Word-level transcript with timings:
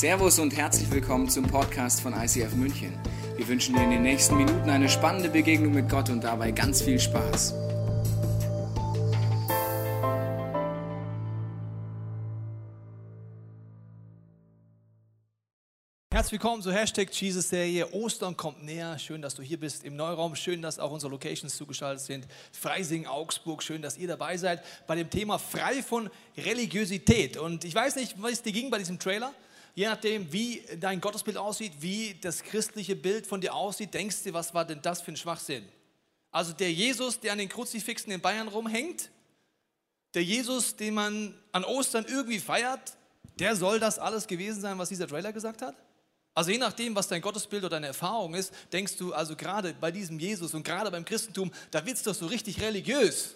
Servus 0.00 0.38
und 0.38 0.56
herzlich 0.56 0.90
willkommen 0.90 1.28
zum 1.28 1.46
Podcast 1.46 2.00
von 2.00 2.14
ICF 2.14 2.54
München. 2.54 2.98
Wir 3.36 3.46
wünschen 3.46 3.74
dir 3.74 3.82
in 3.82 3.90
den 3.90 4.02
nächsten 4.02 4.34
Minuten 4.34 4.70
eine 4.70 4.88
spannende 4.88 5.28
Begegnung 5.28 5.74
mit 5.74 5.90
Gott 5.90 6.08
und 6.08 6.24
dabei 6.24 6.52
ganz 6.52 6.80
viel 6.80 6.98
Spaß. 6.98 7.52
Herzlich 16.10 16.32
willkommen 16.32 16.62
zur 16.62 16.72
Hashtag 16.72 17.12
Jesus-Serie. 17.12 17.92
Ostern 17.92 18.34
kommt 18.38 18.64
näher. 18.64 18.98
Schön, 18.98 19.20
dass 19.20 19.34
du 19.34 19.42
hier 19.42 19.60
bist 19.60 19.84
im 19.84 19.96
Neuraum. 19.96 20.34
Schön, 20.34 20.62
dass 20.62 20.78
auch 20.78 20.92
unsere 20.92 21.10
Locations 21.10 21.54
zugeschaltet 21.54 22.02
sind. 22.02 22.26
Freising, 22.52 23.06
Augsburg. 23.06 23.62
Schön, 23.62 23.82
dass 23.82 23.98
ihr 23.98 24.08
dabei 24.08 24.38
seid 24.38 24.64
bei 24.86 24.96
dem 24.96 25.10
Thema 25.10 25.38
frei 25.38 25.82
von 25.82 26.08
Religiosität. 26.38 27.36
Und 27.36 27.66
ich 27.66 27.74
weiß 27.74 27.96
nicht, 27.96 28.14
was 28.16 28.42
dir 28.42 28.52
ging 28.52 28.70
bei 28.70 28.78
diesem 28.78 28.98
Trailer. 28.98 29.34
Je 29.74 29.86
nachdem, 29.86 30.32
wie 30.32 30.62
dein 30.78 31.00
Gottesbild 31.00 31.36
aussieht, 31.36 31.72
wie 31.80 32.14
das 32.20 32.42
christliche 32.42 32.96
Bild 32.96 33.26
von 33.26 33.40
dir 33.40 33.54
aussieht, 33.54 33.94
denkst 33.94 34.24
du, 34.24 34.32
was 34.32 34.52
war 34.52 34.64
denn 34.64 34.82
das 34.82 35.00
für 35.00 35.12
ein 35.12 35.16
Schwachsinn? 35.16 35.66
Also 36.30 36.52
der 36.52 36.72
Jesus, 36.72 37.20
der 37.20 37.32
an 37.32 37.38
den 37.38 37.48
Kruzifixen 37.48 38.12
in 38.12 38.20
Bayern 38.20 38.48
rumhängt, 38.48 39.10
der 40.14 40.24
Jesus, 40.24 40.76
den 40.76 40.94
man 40.94 41.34
an 41.52 41.64
Ostern 41.64 42.04
irgendwie 42.08 42.40
feiert, 42.40 42.96
der 43.38 43.56
soll 43.56 43.80
das 43.80 43.98
alles 43.98 44.26
gewesen 44.26 44.60
sein, 44.60 44.78
was 44.78 44.88
dieser 44.88 45.08
Trailer 45.08 45.32
gesagt 45.32 45.62
hat? 45.62 45.76
Also 46.34 46.50
je 46.52 46.58
nachdem, 46.58 46.94
was 46.94 47.08
dein 47.08 47.20
Gottesbild 47.20 47.64
oder 47.64 47.76
deine 47.76 47.88
Erfahrung 47.88 48.34
ist, 48.34 48.52
denkst 48.72 48.96
du 48.96 49.12
also 49.12 49.34
gerade 49.34 49.74
bei 49.74 49.90
diesem 49.90 50.18
Jesus 50.18 50.54
und 50.54 50.62
gerade 50.62 50.90
beim 50.90 51.04
Christentum, 51.04 51.50
da 51.70 51.84
wird 51.84 51.96
es 51.96 52.02
doch 52.02 52.14
so 52.14 52.26
richtig 52.26 52.60
religiös. 52.60 53.34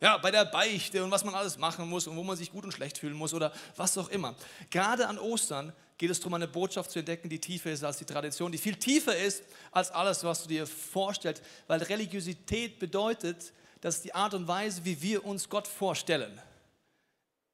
Ja, 0.00 0.18
bei 0.18 0.30
der 0.30 0.44
Beichte 0.44 1.02
und 1.04 1.10
was 1.10 1.24
man 1.24 1.34
alles 1.34 1.56
machen 1.56 1.88
muss 1.88 2.06
und 2.06 2.16
wo 2.16 2.22
man 2.22 2.36
sich 2.36 2.50
gut 2.50 2.64
und 2.64 2.72
schlecht 2.72 2.98
fühlen 2.98 3.14
muss 3.14 3.32
oder 3.32 3.52
was 3.76 3.96
auch 3.96 4.08
immer. 4.08 4.34
Gerade 4.70 5.08
an 5.08 5.18
Ostern 5.18 5.72
geht 5.96 6.10
es 6.10 6.20
darum, 6.20 6.34
eine 6.34 6.48
Botschaft 6.48 6.90
zu 6.90 6.98
entdecken, 6.98 7.28
die 7.28 7.38
tiefer 7.38 7.70
ist 7.70 7.84
als 7.84 7.98
die 7.98 8.04
Tradition, 8.04 8.52
die 8.52 8.58
viel 8.58 8.74
tiefer 8.76 9.16
ist 9.16 9.44
als 9.70 9.90
alles, 9.90 10.24
was 10.24 10.42
du 10.42 10.48
dir 10.48 10.66
vorstellst. 10.66 11.42
Weil 11.66 11.82
Religiosität 11.82 12.78
bedeutet, 12.78 13.52
dass 13.80 14.02
die 14.02 14.14
Art 14.14 14.34
und 14.34 14.48
Weise, 14.48 14.84
wie 14.84 15.00
wir 15.00 15.24
uns 15.24 15.48
Gott 15.48 15.68
vorstellen. 15.68 16.40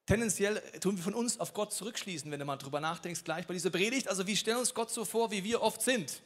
Tendenziell 0.07 0.61
tun 0.81 0.97
wir 0.97 1.05
von 1.05 1.15
uns 1.15 1.39
auf 1.39 1.55
Gott 1.55 1.73
zurückschließen, 1.73 2.31
wenn 2.31 2.41
du 2.41 2.45
mal 2.45 2.57
drüber 2.57 2.81
nachdenkst, 2.81 3.23
gleich 3.23 3.47
bei 3.47 3.55
dieser 3.55 3.71
Predigt. 3.71 4.09
Also 4.09 4.27
wir 4.27 4.37
stellen 4.37 4.57
uns 4.57 4.75
Gott 4.75 4.91
so 4.91 5.05
vor, 5.05 5.31
wie 5.31 5.45
wir 5.45 5.63
oft 5.63 5.83
sind. 5.83 6.21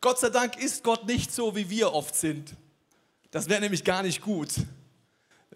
Gott 0.00 0.20
sei 0.20 0.30
Dank 0.30 0.56
ist 0.58 0.84
Gott 0.84 1.06
nicht 1.06 1.32
so, 1.32 1.56
wie 1.56 1.68
wir 1.70 1.92
oft 1.92 2.14
sind. 2.14 2.54
Das 3.30 3.48
wäre 3.48 3.60
nämlich 3.60 3.82
gar 3.82 4.02
nicht 4.02 4.20
gut. 4.20 4.52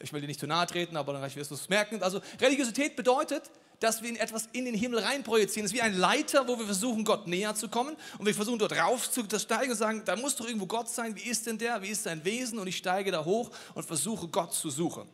Ich 0.00 0.12
will 0.12 0.20
dir 0.20 0.26
nicht 0.26 0.40
zu 0.40 0.46
nahe 0.46 0.66
treten, 0.66 0.96
aber 0.96 1.12
dann 1.12 1.22
wirst 1.34 1.50
du 1.50 1.54
es 1.54 1.68
merken. 1.68 2.02
Also 2.02 2.20
Religiosität 2.40 2.96
bedeutet, 2.96 3.50
dass 3.80 4.02
wir 4.02 4.08
in 4.08 4.16
etwas 4.16 4.48
in 4.52 4.64
den 4.64 4.74
Himmel 4.74 5.00
reinprojizieren. 5.00 5.64
Es 5.64 5.72
ist 5.72 5.76
wie 5.76 5.82
ein 5.82 5.94
Leiter, 5.94 6.46
wo 6.48 6.58
wir 6.58 6.66
versuchen, 6.66 7.04
Gott 7.04 7.26
näher 7.26 7.54
zu 7.54 7.68
kommen 7.68 7.96
und 8.18 8.26
wir 8.26 8.34
versuchen 8.34 8.58
dort 8.58 8.76
rauf 8.76 9.10
zu 9.10 9.24
steigen 9.38 9.70
und 9.70 9.76
sagen, 9.76 10.02
da 10.04 10.16
muss 10.16 10.36
doch 10.36 10.46
irgendwo 10.46 10.66
Gott 10.66 10.88
sein. 10.88 11.14
Wie 11.14 11.28
ist 11.28 11.46
denn 11.46 11.58
der? 11.58 11.80
Wie 11.82 11.88
ist 11.88 12.02
sein 12.02 12.24
Wesen? 12.24 12.58
Und 12.58 12.66
ich 12.66 12.76
steige 12.76 13.10
da 13.10 13.24
hoch 13.24 13.50
und 13.74 13.84
versuche 13.84 14.28
Gott 14.28 14.52
zu 14.52 14.70
suchen. 14.70 15.08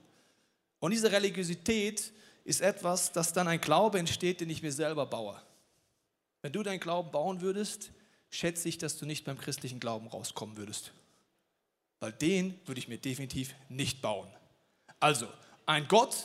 Und 0.81 0.91
diese 0.91 1.11
Religiosität 1.11 2.13
ist 2.45 2.61
etwas, 2.61 3.13
das 3.13 3.33
dann 3.33 3.49
ein 3.49 3.61
Glaube 3.61 3.99
entsteht, 3.99 4.41
den 4.41 4.51
ich 4.51 4.63
mir 4.63 4.73
selber 4.73 5.07
baue. 5.07 5.41
Wenn 6.43 6.53
du 6.53 6.63
deinen 6.63 6.81
Glauben 6.81 7.11
bauen 7.11 7.41
würdest, 7.41 7.91
schätze 8.31 8.69
ich, 8.69 8.79
dass 8.79 8.99
du 8.99 9.07
nicht 9.07 9.25
beim 9.25 9.39
christlichen 9.39 9.81
Glauben 9.81 10.09
rauskommen 10.09 10.57
würdest. 10.57 10.93
Weil 12.01 12.13
den 12.13 12.61
würde 12.67 12.79
ich 12.79 12.89
mir 12.89 12.99
definitiv 12.99 13.55
nicht 13.69 14.03
bauen. 14.03 14.29
Also, 15.05 15.29
ein 15.67 15.87
Gott, 15.87 16.17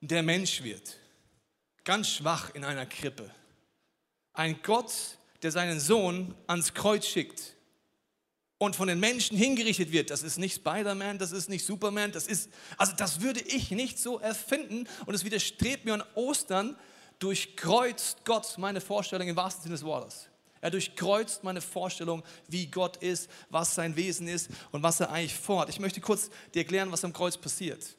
der 0.00 0.24
Mensch 0.24 0.60
wird, 0.64 0.98
ganz 1.84 2.08
schwach 2.08 2.52
in 2.56 2.64
einer 2.64 2.84
Krippe. 2.84 3.30
Ein 4.32 4.60
Gott, 4.64 4.92
der 5.42 5.52
seinen 5.52 5.78
Sohn 5.78 6.34
ans 6.48 6.74
Kreuz 6.74 7.06
schickt 7.06 7.54
und 8.58 8.74
von 8.74 8.88
den 8.88 8.98
Menschen 8.98 9.38
hingerichtet 9.38 9.92
wird. 9.92 10.10
Das 10.10 10.24
ist 10.24 10.38
nicht 10.38 10.56
Spider-Man, 10.56 11.18
das 11.18 11.30
ist 11.30 11.48
nicht 11.48 11.64
Superman, 11.64 12.10
das 12.10 12.26
ist, 12.26 12.50
also 12.76 12.94
das 12.96 13.20
würde 13.20 13.42
ich 13.42 13.70
nicht 13.70 13.96
so 13.96 14.18
erfinden 14.18 14.88
und 15.06 15.14
es 15.14 15.24
widerstrebt 15.24 15.84
mir 15.84 15.94
an 15.94 16.02
Ostern, 16.16 16.76
durchkreuzt 17.20 18.24
Gott 18.24 18.58
meine 18.58 18.80
Vorstellung 18.80 19.28
im 19.28 19.36
wahrsten 19.36 19.62
Sinne 19.62 19.76
des 19.76 19.84
Wortes. 19.84 20.26
Er 20.60 20.72
durchkreuzt 20.72 21.44
meine 21.44 21.60
Vorstellung, 21.60 22.24
wie 22.48 22.66
Gott 22.66 22.96
ist, 22.96 23.30
was 23.50 23.76
sein 23.76 23.94
Wesen 23.94 24.26
ist 24.26 24.50
und 24.72 24.82
was 24.82 24.98
er 24.98 25.12
eigentlich 25.12 25.36
vorhat. 25.36 25.68
Ich 25.68 25.78
möchte 25.78 26.00
kurz 26.00 26.28
dir 26.52 26.62
erklären, 26.62 26.90
was 26.90 27.04
am 27.04 27.12
Kreuz 27.12 27.36
passiert, 27.36 27.96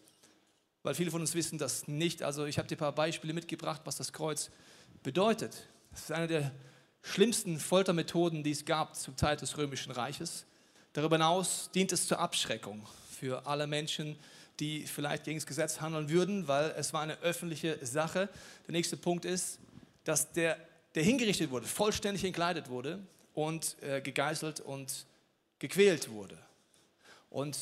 weil 0.83 0.95
viele 0.95 1.11
von 1.11 1.21
uns 1.21 1.33
wissen 1.33 1.57
das 1.57 1.87
nicht. 1.87 2.23
Also 2.23 2.45
ich 2.45 2.57
habe 2.57 2.67
dir 2.67 2.75
ein 2.75 2.79
paar 2.79 2.95
Beispiele 2.95 3.33
mitgebracht, 3.33 3.81
was 3.85 3.97
das 3.97 4.13
Kreuz 4.13 4.49
bedeutet. 5.03 5.67
Das 5.91 6.01
ist 6.01 6.11
eine 6.11 6.27
der 6.27 6.51
schlimmsten 7.01 7.59
Foltermethoden, 7.59 8.43
die 8.43 8.51
es 8.51 8.65
gab 8.65 8.95
zur 8.95 9.15
Zeit 9.15 9.41
des 9.41 9.57
Römischen 9.57 9.91
Reiches. 9.91 10.45
Darüber 10.93 11.15
hinaus 11.17 11.69
dient 11.73 11.91
es 11.91 12.07
zur 12.07 12.19
Abschreckung 12.19 12.87
für 13.09 13.45
alle 13.45 13.67
Menschen, 13.67 14.17
die 14.59 14.85
vielleicht 14.85 15.25
gegen 15.25 15.37
das 15.37 15.45
Gesetz 15.45 15.81
handeln 15.81 16.09
würden, 16.09 16.47
weil 16.47 16.73
es 16.77 16.93
war 16.93 17.01
eine 17.01 17.19
öffentliche 17.19 17.77
Sache. 17.85 18.29
Der 18.67 18.71
nächste 18.71 18.97
Punkt 18.97 19.25
ist, 19.25 19.59
dass 20.03 20.31
der, 20.31 20.57
der 20.95 21.03
hingerichtet 21.03 21.51
wurde, 21.51 21.67
vollständig 21.67 22.23
entkleidet 22.23 22.69
wurde 22.69 22.99
und 23.33 23.75
äh, 23.83 24.01
gegeißelt 24.01 24.61
und 24.61 25.05
gequält 25.59 26.09
wurde. 26.09 26.37
Und 27.29 27.57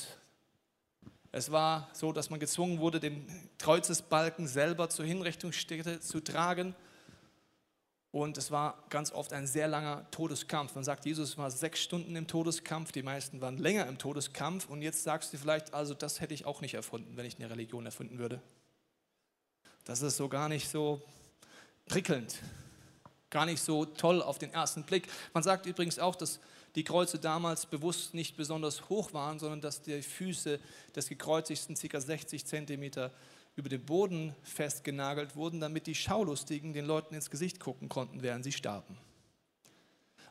es 1.36 1.52
war 1.52 1.90
so, 1.92 2.14
dass 2.14 2.30
man 2.30 2.40
gezwungen 2.40 2.80
wurde, 2.80 3.02
den 3.02 3.28
Kreuzesbalken 3.60 4.48
selber 4.48 4.90
zur 4.90 5.04
Hinrichtungsstätte 5.04 6.00
zu 6.00 6.22
tragen 6.22 6.74
und 8.12 8.38
es 8.38 8.52
war 8.52 8.82
ganz 8.90 9.12
oft 9.12 9.34
ein 9.34 9.46
sehr 9.46 9.68
langer 9.68 10.10
Todeskampf. 10.12 10.76
Man 10.76 10.86
sagt, 10.86 11.06
Jesus 11.06 11.38
war 11.38 11.52
sechs 11.52 11.82
Stunden 11.82 12.16
im 12.16 12.28
Todeskampf, 12.28 12.94
die 12.94 13.04
meisten 13.04 13.42
waren 13.42 13.58
länger 13.58 13.86
im 13.88 13.98
Todeskampf. 13.98 14.70
Und 14.70 14.82
jetzt 14.82 15.04
sagst 15.04 15.34
du 15.34 15.38
vielleicht, 15.38 15.74
also 15.74 15.94
das 15.94 16.22
hätte 16.22 16.34
ich 16.34 16.46
auch 16.46 16.62
nicht 16.62 16.76
erfunden, 16.76 17.18
wenn 17.18 17.26
ich 17.26 17.36
eine 17.36 17.50
Religion 17.50 17.86
erfinden 17.86 18.18
würde. 18.18 18.42
Das 19.84 20.02
ist 20.02 20.16
so 20.16 20.30
gar 20.30 20.48
nicht 20.48 20.70
so 20.70 21.02
prickelnd, 21.88 22.38
gar 23.30 23.46
nicht 23.46 23.62
so 23.62 23.84
toll 23.84 24.22
auf 24.22 24.38
den 24.38 24.54
ersten 24.54 24.84
Blick. 24.84 25.10
Man 25.34 25.44
sagt 25.44 25.66
übrigens 25.66 26.00
auch, 26.00 26.16
dass 26.16 26.40
die 26.76 26.84
Kreuze 26.84 27.20
damals 27.20 27.66
bewusst 27.66 28.14
nicht 28.14 28.38
besonders 28.38 28.90
hoch 28.90 29.14
waren, 29.14 29.40
sondern 29.40 29.62
dass 29.62 29.82
die 29.82 30.02
Füße 30.02 30.60
des 30.96 31.08
Gekreuzigten 31.10 31.76
ca. 31.76 32.02
60 32.02 32.46
Zentimeter 32.46 33.12
über 33.56 33.70
den 33.70 33.86
Boden 33.86 34.36
festgenagelt 34.44 35.36
wurden, 35.36 35.62
damit 35.62 35.88
die 35.88 35.96
Schaulustigen 35.96 36.74
den 36.74 36.86
Leuten 36.86 37.16
ins 37.16 37.30
Gesicht 37.30 37.60
gucken 37.60 37.88
konnten, 37.88 38.22
während 38.22 38.44
sie 38.44 38.52
starben. 38.52 38.98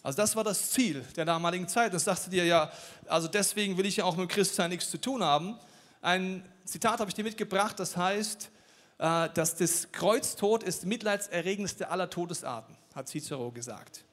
Also 0.03 0.19
das 0.19 0.37
war 0.37 0.45
das 0.45 0.71
Ziel 0.71 1.03
der 1.17 1.25
damaligen 1.25 1.67
Zeit. 1.67 1.95
Das 1.95 2.05
sagte 2.05 2.29
dir 2.29 2.45
ja, 2.45 2.71
also 3.07 3.27
deswegen 3.27 3.79
will 3.79 3.87
ich 3.87 3.97
ja 3.97 4.05
auch 4.05 4.17
mit 4.17 4.29
Christsein 4.29 4.69
nichts 4.69 4.91
zu 4.91 5.01
tun 5.01 5.25
haben. 5.25 5.59
Ein 6.03 6.45
Zitat 6.67 7.01
habe 7.01 7.09
ich 7.09 7.15
dir 7.15 7.25
mitgebracht, 7.25 7.81
das 7.81 7.97
heißt, 7.97 8.51
äh, 8.99 9.31
dass 9.31 9.57
das 9.57 9.91
Kreuztod 9.93 10.63
ist 10.63 10.85
mitleidserregendste 10.85 11.89
aller 11.89 12.11
Todesarten, 12.11 12.77
hat 12.95 13.09
Cicero 13.09 13.51
gesagt. 13.51 14.05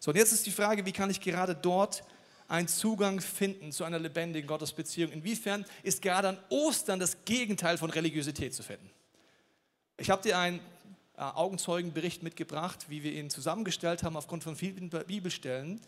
So, 0.00 0.10
und 0.10 0.16
jetzt 0.16 0.32
ist 0.32 0.46
die 0.46 0.50
Frage, 0.50 0.84
wie 0.86 0.92
kann 0.92 1.10
ich 1.10 1.20
gerade 1.20 1.54
dort 1.54 2.02
einen 2.48 2.68
Zugang 2.68 3.20
finden 3.20 3.72
zu 3.72 3.84
einer 3.84 3.98
lebendigen 3.98 4.46
Gottesbeziehung. 4.46 5.10
Inwiefern 5.12 5.64
ist 5.82 6.02
gerade 6.02 6.28
an 6.28 6.38
Ostern 6.48 7.00
das 7.00 7.24
Gegenteil 7.24 7.78
von 7.78 7.90
Religiosität 7.90 8.54
zu 8.54 8.62
finden? 8.62 8.88
Ich 9.98 10.10
habe 10.10 10.22
dir 10.22 10.38
einen 10.38 10.60
äh, 11.16 11.22
Augenzeugenbericht 11.22 12.22
mitgebracht, 12.22 12.86
wie 12.88 13.02
wir 13.02 13.12
ihn 13.12 13.30
zusammengestellt 13.30 14.02
haben 14.02 14.16
aufgrund 14.16 14.44
von 14.44 14.56
vielen 14.56 14.90
Bibelstellen. 14.90 15.80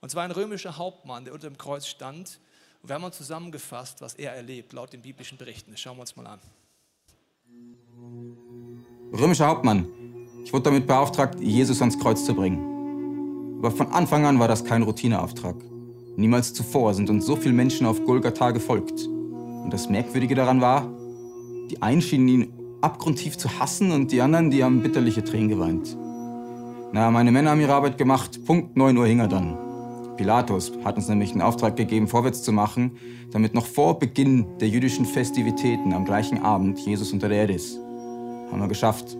Und 0.00 0.10
zwar 0.10 0.24
ein 0.24 0.32
römischer 0.32 0.76
Hauptmann, 0.76 1.24
der 1.24 1.32
unter 1.32 1.48
dem 1.48 1.56
Kreuz 1.56 1.86
stand. 1.86 2.40
Und 2.82 2.88
wir 2.88 2.94
haben 2.94 3.04
uns 3.04 3.16
zusammengefasst, 3.16 4.00
was 4.00 4.14
er 4.14 4.32
erlebt, 4.32 4.72
laut 4.72 4.92
den 4.92 5.02
biblischen 5.02 5.38
Berichten. 5.38 5.70
Das 5.70 5.80
schauen 5.80 5.96
wir 5.96 6.00
uns 6.00 6.16
mal 6.16 6.26
an. 6.26 6.40
Römischer 9.12 9.46
Hauptmann. 9.46 9.86
Ich 10.44 10.52
wurde 10.52 10.64
damit 10.64 10.88
beauftragt, 10.88 11.38
Jesus 11.38 11.80
ans 11.80 11.96
Kreuz 11.98 12.24
zu 12.24 12.34
bringen. 12.34 12.71
Aber 13.62 13.70
von 13.70 13.92
Anfang 13.92 14.26
an 14.26 14.40
war 14.40 14.48
das 14.48 14.64
kein 14.64 14.82
Routineauftrag. 14.82 15.54
Niemals 16.16 16.52
zuvor 16.52 16.94
sind 16.94 17.08
uns 17.08 17.24
so 17.24 17.36
viele 17.36 17.54
Menschen 17.54 17.86
auf 17.86 18.04
Golgatha 18.04 18.50
gefolgt. 18.50 19.06
Und 19.06 19.72
das 19.72 19.88
Merkwürdige 19.88 20.34
daran 20.34 20.60
war, 20.60 20.88
die 21.70 21.80
einen 21.80 22.02
schienen 22.02 22.28
ihn 22.28 22.52
abgrundtief 22.80 23.38
zu 23.38 23.60
hassen 23.60 23.92
und 23.92 24.10
die 24.10 24.20
anderen, 24.20 24.50
die 24.50 24.64
haben 24.64 24.82
bitterliche 24.82 25.22
Tränen 25.22 25.48
geweint. 25.48 25.96
Na, 26.90 27.12
meine 27.12 27.30
Männer 27.30 27.50
haben 27.50 27.60
ihre 27.60 27.72
Arbeit 27.72 27.98
gemacht. 27.98 28.44
Punkt 28.44 28.76
9 28.76 28.96
Uhr 28.96 29.06
hing 29.06 29.20
er 29.20 29.28
dann. 29.28 29.56
Pilatus 30.16 30.72
hat 30.84 30.96
uns 30.96 31.08
nämlich 31.08 31.30
einen 31.30 31.42
Auftrag 31.42 31.76
gegeben, 31.76 32.08
vorwärts 32.08 32.42
zu 32.42 32.50
machen, 32.50 32.96
damit 33.30 33.54
noch 33.54 33.66
vor 33.66 33.96
Beginn 34.00 34.44
der 34.58 34.70
jüdischen 34.70 35.06
Festivitäten 35.06 35.92
am 35.92 36.04
gleichen 36.04 36.42
Abend 36.42 36.80
Jesus 36.80 37.12
unter 37.12 37.28
der 37.28 37.38
Erde 37.38 37.54
ist. 37.54 37.78
Haben 38.50 38.60
wir 38.60 38.66
geschafft. 38.66 39.16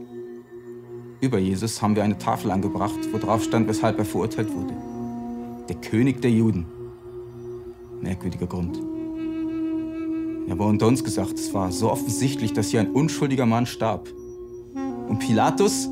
Über 1.22 1.38
Jesus 1.38 1.80
haben 1.80 1.94
wir 1.94 2.02
eine 2.02 2.18
Tafel 2.18 2.50
angebracht, 2.50 2.98
wo 3.12 3.18
drauf 3.18 3.44
stand, 3.44 3.68
weshalb 3.68 3.96
er 3.96 4.04
verurteilt 4.04 4.52
wurde. 4.52 4.74
Der 5.68 5.76
König 5.76 6.20
der 6.20 6.32
Juden 6.32 6.66
merkwürdiger 8.00 8.48
Grund. 8.48 8.80
Aber 10.50 10.66
unter 10.66 10.88
uns 10.88 11.04
gesagt, 11.04 11.34
es 11.34 11.54
war 11.54 11.70
so 11.70 11.92
offensichtlich, 11.92 12.52
dass 12.52 12.70
hier 12.70 12.80
ein 12.80 12.90
unschuldiger 12.90 13.46
Mann 13.46 13.66
starb. 13.66 14.08
Und 15.08 15.20
Pilatus 15.20 15.88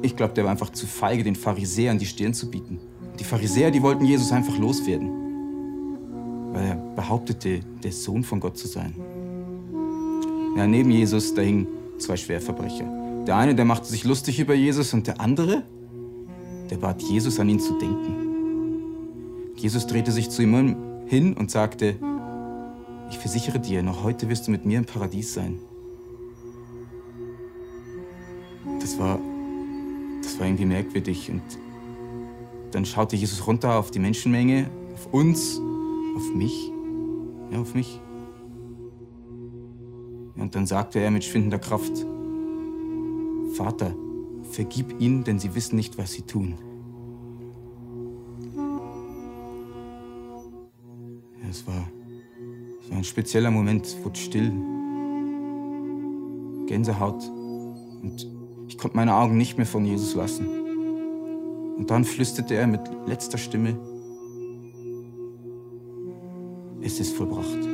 Ich 0.00 0.16
glaube, 0.16 0.32
der 0.32 0.44
war 0.44 0.52
einfach 0.52 0.70
zu 0.70 0.86
feige, 0.86 1.22
den 1.22 1.36
Pharisäern 1.36 1.98
die 1.98 2.06
Stirn 2.06 2.32
zu 2.32 2.50
bieten. 2.50 2.78
Die 3.18 3.24
Pharisäer, 3.24 3.70
die 3.70 3.82
wollten 3.82 4.06
Jesus 4.06 4.32
einfach 4.32 4.56
loswerden, 4.56 5.10
weil 6.54 6.64
er 6.64 6.76
behauptete, 6.96 7.60
der 7.84 7.92
Sohn 7.92 8.24
von 8.24 8.40
Gott 8.40 8.56
zu 8.56 8.66
sein. 8.66 8.94
Ja, 10.56 10.66
neben 10.66 10.90
Jesus, 10.90 11.34
da 11.34 11.42
hingen 11.42 11.66
zwei 12.00 12.16
Schwerverbrecher. 12.16 12.84
Der 13.26 13.36
eine, 13.36 13.54
der 13.54 13.64
machte 13.64 13.86
sich 13.86 14.04
lustig 14.04 14.40
über 14.40 14.54
Jesus 14.54 14.94
und 14.94 15.06
der 15.06 15.20
andere, 15.20 15.62
der 16.70 16.76
bat 16.76 17.02
Jesus, 17.02 17.38
an 17.38 17.48
ihn 17.48 17.60
zu 17.60 17.78
denken. 17.78 18.16
Jesus 19.56 19.86
drehte 19.86 20.10
sich 20.10 20.30
zu 20.30 20.42
ihm 20.42 20.76
hin 21.06 21.34
und 21.34 21.50
sagte, 21.50 21.96
ich 23.10 23.18
versichere 23.18 23.58
dir, 23.58 23.82
noch 23.82 24.04
heute 24.04 24.28
wirst 24.28 24.46
du 24.46 24.50
mit 24.52 24.64
mir 24.64 24.78
im 24.78 24.84
Paradies 24.84 25.34
sein. 25.34 25.58
Das 28.80 28.98
war, 28.98 29.18
das 30.22 30.38
war 30.38 30.46
irgendwie 30.46 30.64
merkwürdig. 30.64 31.30
Und 31.30 31.42
dann 32.70 32.84
schaute 32.86 33.16
Jesus 33.16 33.46
runter 33.46 33.78
auf 33.78 33.90
die 33.90 33.98
Menschenmenge, 33.98 34.70
auf 34.94 35.12
uns, 35.12 35.60
auf 36.16 36.34
mich, 36.34 36.70
ja, 37.50 37.60
auf 37.60 37.74
mich. 37.74 38.00
Und 40.40 40.54
dann 40.54 40.66
sagte 40.66 40.98
er 40.98 41.10
mit 41.10 41.24
schwindender 41.24 41.58
Kraft, 41.58 42.06
Vater, 43.52 43.94
vergib 44.50 45.00
ihnen, 45.00 45.22
denn 45.22 45.38
sie 45.38 45.54
wissen 45.54 45.76
nicht, 45.76 45.98
was 45.98 46.12
sie 46.12 46.22
tun. 46.22 46.54
Ja, 51.42 51.48
es 51.50 51.66
war, 51.66 51.86
es 52.82 52.90
ein 52.90 53.04
spezieller 53.04 53.50
Moment, 53.50 53.86
es 53.86 54.02
wurde 54.02 54.18
still, 54.18 54.50
Gänsehaut 56.66 57.22
und 58.02 58.26
ich 58.68 58.78
konnte 58.78 58.96
meine 58.96 59.16
Augen 59.16 59.36
nicht 59.36 59.56
mehr 59.56 59.66
von 59.66 59.84
Jesus 59.84 60.14
lassen. 60.14 60.46
Und 61.76 61.90
dann 61.90 62.04
flüsterte 62.04 62.54
er 62.54 62.66
mit 62.66 62.82
letzter 63.06 63.38
Stimme, 63.38 63.76
es 66.82 66.98
ist 66.98 67.14
vollbracht. 67.14 67.69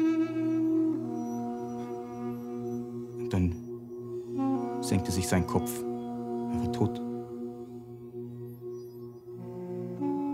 Senkte 4.87 5.11
sich 5.11 5.27
sein 5.27 5.47
Kopf. 5.47 5.71
Er 5.81 6.61
war 6.61 6.73
tot. 6.73 7.01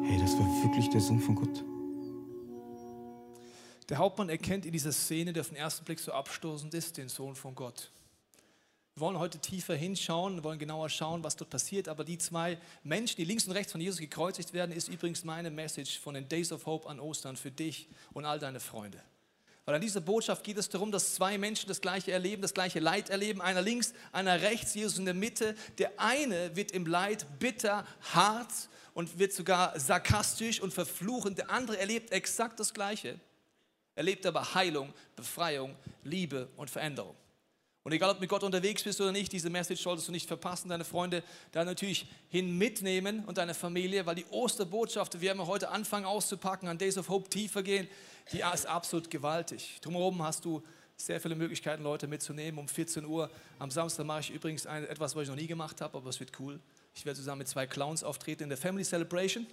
Hey, 0.05 0.19
das 0.21 0.39
war 0.39 0.47
wirklich 0.63 0.91
der 0.91 1.01
Sohn 1.01 1.21
von 1.21 1.35
Gott. 1.35 1.65
Der 3.89 3.99
Hauptmann 3.99 4.29
erkennt 4.29 4.67
in 4.67 4.73
dieser 4.73 4.93
Szene, 4.93 5.33
die 5.33 5.41
auf 5.41 5.49
den 5.49 5.57
ersten 5.57 5.85
Blick 5.85 5.99
so 5.99 6.13
abstoßend 6.13 6.75
ist, 6.75 6.99
den 6.99 7.09
Sohn 7.09 7.35
von 7.35 7.55
Gott. 7.55 7.91
Wir 8.95 9.01
wollen 9.01 9.19
heute 9.19 9.39
tiefer 9.39 9.75
hinschauen, 9.75 10.45
wollen 10.45 10.59
genauer 10.59 10.91
schauen, 10.91 11.25
was 11.25 11.37
dort 11.37 11.51
passiert. 11.51 11.89
Aber 11.89 12.05
die 12.05 12.19
zwei 12.19 12.59
Menschen, 12.83 13.17
die 13.17 13.25
links 13.25 13.47
und 13.47 13.53
rechts 13.53 13.73
von 13.73 13.81
Jesus 13.81 14.01
gekreuzigt 14.01 14.53
werden, 14.53 14.73
ist 14.73 14.89
übrigens 14.89 15.25
meine 15.25 15.51
Message 15.51 15.99
von 15.99 16.15
den 16.15 16.29
Days 16.29 16.53
of 16.53 16.67
Hope 16.67 16.89
an 16.89 17.01
Ostern 17.01 17.37
für 17.37 17.51
dich 17.51 17.89
und 18.13 18.27
all 18.27 18.39
deine 18.39 18.61
Freunde. 18.61 19.03
Weil 19.65 19.77
an 19.77 19.81
dieser 19.81 20.01
Botschaft 20.01 20.43
geht 20.43 20.59
es 20.59 20.69
darum, 20.69 20.91
dass 20.91 21.15
zwei 21.15 21.39
Menschen 21.39 21.69
das 21.69 21.81
gleiche 21.81 22.11
erleben, 22.11 22.43
das 22.43 22.55
gleiche 22.55 22.81
Leid 22.81 23.11
erleben. 23.11 23.41
Einer 23.41 23.63
links, 23.63 23.95
einer 24.11 24.41
rechts, 24.41 24.75
Jesus 24.75 24.99
in 24.99 25.05
der 25.05 25.15
Mitte. 25.15 25.55
Der 25.79 25.93
eine 25.99 26.57
wird 26.57 26.73
im 26.73 26.85
Leid 26.85 27.27
bitter, 27.39 27.87
hart 28.13 28.53
und 28.95 29.19
wird 29.19 29.33
sogar 29.33 29.79
sarkastisch 29.79 30.61
und 30.61 30.75
verfluchend. 30.75 31.39
Der 31.39 31.51
andere 31.51 31.79
erlebt 31.79 32.11
exakt 32.11 32.59
das 32.59 32.75
Gleiche. 32.75 33.21
Erlebt 33.95 34.27
aber 34.27 34.55
Heilung, 34.55 34.93
Befreiung, 35.15 35.77
Liebe 36.03 36.49
und 36.57 36.69
Veränderung. 36.69 37.15
Und 37.85 37.93
egal, 37.93 38.11
ob 38.11 38.21
mit 38.21 38.29
Gott 38.29 38.45
unterwegs 38.45 38.85
bist 38.85 39.01
oder 39.01 39.11
nicht, 39.11 39.33
diese 39.33 39.51
Message 39.51 39.83
solltest 39.83 40.07
du 40.07 40.13
nicht 40.13 40.29
verpassen, 40.29 40.69
deine 40.69 40.85
Freunde 40.85 41.25
da 41.51 41.65
natürlich 41.65 42.07
hin 42.29 42.57
mitnehmen 42.57 43.25
und 43.25 43.39
deine 43.39 43.55
Familie, 43.55 44.07
weil 44.07 44.15
die 44.15 44.27
Osterbotschaft, 44.31 45.21
wir 45.21 45.31
haben 45.31 45.45
heute 45.47 45.69
anfangen 45.71 46.07
auszupacken, 46.07 46.69
an 46.69 46.79
Days 46.79 46.97
of 46.97 47.09
Hope 47.09 47.29
tiefer 47.29 47.63
gehen, 47.65 47.89
die 48.33 48.43
ist 48.55 48.67
absolut 48.67 49.11
gewaltig. 49.11 49.79
Drumherum 49.81 50.23
hast 50.23 50.45
du 50.45 50.63
sehr 50.97 51.21
viele 51.21 51.35
Möglichkeiten, 51.35 51.83
Leute 51.83 52.07
mitzunehmen. 52.07 52.61
Um 52.61 52.69
14 52.69 53.05
Uhr 53.05 53.29
am 53.59 53.71
Samstag 53.71 54.07
mache 54.07 54.21
ich 54.21 54.31
übrigens 54.31 54.67
ein, 54.67 54.87
etwas, 54.87 55.17
was 55.17 55.25
ich 55.25 55.29
noch 55.29 55.37
nie 55.37 55.49
gemacht 55.49 55.81
habe, 55.81 55.97
aber 55.99 56.09
es 56.09 56.21
wird 56.21 56.39
cool. 56.39 56.61
Ich 56.95 57.05
werde 57.05 57.19
zusammen 57.19 57.39
mit 57.39 57.49
zwei 57.49 57.67
Clowns 57.67 58.05
auftreten 58.05 58.45
in 58.45 58.49
der 58.49 58.59
Family 58.59 58.85
Celebration. 58.85 59.47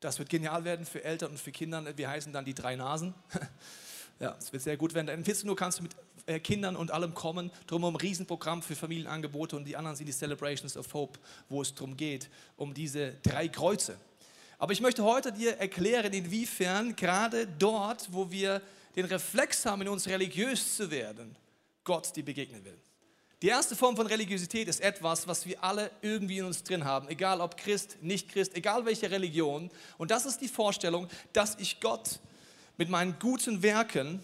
Das 0.00 0.18
wird 0.18 0.30
genial 0.30 0.64
werden 0.64 0.86
für 0.86 1.04
Eltern 1.04 1.32
und 1.32 1.38
für 1.40 1.52
Kinder. 1.52 1.84
Wir 1.96 2.08
heißen 2.08 2.32
dann 2.32 2.44
die 2.44 2.54
drei 2.54 2.76
Nasen. 2.76 3.14
Ja, 4.18 4.34
es 4.38 4.50
wird 4.50 4.62
sehr 4.62 4.78
gut 4.78 4.94
werden. 4.94 5.14
Um 5.14 5.22
14 5.22 5.46
Uhr 5.46 5.54
kannst 5.54 5.78
du 5.78 5.82
mit 5.82 5.94
äh, 6.26 6.40
Kindern 6.40 6.76
und 6.76 6.90
allem 6.90 7.14
kommen. 7.14 7.50
Drumherum 7.66 7.94
ein 7.96 8.00
Riesenprogramm 8.00 8.62
für 8.62 8.74
Familienangebote 8.74 9.56
und 9.56 9.64
die 9.64 9.76
anderen 9.76 9.96
sind 9.96 10.06
die 10.06 10.12
Celebrations 10.12 10.76
of 10.76 10.92
Hope, 10.92 11.18
wo 11.48 11.62
es 11.62 11.74
darum 11.74 11.96
geht, 11.96 12.28
um 12.56 12.74
diese 12.74 13.14
drei 13.22 13.48
Kreuze. 13.48 13.96
Aber 14.58 14.72
ich 14.72 14.80
möchte 14.80 15.04
heute 15.04 15.32
dir 15.32 15.56
erklären, 15.58 16.12
inwiefern 16.12 16.96
gerade 16.96 17.46
dort, 17.46 18.12
wo 18.12 18.30
wir 18.30 18.62
den 18.96 19.04
Reflex 19.04 19.66
haben, 19.66 19.82
in 19.82 19.88
uns 19.88 20.06
religiös 20.06 20.76
zu 20.76 20.90
werden, 20.90 21.36
Gott 21.84 22.14
dir 22.16 22.24
begegnen 22.24 22.64
will. 22.64 22.78
Die 23.42 23.48
erste 23.48 23.76
Form 23.76 23.94
von 23.94 24.06
Religiosität 24.06 24.66
ist 24.66 24.80
etwas, 24.80 25.28
was 25.28 25.44
wir 25.44 25.62
alle 25.62 25.90
irgendwie 26.00 26.38
in 26.38 26.46
uns 26.46 26.64
drin 26.64 26.84
haben, 26.84 27.08
egal 27.08 27.42
ob 27.42 27.58
Christ, 27.58 27.98
nicht 28.00 28.30
Christ, 28.30 28.56
egal 28.56 28.86
welche 28.86 29.10
Religion. 29.10 29.70
Und 29.98 30.10
das 30.10 30.24
ist 30.24 30.40
die 30.40 30.48
Vorstellung, 30.48 31.06
dass 31.34 31.56
ich 31.58 31.78
Gott 31.80 32.18
mit 32.78 32.88
meinen 32.88 33.18
guten 33.18 33.62
Werken 33.62 34.20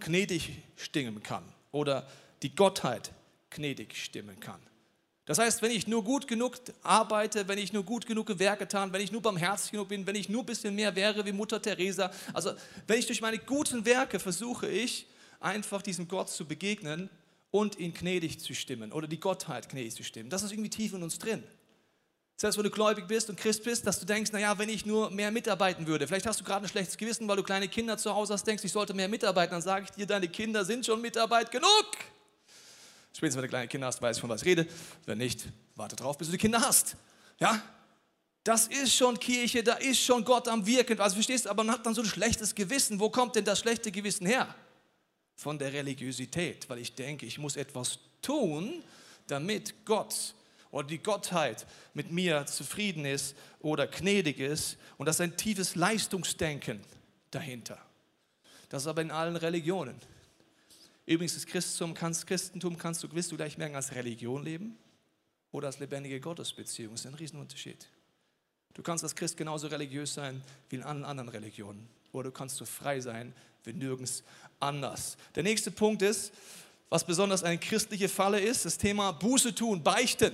gnädig 0.00 0.62
stimmen 0.76 1.22
kann 1.22 1.44
oder 1.72 2.06
die 2.42 2.54
Gottheit 2.54 3.12
gnädig 3.50 3.96
stimmen 3.96 4.38
kann. 4.40 4.60
Das 5.26 5.38
heißt, 5.38 5.60
wenn 5.60 5.72
ich 5.72 5.88
nur 5.88 6.04
gut 6.04 6.28
genug 6.28 6.58
arbeite, 6.82 7.48
wenn 7.48 7.58
ich 7.58 7.72
nur 7.72 7.82
gut 7.82 8.06
genug 8.06 8.38
Werke 8.38 8.64
getan, 8.64 8.92
wenn 8.92 9.00
ich 9.00 9.10
nur 9.10 9.20
barmherzig 9.20 9.72
genug 9.72 9.88
bin, 9.88 10.06
wenn 10.06 10.14
ich 10.14 10.28
nur 10.28 10.44
ein 10.44 10.46
bisschen 10.46 10.74
mehr 10.74 10.94
wäre 10.94 11.26
wie 11.26 11.32
Mutter 11.32 11.60
Teresa, 11.60 12.12
also 12.32 12.52
wenn 12.86 12.98
ich 12.98 13.06
durch 13.06 13.20
meine 13.20 13.38
guten 13.38 13.84
Werke 13.84 14.20
versuche 14.20 14.68
ich 14.68 15.06
einfach 15.40 15.82
diesem 15.82 16.06
Gott 16.06 16.30
zu 16.30 16.46
begegnen 16.46 17.10
und 17.50 17.76
ihn 17.78 17.92
gnädig 17.92 18.38
zu 18.38 18.54
stimmen 18.54 18.92
oder 18.92 19.08
die 19.08 19.18
Gottheit 19.18 19.68
gnädig 19.68 19.96
zu 19.96 20.04
stimmen. 20.04 20.30
Das 20.30 20.44
ist 20.44 20.52
irgendwie 20.52 20.70
tief 20.70 20.92
in 20.92 21.02
uns 21.02 21.18
drin. 21.18 21.42
Heißt, 22.42 22.58
wenn 22.58 22.64
du 22.64 22.70
gläubig 22.70 23.08
bist 23.08 23.30
und 23.30 23.36
Christ 23.38 23.64
bist, 23.64 23.86
dass 23.86 23.98
du 23.98 24.04
denkst, 24.04 24.30
naja, 24.32 24.58
wenn 24.58 24.68
ich 24.68 24.84
nur 24.84 25.10
mehr 25.10 25.30
mitarbeiten 25.30 25.86
würde, 25.86 26.06
vielleicht 26.06 26.26
hast 26.26 26.38
du 26.38 26.44
gerade 26.44 26.66
ein 26.66 26.68
schlechtes 26.68 26.96
Gewissen, 26.98 27.26
weil 27.26 27.36
du 27.36 27.42
kleine 27.42 27.66
Kinder 27.66 27.96
zu 27.96 28.14
Hause 28.14 28.34
hast, 28.34 28.46
denkst, 28.46 28.62
ich 28.62 28.72
sollte 28.72 28.92
mehr 28.92 29.08
mitarbeiten, 29.08 29.52
dann 29.52 29.62
sage 29.62 29.86
ich 29.86 29.90
dir, 29.92 30.06
deine 30.06 30.28
Kinder 30.28 30.64
sind 30.64 30.84
schon 30.84 31.00
Mitarbeit 31.00 31.50
genug. 31.50 31.86
Spätestens, 33.16 33.36
wenn 33.36 33.42
du 33.44 33.48
kleine 33.48 33.68
Kinder 33.68 33.86
hast, 33.86 34.02
weißt 34.02 34.18
du, 34.18 34.20
von 34.20 34.30
was 34.30 34.42
ich 34.42 34.48
rede. 34.48 34.66
Wenn 35.06 35.16
nicht, 35.16 35.46
warte 35.74 35.96
drauf, 35.96 36.18
bis 36.18 36.28
du 36.28 36.32
die 36.32 36.38
Kinder 36.38 36.60
hast. 36.60 36.96
Ja? 37.38 37.62
Das 38.44 38.66
ist 38.66 38.94
schon 38.94 39.18
Kirche, 39.18 39.62
da 39.62 39.72
ist 39.72 40.00
schon 40.00 40.22
Gott 40.22 40.46
am 40.48 40.66
Wirken. 40.66 41.00
Also 41.00 41.14
verstehst 41.14 41.46
du, 41.46 41.50
aber 41.50 41.64
man 41.64 41.74
hat 41.74 41.86
dann 41.86 41.94
so 41.94 42.02
ein 42.02 42.06
schlechtes 42.06 42.54
Gewissen. 42.54 43.00
Wo 43.00 43.08
kommt 43.08 43.34
denn 43.34 43.46
das 43.46 43.60
schlechte 43.60 43.90
Gewissen 43.90 44.26
her? 44.26 44.54
Von 45.34 45.58
der 45.58 45.72
Religiosität, 45.72 46.68
weil 46.68 46.78
ich 46.78 46.94
denke, 46.94 47.24
ich 47.24 47.38
muss 47.38 47.56
etwas 47.56 47.98
tun, 48.20 48.84
damit 49.26 49.74
Gott 49.86 50.34
oder 50.76 50.88
die 50.88 50.98
Gottheit 50.98 51.66
mit 51.94 52.12
mir 52.12 52.44
zufrieden 52.44 53.06
ist 53.06 53.34
oder 53.60 53.86
gnädig 53.86 54.38
ist. 54.38 54.76
Und 54.98 55.06
das 55.06 55.16
ist 55.16 55.20
ein 55.22 55.36
tiefes 55.38 55.74
Leistungsdenken 55.74 56.82
dahinter. 57.30 57.78
Das 58.68 58.82
ist 58.82 58.86
aber 58.86 59.00
in 59.00 59.10
allen 59.10 59.36
Religionen. 59.36 59.98
Übrigens, 61.06 61.32
das 61.32 61.46
Christentum 61.46 61.94
kannst, 61.94 62.26
Christentum 62.26 62.76
kannst 62.76 63.02
du, 63.02 63.10
wirst 63.14 63.32
du 63.32 63.36
gleich 63.36 63.56
merken, 63.56 63.74
als 63.74 63.94
Religion 63.94 64.44
leben 64.44 64.76
oder 65.50 65.68
als 65.68 65.78
lebendige 65.78 66.20
Gottesbeziehung. 66.20 66.92
Das 66.92 67.00
ist 67.00 67.06
ein 67.06 67.14
Riesenunterschied. 67.14 67.88
Du 68.74 68.82
kannst 68.82 69.02
als 69.02 69.14
Christ 69.14 69.38
genauso 69.38 69.68
religiös 69.68 70.12
sein 70.12 70.42
wie 70.68 70.76
in 70.76 70.82
allen 70.82 71.06
anderen 71.06 71.30
Religionen. 71.30 71.88
Oder 72.12 72.24
du 72.24 72.32
kannst 72.32 72.56
so 72.56 72.66
frei 72.66 73.00
sein 73.00 73.32
wie 73.64 73.72
nirgends 73.72 74.22
anders. 74.60 75.16
Der 75.36 75.42
nächste 75.42 75.70
Punkt 75.70 76.02
ist, 76.02 76.34
was 76.90 77.02
besonders 77.06 77.44
eine 77.44 77.56
christliche 77.56 78.10
Falle 78.10 78.40
ist, 78.40 78.66
das 78.66 78.76
Thema 78.76 79.12
Buße 79.12 79.54
tun, 79.54 79.82
beichten. 79.82 80.32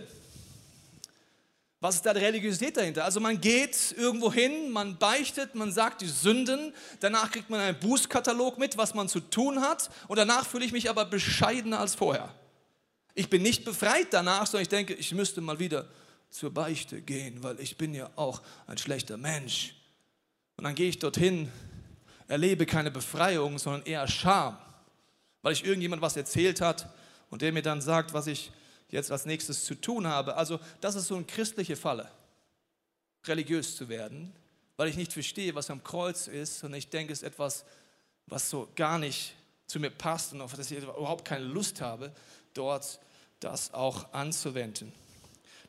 Was 1.83 1.97
ist 1.97 2.07
da 2.07 2.15
die 2.15 2.21
Religiosität 2.21 2.77
dahinter? 2.77 3.05
Also 3.05 3.19
man 3.19 3.41
geht 3.41 3.97
irgendwo 3.99 4.33
hin, 4.33 4.71
man 4.71 4.99
beichtet, 4.99 5.57
man 5.57 5.73
sagt 5.73 6.01
die 6.01 6.07
Sünden, 6.07 6.73
danach 7.01 7.33
kriegt 7.33 7.51
man 7.51 7.59
einen 7.59 7.77
Bußkatalog 7.77 8.57
mit, 8.57 8.79
was 8.79 8.95
man 8.95 9.09
zu 9.09 9.19
tun 9.19 9.61
hat 9.61 9.91
und 10.07 10.17
danach 10.17 10.47
fühle 10.47 10.65
ich 10.65 10.71
mich 10.71 10.89
aber 10.89 11.05
bescheidener 11.05 11.81
als 11.81 11.97
vorher. 11.97 12.33
Ich 13.15 13.29
bin 13.29 13.43
nicht 13.43 13.65
befreit 13.65 14.07
danach, 14.13 14.47
sondern 14.47 14.63
ich 14.63 14.69
denke, 14.69 14.95
ich 14.95 15.13
müsste 15.13 15.41
mal 15.41 15.59
wieder 15.59 15.89
zur 16.31 16.55
Beichte 16.55 17.01
gehen, 17.03 17.43
weil 17.43 17.59
ich 17.59 17.77
bin 17.77 17.95
ja 17.95 18.09
auch 18.15 18.43
ein 18.69 18.79
schlechter 18.79 19.17
Mensch. 19.17 19.75
Und 20.57 20.63
dann 20.63 20.77
gehe 20.77 20.89
ich 20.89 21.01
dorthin, 21.01 21.51
erlebe 22.29 22.65
keine 22.65 22.93
Befreiung, 22.93 23.59
sondern 23.59 23.83
eher 23.83 24.07
Scham, 24.07 24.57
weil 25.43 25.53
ich 25.53 25.65
irgendjemand 25.65 26.01
was 26.01 26.17
erzählt 26.17 26.61
hat 26.61 26.95
und 27.29 27.43
der 27.43 27.51
mir 27.51 27.63
dann 27.63 27.81
sagt, 27.81 28.15
was 28.15 28.29
ich 28.29 28.53
jetzt 28.93 29.11
als 29.11 29.27
nächstes 29.27 29.65
zu 29.65 29.75
tun 29.75 30.07
habe. 30.07 30.37
Also 30.37 30.61
das 30.81 30.95
ist 30.95 31.09
so 31.09 31.17
eine 31.17 31.25
christliche 31.25 31.75
Falle, 31.75 32.09
religiös 33.27 33.75
zu 33.75 33.89
werden, 33.89 34.33
weil 34.77 34.89
ich 34.89 34.97
nicht 34.97 35.13
verstehe, 35.13 35.55
was 35.55 35.71
am 35.71 35.83
Kreuz 35.83 36.29
ist 36.29 36.63
und 36.63 36.75
ich 36.75 36.89
denke, 36.89 37.13
es 37.13 37.23
ist 37.23 37.29
etwas, 37.29 37.65
was 38.27 38.49
so 38.49 38.69
gar 38.77 38.99
nicht 38.99 39.35
zu 39.67 39.81
mir 39.81 39.91
passt 39.91 40.33
und 40.33 40.41
auf 40.41 40.55
das 40.55 40.71
ich 40.71 40.79
überhaupt 40.79 41.25
keine 41.25 41.45
Lust 41.45 41.81
habe, 41.81 42.13
dort 42.55 43.01
das 43.41 43.75
auch 43.75 44.13
anzuwenden. 44.13 44.93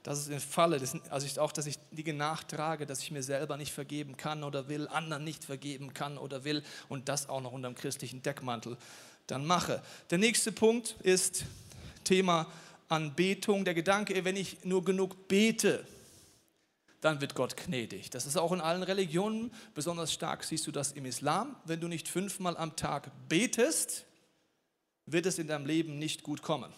dass 0.03 0.19
es 0.19 0.27
in 0.27 0.41
Falle, 0.41 0.81
also 1.09 1.25
ich, 1.25 1.39
auch, 1.39 1.53
dass 1.53 1.65
ich 1.65 1.79
Dinge 1.91 2.13
nachtrage, 2.13 2.85
dass 2.85 3.01
ich 3.01 3.11
mir 3.11 3.23
selber 3.23 3.55
nicht 3.55 3.71
vergeben 3.71 4.17
kann 4.17 4.43
oder 4.43 4.67
will, 4.67 4.89
anderen 4.89 5.23
nicht 5.23 5.45
vergeben 5.45 5.93
kann 5.93 6.17
oder 6.17 6.43
will 6.43 6.61
und 6.89 7.07
das 7.07 7.29
auch 7.29 7.39
noch 7.39 7.53
unter 7.53 7.69
dem 7.69 7.75
christlichen 7.75 8.21
Deckmantel 8.21 8.75
dann 9.27 9.45
mache. 9.45 9.81
Der 10.09 10.17
nächste 10.17 10.51
Punkt 10.51 10.97
ist 11.03 11.45
Thema 12.03 12.47
Anbetung. 12.93 13.65
Der 13.65 13.73
Gedanke, 13.73 14.23
wenn 14.23 14.35
ich 14.35 14.63
nur 14.63 14.85
genug 14.85 15.27
bete, 15.27 15.85
dann 17.01 17.19
wird 17.19 17.35
Gott 17.35 17.57
gnädig. 17.57 18.09
Das 18.11 18.25
ist 18.25 18.37
auch 18.37 18.51
in 18.53 18.61
allen 18.61 18.83
Religionen. 18.83 19.51
Besonders 19.73 20.13
stark 20.13 20.43
siehst 20.43 20.65
du 20.67 20.71
das 20.71 20.93
im 20.93 21.05
Islam. 21.05 21.55
Wenn 21.65 21.81
du 21.81 21.87
nicht 21.87 22.07
fünfmal 22.07 22.55
am 22.55 22.75
Tag 22.75 23.11
betest, 23.27 24.05
wird 25.05 25.25
es 25.25 25.37
in 25.37 25.47
deinem 25.47 25.65
Leben 25.65 25.99
nicht 25.99 26.23
gut 26.23 26.41
kommen. 26.41 26.71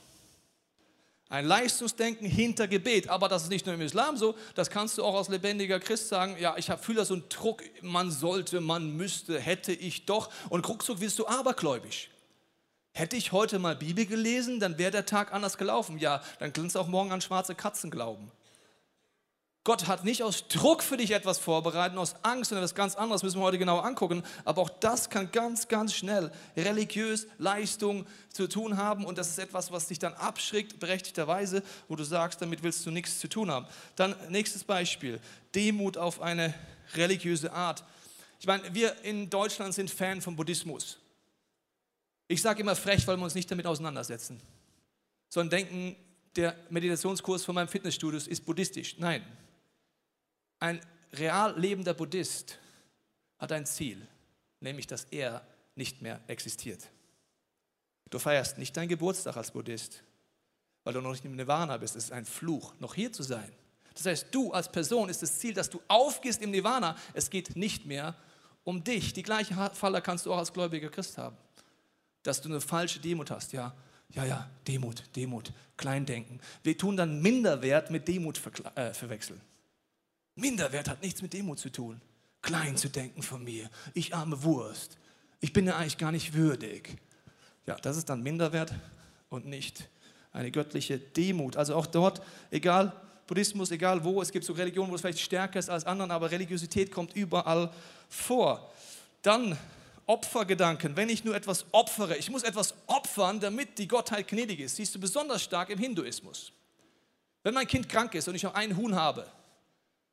Ein 1.27 1.45
Leistungsdenken 1.45 2.27
hinter 2.27 2.67
Gebet, 2.67 3.07
aber 3.07 3.27
das 3.27 3.43
ist 3.43 3.49
nicht 3.49 3.65
nur 3.65 3.73
im 3.73 3.81
Islam 3.81 4.15
so, 4.15 4.35
das 4.53 4.69
kannst 4.69 4.97
du 4.97 5.03
auch 5.03 5.15
als 5.15 5.27
lebendiger 5.27 5.79
Christ 5.79 6.07
sagen, 6.07 6.37
ja, 6.39 6.55
ich 6.55 6.71
fühle 6.81 7.03
so 7.03 7.15
einen 7.15 7.27
Druck, 7.29 7.63
man 7.81 8.11
sollte, 8.11 8.61
man 8.61 8.95
müsste, 8.95 9.39
hätte 9.39 9.73
ich 9.73 10.05
doch 10.05 10.31
und 10.49 10.67
ruckzuck 10.67 10.99
wirst 10.99 11.17
du 11.17 11.25
abergläubisch. 11.25 12.09
Hätte 12.97 13.17
ich 13.17 13.33
heute 13.33 13.59
mal 13.59 13.75
Bibel 13.75 14.05
gelesen, 14.05 14.61
dann 14.61 14.77
wäre 14.77 14.89
der 14.89 15.05
Tag 15.05 15.33
anders 15.33 15.57
gelaufen. 15.57 15.97
Ja, 15.99 16.21
dann 16.39 16.53
kannst 16.53 16.75
du 16.75 16.79
auch 16.79 16.87
morgen 16.87 17.11
an 17.11 17.19
schwarze 17.19 17.53
Katzen 17.53 17.91
glauben. 17.91 18.31
Gott 19.65 19.87
hat 19.87 20.05
nicht 20.05 20.23
aus 20.23 20.47
Druck 20.47 20.81
für 20.81 20.95
dich 20.95 21.11
etwas 21.11 21.37
vorbereitet, 21.37 21.97
aus 21.97 22.15
Angst 22.23 22.53
oder 22.53 22.61
etwas 22.61 22.73
ganz 22.73 22.95
anderes, 22.95 23.21
müssen 23.21 23.41
wir 23.41 23.43
heute 23.43 23.57
genau 23.57 23.79
angucken. 23.79 24.23
Aber 24.45 24.61
auch 24.61 24.69
das 24.69 25.09
kann 25.09 25.29
ganz, 25.33 25.67
ganz 25.67 25.93
schnell 25.93 26.31
religiös 26.55 27.27
Leistung 27.37 28.05
zu 28.29 28.47
tun 28.47 28.77
haben. 28.77 29.03
Und 29.03 29.17
das 29.17 29.27
ist 29.27 29.39
etwas, 29.39 29.73
was 29.73 29.87
dich 29.87 29.99
dann 29.99 30.13
abschreckt, 30.13 30.79
berechtigterweise, 30.79 31.63
wo 31.89 31.97
du 31.97 32.05
sagst, 32.05 32.41
damit 32.41 32.63
willst 32.63 32.85
du 32.85 32.91
nichts 32.91 33.19
zu 33.19 33.27
tun 33.27 33.51
haben. 33.51 33.67
Dann 33.97 34.15
nächstes 34.29 34.63
Beispiel, 34.63 35.19
Demut 35.53 35.97
auf 35.97 36.21
eine 36.21 36.53
religiöse 36.93 37.51
Art. 37.51 37.83
Ich 38.39 38.47
meine, 38.47 38.73
wir 38.73 38.95
in 39.03 39.29
Deutschland 39.29 39.73
sind 39.73 39.91
Fan 39.91 40.21
von 40.21 40.37
Buddhismus. 40.37 40.97
Ich 42.27 42.41
sage 42.41 42.61
immer 42.61 42.75
frech, 42.75 43.05
weil 43.07 43.17
wir 43.17 43.23
uns 43.23 43.35
nicht 43.35 43.49
damit 43.49 43.67
auseinandersetzen, 43.67 44.41
sondern 45.29 45.59
denken, 45.59 45.95
der 46.35 46.55
Meditationskurs 46.69 47.45
von 47.45 47.55
meinem 47.55 47.67
Fitnessstudio 47.67 48.19
ist 48.19 48.45
buddhistisch. 48.45 48.97
Nein, 48.97 49.23
ein 50.59 50.81
real 51.13 51.57
lebender 51.59 51.93
Buddhist 51.93 52.59
hat 53.37 53.51
ein 53.51 53.65
Ziel, 53.65 54.07
nämlich 54.59 54.87
dass 54.87 55.05
er 55.05 55.45
nicht 55.75 56.01
mehr 56.01 56.21
existiert. 56.27 56.89
Du 58.09 58.19
feierst 58.19 58.57
nicht 58.57 58.75
deinen 58.75 58.87
Geburtstag 58.87 59.37
als 59.37 59.51
Buddhist, 59.51 60.03
weil 60.83 60.93
du 60.93 61.01
noch 61.01 61.11
nicht 61.11 61.25
im 61.25 61.35
Nirvana 61.35 61.77
bist. 61.77 61.95
Es 61.95 62.05
ist 62.05 62.11
ein 62.11 62.25
Fluch, 62.25 62.73
noch 62.79 62.95
hier 62.95 63.11
zu 63.11 63.23
sein. 63.23 63.51
Das 63.93 64.05
heißt, 64.05 64.27
du 64.31 64.51
als 64.51 64.71
Person 64.71 65.09
ist 65.09 65.21
das 65.21 65.39
Ziel, 65.39 65.53
dass 65.53 65.69
du 65.69 65.81
aufgehst 65.87 66.41
im 66.41 66.51
Nirvana. 66.51 66.97
Es 67.13 67.29
geht 67.29 67.55
nicht 67.55 67.85
mehr 67.85 68.15
um 68.63 68.83
dich. 68.83 69.13
Die 69.13 69.23
gleiche 69.23 69.55
Falle 69.73 70.01
kannst 70.01 70.25
du 70.25 70.33
auch 70.33 70.37
als 70.37 70.51
gläubiger 70.51 70.89
Christ 70.89 71.17
haben. 71.17 71.37
Dass 72.25 72.41
du 72.41 72.49
eine 72.49 72.59
falsche 72.59 72.99
Demut 72.99 73.29
hast. 73.29 73.53
Ja, 73.53 73.71
ja, 74.09 74.25
ja, 74.25 74.49
Demut, 74.67 75.03
Demut, 75.15 75.53
Kleindenken. 75.77 76.39
Wir 76.63 76.75
tun 76.75 76.97
dann 76.97 77.21
Minderwert 77.21 77.91
mit 77.91 78.07
Demut 78.07 78.41
äh, 78.73 78.93
verwechseln. 78.93 79.39
Minderwert 80.33 80.89
hat 80.89 81.03
nichts 81.03 81.21
mit 81.21 81.33
Demut 81.33 81.59
zu 81.59 81.71
tun. 81.71 82.01
Klein 82.41 82.77
zu 82.77 82.89
denken 82.89 83.21
von 83.21 83.43
mir. 83.43 83.69
Ich 83.93 84.15
arme 84.15 84.41
Wurst. 84.43 84.97
Ich 85.39 85.53
bin 85.53 85.67
ja 85.67 85.77
eigentlich 85.77 85.99
gar 85.99 86.11
nicht 86.11 86.33
würdig. 86.33 86.97
Ja, 87.67 87.75
das 87.75 87.95
ist 87.95 88.09
dann 88.09 88.23
Minderwert 88.23 88.73
und 89.29 89.45
nicht 89.45 89.87
eine 90.31 90.49
göttliche 90.49 90.97
Demut. 90.97 91.57
Also 91.57 91.75
auch 91.75 91.85
dort, 91.85 92.23
egal 92.49 92.91
Buddhismus, 93.27 93.69
egal 93.69 94.03
wo, 94.03 94.21
es 94.21 94.31
gibt 94.31 94.45
so 94.45 94.53
Religionen, 94.53 94.89
wo 94.89 94.95
es 94.95 95.01
vielleicht 95.01 95.19
stärker 95.19 95.59
ist 95.59 95.69
als 95.69 95.85
anderen, 95.85 96.09
aber 96.09 96.31
Religiosität 96.31 96.91
kommt 96.91 97.15
überall 97.15 97.71
vor. 98.09 98.71
Dann 99.21 99.55
Opfergedanken, 100.07 100.95
wenn 100.95 101.09
ich 101.09 101.23
nur 101.23 101.35
etwas 101.35 101.65
opfere, 101.71 102.15
ich 102.17 102.29
muss 102.29 102.43
etwas 102.43 102.75
opfern, 102.87 103.39
damit 103.39 103.77
die 103.77 103.87
Gottheit 103.87 104.27
gnädig 104.27 104.59
ist, 104.59 104.75
siehst 104.75 104.93
du 104.93 104.99
besonders 104.99 105.43
stark 105.43 105.69
im 105.69 105.79
Hinduismus. 105.79 106.51
Wenn 107.43 107.53
mein 107.53 107.67
Kind 107.67 107.89
krank 107.89 108.13
ist 108.15 108.27
und 108.27 108.35
ich 108.35 108.43
noch 108.43 108.53
ein 108.53 108.77
Huhn 108.77 108.95
habe, 108.95 109.27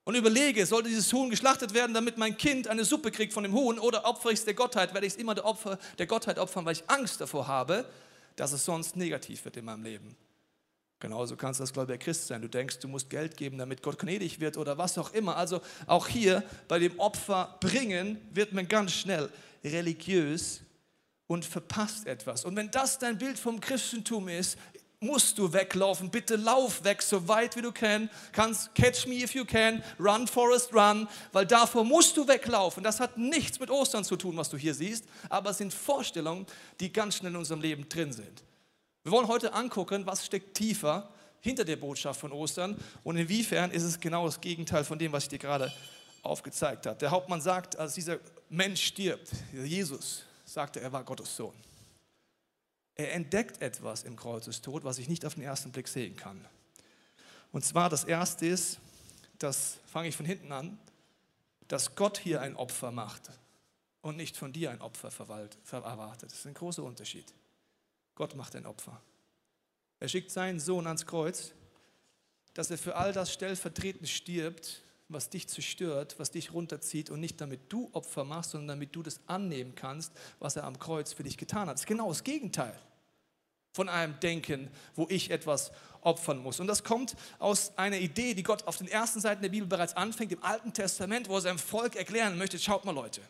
und 0.05 0.15
überlege, 0.17 0.67
sollte 0.67 0.89
dieses 0.89 1.13
Huhn 1.13 1.31
geschlachtet 1.31 1.75
werden, 1.75 1.95
damit 1.95 2.19
mein 2.19 2.37
Kind 2.37 2.67
eine 2.67 2.85
Suppe 2.85 3.11
kriegt 3.11 3.33
von 3.33 3.45
dem 3.45 3.53
Huhn 3.53 3.79
oder 3.79 4.05
opfere 4.05 4.33
ich 4.33 4.41
es 4.41 4.45
der 4.45 4.55
Gottheit, 4.55 4.95
werde 4.95 5.07
ich 5.07 5.13
es 5.13 5.19
immer 5.19 5.35
der, 5.35 5.45
Opfer, 5.45 5.79
der 5.99 6.07
Gottheit 6.07 6.39
opfern, 6.39 6.65
weil 6.65 6.73
ich 6.73 6.89
Angst 6.89 7.21
davor 7.21 7.47
habe, 7.47 7.85
dass 8.37 8.53
es 8.53 8.65
sonst 8.65 8.97
negativ 8.97 9.45
wird 9.45 9.57
in 9.57 9.65
meinem 9.65 9.85
Leben. 9.85 10.17
Genauso 11.03 11.35
kannst 11.35 11.59
du 11.59 11.65
das 11.65 11.73
Glaube 11.73 11.89
der 11.89 11.99
Christ 11.99 12.29
sein. 12.29 12.43
Du 12.43 12.49
denkst, 12.49 12.79
du 12.79 12.87
musst 12.87 13.11
Geld 13.11 13.37
geben, 13.37 13.59
damit 13.59 13.83
Gott 13.83 13.99
gnädig 13.99 14.39
wird 14.39 14.57
oder 14.57 14.79
was 14.79 14.97
auch 14.99 15.13
immer. 15.13 15.37
Also 15.37 15.61
auch 15.89 16.07
hier 16.07 16.45
bei 16.69 16.79
dem 16.79 16.97
Opfer 17.01 17.57
bringen 17.59 18.21
wird 18.33 18.53
man 18.53 18.69
ganz 18.69 18.93
schnell 18.93 19.29
religiös 19.65 20.61
und 21.27 21.45
verpasst 21.45 22.07
etwas. 22.07 22.45
Und 22.45 22.55
wenn 22.55 22.71
das 22.71 23.01
dein 23.01 23.19
Bild 23.19 23.37
vom 23.37 23.59
Christentum 23.59 24.29
ist, 24.29 24.57
musst 25.01 25.37
du 25.39 25.53
weglaufen. 25.53 26.09
Bitte 26.09 26.37
lauf 26.37 26.85
weg, 26.85 27.03
so 27.03 27.27
weit 27.27 27.57
wie 27.57 27.63
du 27.63 27.73
kannst. 27.73 28.73
Catch 28.77 29.09
me 29.09 29.17
if 29.17 29.35
you 29.35 29.45
can. 29.45 29.83
Run, 29.99 30.29
Forest, 30.29 30.73
run. 30.73 31.09
Weil 31.33 31.47
davor 31.47 31.85
musst 31.85 32.17
du 32.17 32.29
weglaufen. 32.29 32.85
Das 32.85 33.01
hat 33.01 33.19
nichts 33.19 33.59
mit 33.59 33.71
Ostern 33.71 34.05
zu 34.05 34.15
tun, 34.15 34.37
was 34.37 34.51
du 34.51 34.57
hier 34.57 34.73
siehst. 34.73 35.05
Aber 35.29 35.51
es 35.51 35.59
sind 35.59 35.75
Vorstellungen, 35.75 36.47
die 36.79 36.93
ganz 36.93 37.17
schnell 37.17 37.33
in 37.33 37.39
unserem 37.39 37.61
Leben 37.61 37.89
drin 37.89 38.13
sind. 38.13 38.45
Wir 39.05 39.11
wollen 39.11 39.27
heute 39.27 39.53
angucken, 39.53 40.07
was 40.07 40.25
steckt 40.25 40.57
tiefer 40.57 41.13
hinter 41.41 41.65
der 41.65 41.77
Botschaft 41.77 42.21
von 42.21 42.31
Ostern 42.31 42.77
und 43.03 43.17
inwiefern 43.17 43.73
ist 43.73 43.83
es 43.83 43.99
genau 43.99 44.27
das 44.27 44.41
Gegenteil 44.41 44.85
von 44.85 44.99
dem, 44.99 45.11
was 45.11 45.25
ich 45.25 45.29
dir 45.29 45.39
gerade 45.39 45.73
aufgezeigt 46.23 46.87
habe. 46.87 46.99
Der 46.99 47.11
Hauptmann 47.11 47.41
sagt, 47.41 47.77
als 47.77 47.95
dieser 47.95 48.21
Mensch 48.49 48.81
stirbt, 48.81 49.29
Jesus, 49.53 50.25
sagte, 50.45 50.81
er 50.81 50.93
war 50.93 51.03
Gottes 51.03 51.35
Sohn. 51.35 51.55
Er 52.95 53.13
entdeckt 53.15 53.61
etwas 53.61 54.05
im 54.05 54.15
Kreuzestod, 54.15 54.85
was 54.85 54.99
ich 54.99 55.09
nicht 55.09 55.25
auf 55.25 55.35
den 55.35 55.43
ersten 55.43 55.73
Blick 55.73 55.89
sehen 55.89 56.15
kann. 56.15 56.47
Und 57.51 57.65
zwar 57.65 57.91
das 57.91 58.05
erste 58.05 58.47
ist, 58.47 58.79
das 59.39 59.79
fange 59.87 60.09
ich 60.09 60.17
von 60.17 60.27
hinten 60.27 60.53
an, 60.53 60.79
dass 61.67 61.97
Gott 61.97 62.19
hier 62.19 62.41
ein 62.41 62.55
Opfer 62.55 62.93
macht 62.93 63.31
und 64.01 64.17
nicht 64.17 64.37
von 64.37 64.53
dir 64.53 64.71
ein 64.71 64.81
Opfer 64.81 65.09
erwartet. 65.09 66.31
Das 66.31 66.39
ist 66.39 66.47
ein 66.47 66.55
großer 66.55 66.85
Unterschied. 66.85 67.35
Gott 68.23 68.37
macht 68.37 68.55
ein 68.55 68.67
Opfer. 68.67 69.03
Er 69.99 70.07
schickt 70.07 70.31
seinen 70.31 70.61
Sohn 70.61 70.87
ans 70.87 71.07
Kreuz, 71.07 71.51
dass 72.55 72.71
er 72.71 72.79
für 72.79 72.95
all 72.95 73.13
das 73.13 73.33
stellvertretend 73.33 74.09
stirbt, 74.09 74.85
was 75.09 75.29
dich 75.29 75.49
zerstört, 75.49 76.15
was 76.19 76.31
dich 76.31 76.53
runterzieht 76.53 77.11
und 77.11 77.19
nicht 77.19 77.41
damit 77.41 77.63
du 77.69 77.91
Opfer 77.93 78.23
machst, 78.23 78.53
sondern 78.53 78.79
damit 78.79 78.95
du 78.95 79.03
das 79.03 79.19
annehmen 79.27 79.75
kannst, 79.75 80.13
was 80.39 80.55
er 80.55 80.63
am 80.63 80.79
Kreuz 80.79 81.13
für 81.13 81.25
dich 81.25 81.37
getan 81.37 81.63
hat. 81.67 81.75
Das 81.75 81.81
ist 81.81 81.89
genau 81.89 82.11
das 82.11 82.23
Gegenteil 82.23 82.79
von 83.73 83.89
einem 83.89 84.21
Denken, 84.21 84.71
wo 84.95 85.09
ich 85.11 85.33
etwas 85.33 85.73
opfern 86.03 86.39
muss. 86.39 86.61
Und 86.61 86.69
das 86.69 86.85
kommt 86.85 87.17
aus 87.41 87.77
einer 87.77 87.99
Idee, 87.99 88.35
die 88.35 88.45
Gott 88.45 88.69
auf 88.69 88.77
den 88.77 88.87
ersten 88.87 89.19
Seiten 89.19 89.43
der 89.43 89.49
Bibel 89.49 89.67
bereits 89.67 89.97
anfängt, 89.97 90.31
im 90.31 90.45
Alten 90.45 90.73
Testament, 90.73 91.29
wo 91.29 91.35
er 91.35 91.41
seinem 91.41 91.59
Volk 91.59 91.97
erklären 91.97 92.39
möchte, 92.39 92.57
schaut 92.61 92.85
mal 92.85 92.95
Leute, 92.95 93.21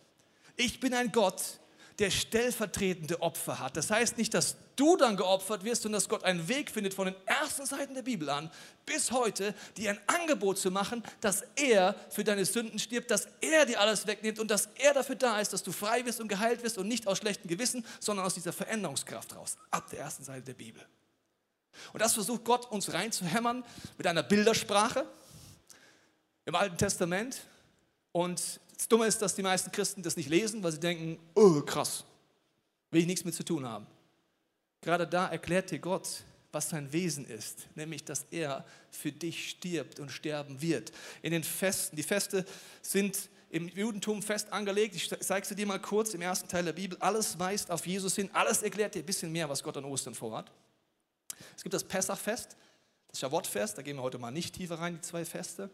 ich 0.56 0.80
bin 0.80 0.92
ein 0.92 1.12
Gott, 1.12 1.60
der 2.02 2.10
stellvertretende 2.10 3.22
Opfer 3.22 3.60
hat. 3.60 3.76
Das 3.76 3.88
heißt 3.88 4.18
nicht, 4.18 4.34
dass 4.34 4.56
du 4.74 4.96
dann 4.96 5.16
geopfert 5.16 5.62
wirst, 5.62 5.82
sondern 5.82 6.00
dass 6.00 6.08
Gott 6.08 6.24
einen 6.24 6.48
Weg 6.48 6.72
findet 6.72 6.94
von 6.94 7.04
den 7.04 7.14
ersten 7.26 7.64
Seiten 7.64 7.94
der 7.94 8.02
Bibel 8.02 8.28
an 8.28 8.50
bis 8.84 9.12
heute, 9.12 9.54
dir 9.76 9.90
ein 9.90 10.00
Angebot 10.08 10.58
zu 10.58 10.72
machen, 10.72 11.04
dass 11.20 11.44
er 11.54 11.94
für 12.10 12.24
deine 12.24 12.44
Sünden 12.44 12.80
stirbt, 12.80 13.12
dass 13.12 13.28
er 13.40 13.66
dir 13.66 13.80
alles 13.80 14.08
wegnimmt 14.08 14.40
und 14.40 14.50
dass 14.50 14.68
er 14.80 14.94
dafür 14.94 15.14
da 15.14 15.38
ist, 15.38 15.52
dass 15.52 15.62
du 15.62 15.70
frei 15.70 16.04
wirst 16.04 16.20
und 16.20 16.26
geheilt 16.26 16.64
wirst 16.64 16.76
und 16.76 16.88
nicht 16.88 17.06
aus 17.06 17.18
schlechtem 17.18 17.48
Gewissen, 17.48 17.86
sondern 18.00 18.26
aus 18.26 18.34
dieser 18.34 18.52
Veränderungskraft 18.52 19.36
raus. 19.36 19.56
Ab 19.70 19.88
der 19.90 20.00
ersten 20.00 20.24
Seite 20.24 20.42
der 20.42 20.54
Bibel. 20.54 20.84
Und 21.92 22.02
das 22.02 22.14
versucht 22.14 22.42
Gott 22.42 22.68
uns 22.72 22.92
reinzuhämmern 22.92 23.64
mit 23.96 24.08
einer 24.08 24.24
Bildersprache 24.24 25.06
im 26.46 26.56
Alten 26.56 26.76
Testament. 26.76 27.42
Und 28.10 28.58
das 28.82 28.88
Dumme 28.88 29.06
ist, 29.06 29.22
dass 29.22 29.36
die 29.36 29.44
meisten 29.44 29.70
Christen 29.70 30.02
das 30.02 30.16
nicht 30.16 30.28
lesen, 30.28 30.60
weil 30.64 30.72
sie 30.72 30.80
denken, 30.80 31.16
oh 31.36 31.60
krass, 31.60 32.04
will 32.90 33.00
ich 33.00 33.06
nichts 33.06 33.24
mit 33.24 33.32
zu 33.32 33.44
tun 33.44 33.64
haben. 33.64 33.86
Gerade 34.80 35.06
da 35.06 35.28
erklärt 35.28 35.70
dir 35.70 35.78
Gott, 35.78 36.24
was 36.50 36.70
sein 36.70 36.92
Wesen 36.92 37.24
ist, 37.24 37.68
nämlich 37.76 38.04
dass 38.04 38.26
er 38.32 38.64
für 38.90 39.12
dich 39.12 39.50
stirbt 39.50 40.00
und 40.00 40.10
sterben 40.10 40.60
wird. 40.60 40.90
In 41.22 41.30
den 41.30 41.44
Festen, 41.44 41.94
die 41.94 42.02
Feste 42.02 42.44
sind 42.82 43.30
im 43.50 43.68
Judentum 43.68 44.20
fest 44.20 44.52
angelegt. 44.52 44.96
Ich 44.96 45.08
zeige 45.20 45.46
sie 45.46 45.54
dir 45.54 45.66
mal 45.66 45.78
kurz 45.78 46.12
im 46.14 46.20
ersten 46.20 46.48
Teil 46.48 46.64
der 46.64 46.72
Bibel. 46.72 46.98
Alles 46.98 47.38
weist 47.38 47.70
auf 47.70 47.86
Jesus 47.86 48.16
hin, 48.16 48.30
alles 48.32 48.64
erklärt 48.64 48.96
dir 48.96 49.04
ein 49.04 49.06
bisschen 49.06 49.30
mehr, 49.30 49.48
was 49.48 49.62
Gott 49.62 49.76
an 49.76 49.84
Ostern 49.84 50.16
vorhat. 50.16 50.50
Es 51.56 51.62
gibt 51.62 51.72
das 51.72 51.84
Pessachfest, 51.84 52.56
das 53.06 53.20
Schavotfest, 53.20 53.78
da 53.78 53.82
gehen 53.82 53.94
wir 53.94 54.02
heute 54.02 54.18
mal 54.18 54.32
nicht 54.32 54.56
tiefer 54.56 54.80
rein, 54.80 54.96
die 54.96 55.02
zwei 55.02 55.24
Feste. 55.24 55.70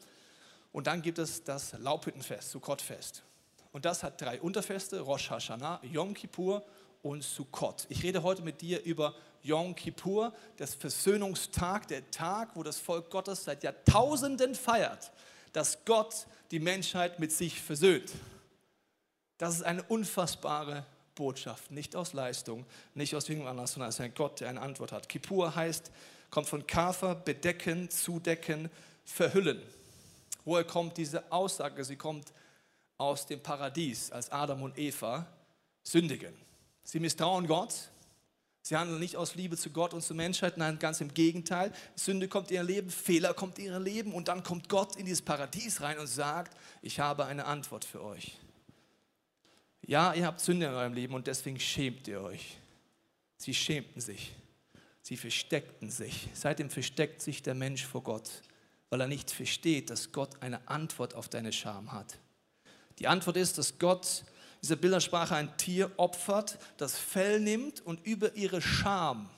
Und 0.78 0.86
dann 0.86 1.02
gibt 1.02 1.18
es 1.18 1.42
das 1.42 1.72
Laubhüttenfest, 1.72 2.52
Sukkotfest. 2.52 3.24
Und 3.72 3.84
das 3.84 4.04
hat 4.04 4.20
drei 4.20 4.40
Unterfeste, 4.40 5.00
Rosh 5.00 5.28
Hashanah, 5.28 5.80
Yom 5.82 6.14
Kippur 6.14 6.64
und 7.02 7.24
Sukkot. 7.24 7.86
Ich 7.88 8.04
rede 8.04 8.22
heute 8.22 8.42
mit 8.42 8.60
dir 8.60 8.84
über 8.84 9.12
Yom 9.42 9.74
Kippur, 9.74 10.32
das 10.56 10.76
Versöhnungstag, 10.76 11.88
der 11.88 12.08
Tag, 12.12 12.54
wo 12.54 12.62
das 12.62 12.78
Volk 12.78 13.10
Gottes 13.10 13.42
seit 13.42 13.64
Jahrtausenden 13.64 14.54
feiert, 14.54 15.10
dass 15.52 15.84
Gott 15.84 16.28
die 16.52 16.60
Menschheit 16.60 17.18
mit 17.18 17.32
sich 17.32 17.60
versöhnt. 17.60 18.12
Das 19.36 19.56
ist 19.56 19.62
eine 19.62 19.82
unfassbare 19.82 20.86
Botschaft, 21.16 21.72
nicht 21.72 21.96
aus 21.96 22.12
Leistung, 22.12 22.64
nicht 22.94 23.16
aus 23.16 23.28
irgendwas 23.28 23.50
anderes, 23.50 23.72
sondern 23.72 23.88
es 23.88 23.96
ist 23.96 24.00
ein 24.02 24.14
Gott, 24.14 24.38
der 24.38 24.50
eine 24.50 24.60
Antwort 24.60 24.92
hat. 24.92 25.08
Kippur 25.08 25.56
heißt, 25.56 25.90
kommt 26.30 26.46
von 26.46 26.64
Kafer, 26.68 27.16
bedecken, 27.16 27.90
zudecken, 27.90 28.70
verhüllen. 29.04 29.60
Woher 30.48 30.64
kommt 30.64 30.96
diese 30.96 31.30
Aussage? 31.30 31.84
Sie 31.84 31.96
kommt 31.96 32.32
aus 32.96 33.26
dem 33.26 33.38
Paradies, 33.38 34.10
als 34.10 34.32
Adam 34.32 34.62
und 34.62 34.78
Eva 34.78 35.26
sündigen. 35.82 36.34
Sie 36.84 37.00
misstrauen 37.00 37.46
Gott. 37.46 37.90
Sie 38.62 38.74
handeln 38.74 38.98
nicht 38.98 39.14
aus 39.14 39.34
Liebe 39.34 39.58
zu 39.58 39.68
Gott 39.68 39.92
und 39.92 40.00
zur 40.00 40.16
Menschheit, 40.16 40.56
nein, 40.56 40.78
ganz 40.78 41.02
im 41.02 41.12
Gegenteil. 41.12 41.70
Sünde 41.96 42.28
kommt 42.28 42.50
in 42.50 42.56
ihr 42.56 42.62
Leben, 42.62 42.88
Fehler 42.88 43.34
kommt 43.34 43.58
in 43.58 43.66
ihr 43.66 43.78
Leben 43.78 44.14
und 44.14 44.28
dann 44.28 44.42
kommt 44.42 44.70
Gott 44.70 44.96
in 44.96 45.04
dieses 45.04 45.20
Paradies 45.20 45.82
rein 45.82 45.98
und 45.98 46.06
sagt, 46.06 46.56
ich 46.80 46.98
habe 46.98 47.26
eine 47.26 47.44
Antwort 47.44 47.84
für 47.84 48.02
euch. 48.02 48.38
Ja, 49.86 50.14
ihr 50.14 50.24
habt 50.24 50.40
Sünde 50.40 50.64
in 50.64 50.72
eurem 50.72 50.94
Leben 50.94 51.12
und 51.12 51.26
deswegen 51.26 51.60
schämt 51.60 52.08
ihr 52.08 52.22
euch. 52.22 52.56
Sie 53.36 53.52
schämten 53.52 54.00
sich. 54.00 54.34
Sie 55.02 55.18
versteckten 55.18 55.90
sich. 55.90 56.30
Seitdem 56.32 56.70
versteckt 56.70 57.20
sich 57.20 57.42
der 57.42 57.54
Mensch 57.54 57.84
vor 57.84 58.02
Gott, 58.02 58.30
weil 58.90 59.00
er 59.00 59.08
nicht 59.08 59.30
versteht, 59.30 59.90
dass 59.90 60.12
Gott 60.12 60.42
eine 60.42 60.66
Antwort 60.68 61.14
auf 61.14 61.28
deine 61.28 61.52
Scham 61.52 61.92
hat. 61.92 62.18
Die 62.98 63.06
Antwort 63.06 63.36
ist, 63.36 63.58
dass 63.58 63.78
Gott 63.78 64.24
dieser 64.62 64.76
Bildersprache 64.76 65.36
ein 65.36 65.56
Tier 65.56 65.90
opfert, 65.98 66.58
das 66.78 66.98
Fell 66.98 67.40
nimmt 67.40 67.80
und 67.80 68.04
über 68.04 68.34
ihre 68.34 68.60
Scham 68.60 69.30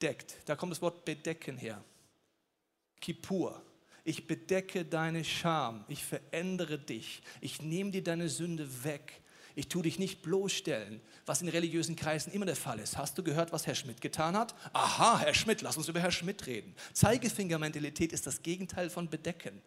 deckt. 0.00 0.36
Da 0.44 0.56
kommt 0.56 0.72
das 0.72 0.82
Wort 0.82 1.04
bedecken 1.04 1.56
her. 1.56 1.82
Kippur. 3.00 3.62
Ich 4.04 4.26
bedecke 4.26 4.84
deine 4.84 5.24
Scham. 5.24 5.84
Ich 5.88 6.04
verändere 6.04 6.78
dich. 6.78 7.22
Ich 7.40 7.60
nehme 7.60 7.90
dir 7.90 8.02
deine 8.02 8.28
Sünde 8.28 8.84
weg. 8.84 9.20
Ich 9.60 9.68
tue 9.68 9.82
dich 9.82 9.98
nicht 9.98 10.22
bloßstellen, 10.22 11.02
was 11.26 11.42
in 11.42 11.48
religiösen 11.50 11.94
Kreisen 11.94 12.32
immer 12.32 12.46
der 12.46 12.56
Fall 12.56 12.78
ist. 12.78 12.96
Hast 12.96 13.18
du 13.18 13.22
gehört, 13.22 13.52
was 13.52 13.66
Herr 13.66 13.74
Schmidt 13.74 14.00
getan 14.00 14.34
hat? 14.34 14.54
Aha, 14.72 15.18
Herr 15.18 15.34
Schmidt, 15.34 15.60
lass 15.60 15.76
uns 15.76 15.86
über 15.86 16.00
Herr 16.00 16.10
Schmidt 16.10 16.46
reden. 16.46 16.74
Zeigefingermentalität 16.94 18.14
ist 18.14 18.26
das 18.26 18.42
Gegenteil 18.42 18.88
von 18.88 19.10
bedecken, 19.10 19.60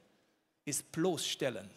ist 0.65 0.91
bloßstellen. 0.91 1.69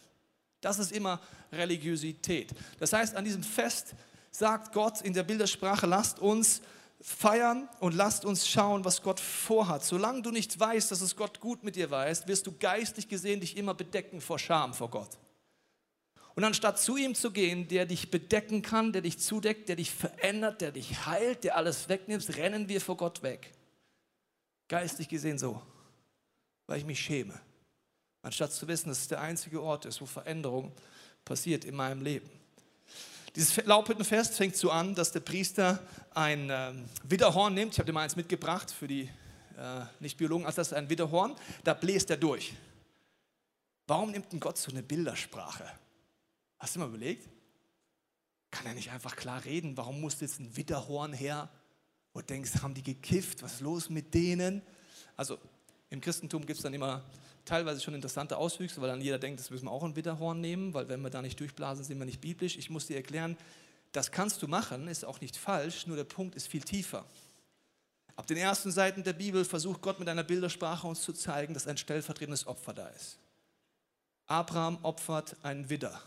Das 0.61 0.79
ist 0.79 0.93
immer 0.93 1.21
Religiosität. 1.51 2.55
Das 2.79 2.91
heißt, 2.91 3.15
an 3.15 3.23
diesem 3.23 3.43
Fest 3.43 3.93
sagt 4.31 4.73
Gott 4.73 5.01
in 5.01 5.13
der 5.13 5.21
Bildersprache, 5.21 5.85
lasst 5.85 6.17
uns 6.17 6.63
feiern 6.99 7.69
und 7.81 7.93
lasst 7.93 8.25
uns 8.25 8.49
schauen, 8.49 8.83
was 8.83 9.03
Gott 9.03 9.19
vorhat. 9.19 9.83
Solange 9.83 10.23
du 10.23 10.31
nicht 10.31 10.59
weißt, 10.59 10.89
dass 10.89 11.01
es 11.01 11.15
Gott 11.15 11.39
gut 11.39 11.63
mit 11.63 11.75
dir 11.75 11.91
weiß, 11.91 12.27
wirst 12.27 12.47
du 12.47 12.51
geistlich 12.57 13.07
gesehen 13.07 13.41
dich 13.41 13.55
immer 13.57 13.75
bedecken 13.75 14.21
vor 14.21 14.39
Scham 14.39 14.73
vor 14.73 14.89
Gott. 14.89 15.19
Und 16.37 16.43
anstatt 16.43 16.79
zu 16.79 16.97
ihm 16.97 17.15
zu 17.15 17.31
gehen, 17.31 17.67
der 17.67 17.87
dich 17.87 18.11
bedecken 18.11 18.61
kann, 18.61 18.93
der 18.93 19.01
dich 19.01 19.17
zudeckt, 19.17 19.69
der 19.69 19.75
dich 19.75 19.89
verändert, 19.89 20.61
der 20.61 20.71
dich 20.71 21.07
heilt, 21.07 21.43
der 21.43 21.57
alles 21.57 21.89
wegnimmt, 21.89 22.37
rennen 22.37 22.69
wir 22.69 22.79
vor 22.79 22.95
Gott 22.95 23.23
weg. 23.23 23.51
Geistlich 24.67 25.09
gesehen 25.09 25.39
so, 25.39 25.59
weil 26.67 26.77
ich 26.77 26.85
mich 26.85 26.99
schäme. 26.99 27.41
Anstatt 28.21 28.53
zu 28.53 28.67
wissen, 28.67 28.89
dass 28.89 28.99
es 28.99 29.07
der 29.07 29.19
einzige 29.19 29.63
Ort 29.63 29.85
ist, 29.85 29.99
wo 29.99 30.05
Veränderung 30.05 30.71
passiert 31.25 31.65
in 31.65 31.73
meinem 31.73 32.03
Leben. 32.03 32.29
Dieses 33.35 33.65
Laubhüttenfest 33.65 34.35
fängt 34.35 34.55
so 34.55 34.69
an, 34.69 34.93
dass 34.93 35.11
der 35.11 35.21
Priester 35.21 35.79
ein 36.13 36.51
äh, 36.51 36.71
Widderhorn 37.05 37.55
nimmt. 37.55 37.73
Ich 37.73 37.79
habe 37.79 37.87
dir 37.87 37.93
mal 37.93 38.03
eins 38.03 38.15
mitgebracht 38.15 38.69
für 38.69 38.87
die 38.87 39.09
äh, 39.57 39.85
Nicht-Biologen. 39.99 40.45
Also 40.45 40.57
das 40.57 40.67
ist 40.67 40.73
ein 40.75 40.87
Widderhorn. 40.87 41.35
Da 41.63 41.73
bläst 41.73 42.11
er 42.11 42.17
durch. 42.17 42.53
Warum 43.87 44.11
nimmt 44.11 44.31
denn 44.31 44.39
Gott 44.39 44.59
so 44.59 44.69
eine 44.69 44.83
Bildersprache? 44.83 45.67
Hast 46.59 46.75
du 46.75 46.79
mal 46.79 46.87
überlegt? 46.87 47.27
Kann 48.51 48.65
er 48.65 48.73
nicht 48.73 48.91
einfach 48.91 49.15
klar 49.15 49.45
reden? 49.45 49.77
Warum 49.77 50.01
muss 50.01 50.19
jetzt 50.21 50.39
ein 50.39 50.55
Widderhorn 50.55 51.13
her? 51.13 51.49
Wo 52.13 52.21
denkst, 52.21 52.61
haben 52.61 52.73
die 52.73 52.83
gekifft? 52.83 53.43
Was 53.43 53.55
ist 53.55 53.61
los 53.61 53.89
mit 53.89 54.13
denen? 54.13 54.61
Also 55.15 55.37
im 55.89 56.01
Christentum 56.01 56.45
gibt 56.45 56.57
es 56.57 56.63
dann 56.63 56.73
immer 56.73 57.03
teilweise 57.45 57.81
schon 57.81 57.93
interessante 57.93 58.37
Auswüchse, 58.37 58.81
weil 58.81 58.89
dann 58.89 59.01
jeder 59.01 59.19
denkt, 59.19 59.39
das 59.39 59.49
müssen 59.49 59.65
wir 59.65 59.71
auch 59.71 59.83
ein 59.83 59.95
Widderhorn 59.95 60.41
nehmen, 60.41 60.73
weil 60.73 60.89
wenn 60.89 61.01
wir 61.01 61.09
da 61.09 61.21
nicht 61.21 61.39
durchblasen, 61.39 61.83
sind 61.83 61.97
wir 61.97 62.05
nicht 62.05 62.21
biblisch. 62.21 62.57
Ich 62.57 62.69
muss 62.69 62.87
dir 62.87 62.97
erklären, 62.97 63.37
das 63.91 64.11
kannst 64.11 64.41
du 64.41 64.47
machen, 64.47 64.87
ist 64.87 65.05
auch 65.05 65.21
nicht 65.21 65.37
falsch, 65.37 65.87
nur 65.87 65.95
der 65.95 66.03
Punkt 66.03 66.35
ist 66.35 66.47
viel 66.47 66.61
tiefer. 66.61 67.05
Ab 68.15 68.27
den 68.27 68.37
ersten 68.37 68.71
Seiten 68.71 69.03
der 69.03 69.13
Bibel 69.13 69.45
versucht 69.45 69.81
Gott 69.81 69.99
mit 69.99 70.09
einer 70.09 70.23
Bildersprache 70.23 70.87
uns 70.87 71.01
zu 71.01 71.13
zeigen, 71.13 71.53
dass 71.53 71.67
ein 71.67 71.77
stellvertretendes 71.77 72.47
Opfer 72.47 72.73
da 72.73 72.87
ist. 72.89 73.19
Abraham 74.25 74.79
opfert 74.83 75.35
einen 75.43 75.69
Widder. 75.69 76.01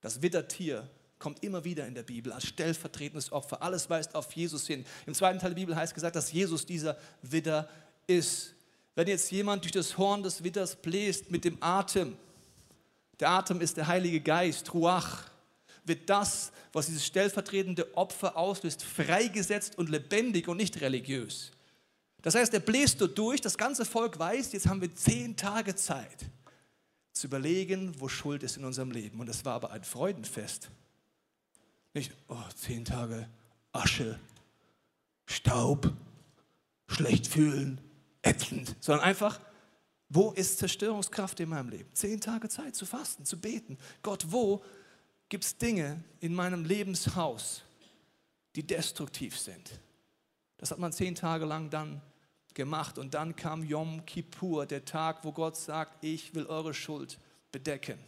Das 0.00 0.22
Widdertier 0.22 0.88
kommt 1.18 1.44
immer 1.44 1.64
wieder 1.64 1.86
in 1.86 1.94
der 1.94 2.02
Bibel 2.02 2.32
als 2.32 2.46
stellvertretendes 2.46 3.30
Opfer. 3.30 3.62
Alles 3.62 3.88
weist 3.90 4.14
auf 4.14 4.32
Jesus 4.32 4.66
hin. 4.66 4.84
Im 5.06 5.14
zweiten 5.14 5.38
Teil 5.38 5.50
der 5.50 5.56
Bibel 5.56 5.76
heißt 5.76 5.94
gesagt, 5.94 6.16
dass 6.16 6.32
Jesus 6.32 6.64
dieser 6.64 6.96
Widder 7.22 7.68
ist. 8.06 8.54
Wenn 8.94 9.06
jetzt 9.06 9.30
jemand 9.30 9.62
durch 9.62 9.72
das 9.72 9.96
Horn 9.98 10.22
des 10.22 10.42
Widders 10.42 10.76
bläst 10.76 11.30
mit 11.30 11.44
dem 11.44 11.62
Atem, 11.62 12.16
der 13.20 13.30
Atem 13.30 13.60
ist 13.60 13.76
der 13.76 13.86
Heilige 13.86 14.20
Geist, 14.20 14.72
Ruach, 14.72 15.24
wird 15.84 16.08
das, 16.08 16.52
was 16.72 16.86
dieses 16.86 17.04
stellvertretende 17.04 17.96
Opfer 17.96 18.36
auslöst, 18.36 18.82
freigesetzt 18.82 19.76
und 19.76 19.90
lebendig 19.90 20.48
und 20.48 20.56
nicht 20.56 20.80
religiös. 20.80 21.50
Das 22.22 22.34
heißt, 22.34 22.52
er 22.54 22.60
bläst 22.60 23.00
dort 23.00 23.16
durch, 23.16 23.40
das 23.40 23.56
ganze 23.56 23.84
Volk 23.84 24.18
weiß, 24.18 24.52
jetzt 24.52 24.66
haben 24.66 24.80
wir 24.80 24.94
zehn 24.94 25.36
Tage 25.36 25.74
Zeit 25.74 26.26
zu 27.20 27.26
überlegen, 27.26 27.94
wo 28.00 28.08
Schuld 28.08 28.42
ist 28.42 28.56
in 28.56 28.64
unserem 28.64 28.90
Leben. 28.90 29.20
Und 29.20 29.28
es 29.28 29.44
war 29.44 29.54
aber 29.54 29.70
ein 29.72 29.84
Freudenfest. 29.84 30.70
Nicht, 31.92 32.12
oh, 32.28 32.42
zehn 32.56 32.84
Tage 32.84 33.28
Asche, 33.72 34.18
Staub, 35.26 35.92
schlecht 36.88 37.26
fühlen, 37.26 37.80
ätzend, 38.22 38.74
sondern 38.80 39.04
einfach, 39.04 39.38
wo 40.08 40.30
ist 40.32 40.58
Zerstörungskraft 40.58 41.38
in 41.40 41.50
meinem 41.50 41.68
Leben? 41.68 41.94
Zehn 41.94 42.20
Tage 42.20 42.48
Zeit 42.48 42.74
zu 42.74 42.86
fasten, 42.86 43.26
zu 43.26 43.38
beten. 43.38 43.76
Gott, 44.02 44.26
wo 44.30 44.64
gibt 45.28 45.44
es 45.44 45.58
Dinge 45.58 46.02
in 46.20 46.34
meinem 46.34 46.64
Lebenshaus, 46.64 47.62
die 48.56 48.66
destruktiv 48.66 49.38
sind? 49.38 49.78
Das 50.56 50.70
hat 50.70 50.78
man 50.78 50.92
zehn 50.92 51.14
Tage 51.14 51.44
lang 51.44 51.70
dann 51.70 52.00
gemacht 52.54 52.98
und 52.98 53.14
dann 53.14 53.36
kam 53.36 53.62
Yom 53.62 54.04
Kippur, 54.06 54.66
der 54.66 54.84
Tag, 54.84 55.24
wo 55.24 55.32
Gott 55.32 55.56
sagt, 55.56 56.04
ich 56.04 56.34
will 56.34 56.46
eure 56.46 56.74
Schuld 56.74 57.18
bedecken. 57.52 57.98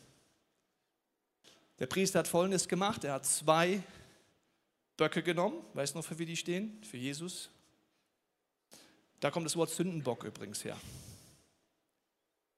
Der 1.78 1.86
Priester 1.86 2.20
hat 2.20 2.28
Folgendes 2.28 2.68
gemacht, 2.68 3.04
er 3.04 3.14
hat 3.14 3.26
zwei 3.26 3.82
Böcke 4.96 5.22
genommen, 5.22 5.64
weißt 5.74 5.94
du 5.94 5.98
noch, 5.98 6.04
für 6.04 6.18
wie 6.18 6.26
die 6.26 6.36
stehen? 6.36 6.80
Für 6.84 6.96
Jesus. 6.96 7.50
Da 9.20 9.30
kommt 9.30 9.46
das 9.46 9.56
Wort 9.56 9.70
Sündenbock 9.70 10.24
übrigens 10.24 10.64
her. 10.64 10.76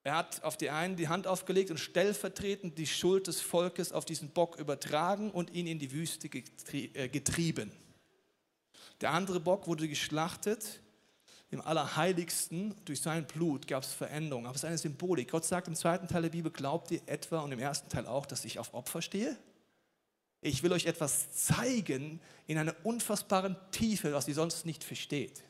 Er 0.02 0.16
hat 0.16 0.42
auf 0.44 0.58
die 0.58 0.68
einen 0.68 0.96
die 0.96 1.08
Hand 1.08 1.26
aufgelegt 1.26 1.70
und 1.70 1.78
stellvertretend 1.78 2.76
die 2.76 2.86
Schuld 2.86 3.26
des 3.26 3.40
Volkes 3.40 3.92
auf 3.92 4.04
diesen 4.04 4.28
Bock 4.28 4.58
übertragen 4.58 5.30
und 5.30 5.50
ihn 5.54 5.66
in 5.66 5.78
die 5.78 5.92
Wüste 5.92 6.28
äh, 6.28 7.08
getrieben. 7.08 7.72
Der 9.00 9.12
andere 9.12 9.40
Bock 9.40 9.66
wurde 9.66 9.88
geschlachtet. 9.88 10.80
Im 11.54 11.60
Allerheiligsten, 11.62 12.74
durch 12.84 13.00
sein 13.00 13.26
Blut 13.26 13.66
gab 13.66 13.82
es 13.82 13.92
Veränderung. 13.92 14.46
Aber 14.46 14.54
es 14.54 14.62
ist 14.62 14.68
eine 14.68 14.78
Symbolik. 14.78 15.30
Gott 15.30 15.44
sagt 15.44 15.68
im 15.68 15.74
zweiten 15.74 16.08
Teil 16.08 16.22
der 16.22 16.30
Bibel, 16.30 16.52
glaubt 16.52 16.90
ihr 16.90 17.00
etwa 17.06 17.40
und 17.40 17.52
im 17.52 17.58
ersten 17.58 17.88
Teil 17.88 18.06
auch, 18.06 18.26
dass 18.26 18.44
ich 18.44 18.58
auf 18.58 18.74
Opfer 18.74 19.00
stehe? 19.00 19.36
Ich 20.42 20.62
will 20.62 20.72
euch 20.72 20.84
etwas 20.84 21.32
zeigen 21.32 22.20
in 22.46 22.58
einer 22.58 22.74
unfassbaren 22.82 23.56
Tiefe, 23.70 24.12
was 24.12 24.28
ihr 24.28 24.34
sonst 24.34 24.66
nicht 24.66 24.84
versteht 24.84 25.42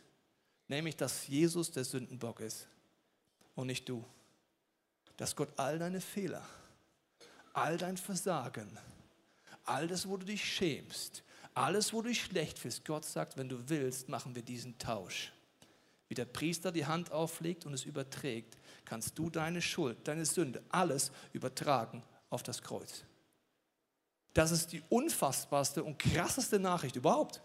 nämlich 0.68 0.96
dass 0.96 1.26
Jesus 1.26 1.70
der 1.70 1.84
Sündenbock 1.84 2.40
ist 2.40 2.68
und 3.54 3.66
nicht 3.66 3.88
du. 3.88 4.04
Dass 5.16 5.36
Gott 5.36 5.50
all 5.56 5.78
deine 5.78 6.00
Fehler, 6.00 6.44
all 7.52 7.76
dein 7.78 7.96
Versagen, 7.96 8.78
all 9.64 9.86
das, 9.86 10.08
wo 10.08 10.16
du 10.16 10.26
dich 10.26 10.44
schämst, 10.44 11.22
alles, 11.54 11.92
wo 11.92 12.02
du 12.02 12.08
dich 12.08 12.22
schlecht 12.22 12.58
fühlst, 12.58 12.84
Gott 12.84 13.04
sagt, 13.04 13.36
wenn 13.36 13.48
du 13.48 13.68
willst, 13.68 14.08
machen 14.08 14.34
wir 14.34 14.42
diesen 14.42 14.76
Tausch. 14.78 15.32
Wie 16.08 16.14
der 16.14 16.26
Priester 16.26 16.70
die 16.70 16.86
Hand 16.86 17.12
auflegt 17.12 17.66
und 17.66 17.72
es 17.72 17.84
überträgt, 17.84 18.56
kannst 18.84 19.18
du 19.18 19.30
deine 19.30 19.62
Schuld, 19.62 19.96
deine 20.04 20.26
Sünde, 20.26 20.62
alles 20.68 21.10
übertragen 21.32 22.02
auf 22.30 22.42
das 22.42 22.62
Kreuz. 22.62 23.04
Das 24.34 24.50
ist 24.50 24.72
die 24.72 24.82
unfassbarste 24.88 25.82
und 25.82 25.98
krasseste 25.98 26.58
Nachricht 26.58 26.96
überhaupt. 26.96 27.40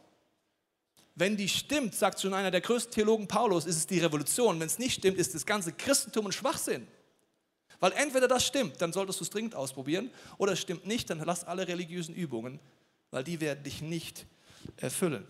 Wenn 1.15 1.38
die 1.38 1.50
stimmt, 1.50 1.95
sagt 1.95 2.19
schon 2.19 2.34
einer 2.34 2.52
der 2.52 2.62
größten 2.62 2.93
Theologen 2.93 3.28
Paulus, 3.28 3.65
ist 3.65 3.76
es 3.76 3.88
die 3.88 4.00
Revolution. 4.00 4.60
Wenn 4.60 4.67
es 4.67 4.80
nicht 4.80 4.95
stimmt, 5.00 5.17
ist 5.17 5.36
das 5.36 5.45
ganze 5.45 5.74
Christentum 5.74 6.28
ein 6.28 6.32
Schwachsinn. 6.32 6.88
Weil 7.80 7.91
entweder 7.93 8.28
das 8.28 8.45
stimmt, 8.45 8.82
dann 8.82 8.91
solltest 8.91 9.19
du 9.19 9.24
es 9.24 9.30
dringend 9.30 9.56
ausprobieren, 9.56 10.12
oder 10.38 10.54
es 10.54 10.60
stimmt 10.60 10.86
nicht, 10.86 11.10
dann 11.10 11.19
lass 11.19 11.43
alle 11.43 11.67
religiösen 11.67 12.15
Übungen, 12.15 12.60
weil 13.12 13.24
die 13.24 13.39
werden 13.39 13.63
dich 13.63 13.82
nicht 13.82 14.26
erfüllen. 14.78 15.26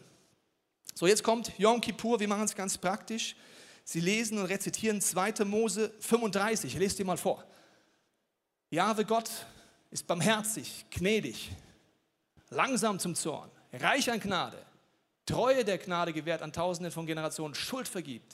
So, 0.94 1.08
jetzt 1.08 1.24
kommt 1.24 1.58
Yom 1.58 1.82
Kippur, 1.82 2.20
wir 2.20 2.28
machen 2.28 2.44
es 2.44 2.56
ganz 2.56 2.78
praktisch. 2.78 3.36
Sie 3.84 4.02
lesen 4.02 4.38
und 4.38 4.46
rezitieren 4.46 5.02
2. 5.02 5.46
Mose 5.46 5.92
35. 6.00 6.74
Ich 6.74 6.80
lese 6.80 6.98
dir 6.98 7.06
mal 7.06 7.18
vor. 7.18 7.44
Jahwe 8.70 9.06
Gott 9.06 9.30
ist 9.90 10.06
barmherzig, 10.06 10.86
gnädig, 10.92 11.52
langsam 12.50 13.00
zum 13.00 13.16
Zorn, 13.16 13.50
reich 13.74 14.12
an 14.12 14.20
Gnade, 14.20 14.64
Treue 15.26 15.64
der 15.64 15.78
Gnade 15.78 16.14
gewährt 16.14 16.42
an 16.42 16.54
Tausenden 16.54 16.92
von 16.92 17.06
Generationen, 17.06 17.56
Schuld 17.56 17.88
vergibt. 17.88 18.34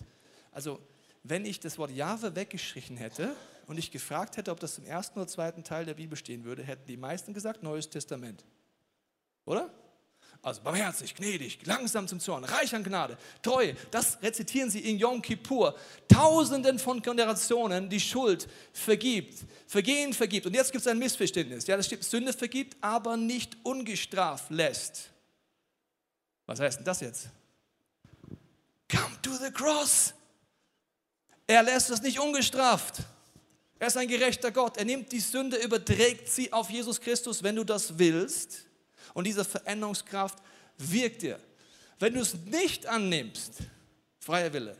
Also, 0.51 0.79
wenn 1.23 1.45
ich 1.45 1.59
das 1.59 1.77
Wort 1.77 1.91
Jahwe 1.91 2.35
weggestrichen 2.35 2.97
hätte 2.97 3.35
und 3.67 3.77
ich 3.77 3.91
gefragt 3.91 4.37
hätte, 4.37 4.51
ob 4.51 4.59
das 4.59 4.77
im 4.77 4.85
ersten 4.85 5.19
oder 5.19 5.27
zweiten 5.27 5.63
Teil 5.63 5.85
der 5.85 5.95
Bibel 5.95 6.17
stehen 6.17 6.43
würde, 6.43 6.63
hätten 6.63 6.85
die 6.87 6.97
meisten 6.97 7.33
gesagt 7.33 7.63
Neues 7.63 7.89
Testament. 7.89 8.45
Oder? 9.45 9.69
Also 10.45 10.61
barmherzig, 10.61 11.15
gnädig, 11.15 11.57
langsam 11.65 12.07
zum 12.07 12.19
Zorn, 12.19 12.43
reich 12.43 12.75
an 12.75 12.83
Gnade, 12.83 13.17
treu. 13.41 13.73
Das 13.89 14.21
rezitieren 14.21 14.69
sie 14.69 14.79
in 14.79 14.99
Yom 14.99 15.19
Kippur. 15.19 15.75
Tausenden 16.07 16.77
von 16.77 17.01
Generationen 17.01 17.89
die 17.89 17.99
Schuld 17.99 18.47
vergibt, 18.71 19.39
Vergehen 19.65 20.13
vergibt. 20.13 20.45
Und 20.45 20.53
jetzt 20.53 20.71
gibt 20.71 20.85
es 20.85 20.87
ein 20.87 20.99
Missverständnis. 20.99 21.65
Ja, 21.65 21.75
das 21.75 21.87
steht, 21.87 22.03
Sünde 22.03 22.31
vergibt, 22.31 22.77
aber 22.79 23.17
nicht 23.17 23.57
ungestraft 23.63 24.51
lässt. 24.51 25.09
Was 26.45 26.59
heißt 26.59 26.77
denn 26.77 26.85
das 26.85 27.01
jetzt? 27.01 27.29
Come 28.87 29.19
to 29.23 29.31
the 29.43 29.49
cross. 29.49 30.13
Er 31.47 31.63
lässt 31.63 31.89
es 31.89 32.03
nicht 32.03 32.19
ungestraft. 32.19 32.97
Er 33.79 33.87
ist 33.87 33.97
ein 33.97 34.07
gerechter 34.07 34.51
Gott. 34.51 34.77
Er 34.77 34.85
nimmt 34.85 35.11
die 35.11 35.19
Sünde, 35.19 35.57
überträgt 35.57 36.29
sie 36.29 36.53
auf 36.53 36.69
Jesus 36.69 37.01
Christus, 37.01 37.41
wenn 37.41 37.55
du 37.55 37.63
das 37.63 37.97
willst. 37.97 38.64
Und 39.13 39.25
diese 39.27 39.45
Veränderungskraft 39.45 40.39
wirkt 40.77 41.21
dir. 41.21 41.39
Wenn 41.99 42.13
du 42.13 42.21
es 42.21 42.33
nicht 42.33 42.85
annimmst, 42.87 43.63
freier 44.19 44.51
Wille, 44.53 44.77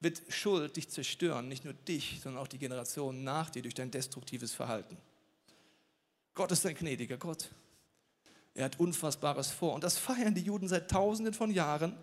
wird 0.00 0.20
Schuld 0.28 0.76
dich 0.76 0.88
zerstören, 0.88 1.48
nicht 1.48 1.64
nur 1.64 1.74
dich, 1.74 2.20
sondern 2.22 2.42
auch 2.42 2.48
die 2.48 2.58
Generationen 2.58 3.22
nach 3.22 3.50
dir 3.50 3.62
durch 3.62 3.74
dein 3.74 3.90
destruktives 3.90 4.52
Verhalten. 4.52 4.96
Gott 6.34 6.52
ist 6.52 6.64
ein 6.64 6.74
gnädiger 6.74 7.18
Gott. 7.18 7.50
Er 8.54 8.64
hat 8.64 8.80
Unfassbares 8.80 9.50
vor. 9.50 9.74
Und 9.74 9.84
das 9.84 9.98
feiern 9.98 10.34
die 10.34 10.42
Juden 10.42 10.68
seit 10.68 10.90
Tausenden 10.90 11.34
von 11.34 11.50
Jahren. 11.50 11.96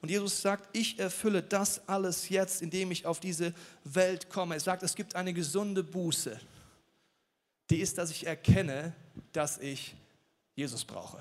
Und 0.00 0.08
Jesus 0.08 0.40
sagt, 0.40 0.76
ich 0.76 0.98
erfülle 0.98 1.42
das 1.42 1.88
alles 1.88 2.28
jetzt, 2.28 2.62
indem 2.62 2.90
ich 2.90 3.06
auf 3.06 3.20
diese 3.20 3.54
Welt 3.84 4.30
komme. 4.30 4.54
Er 4.54 4.60
sagt, 4.60 4.82
es 4.82 4.94
gibt 4.94 5.14
eine 5.14 5.32
gesunde 5.32 5.84
Buße. 5.84 6.40
Die 7.70 7.78
ist, 7.78 7.98
dass 7.98 8.10
ich 8.10 8.26
erkenne, 8.26 8.94
dass 9.32 9.58
ich 9.58 9.94
Jesus 10.54 10.84
brauche. 10.84 11.18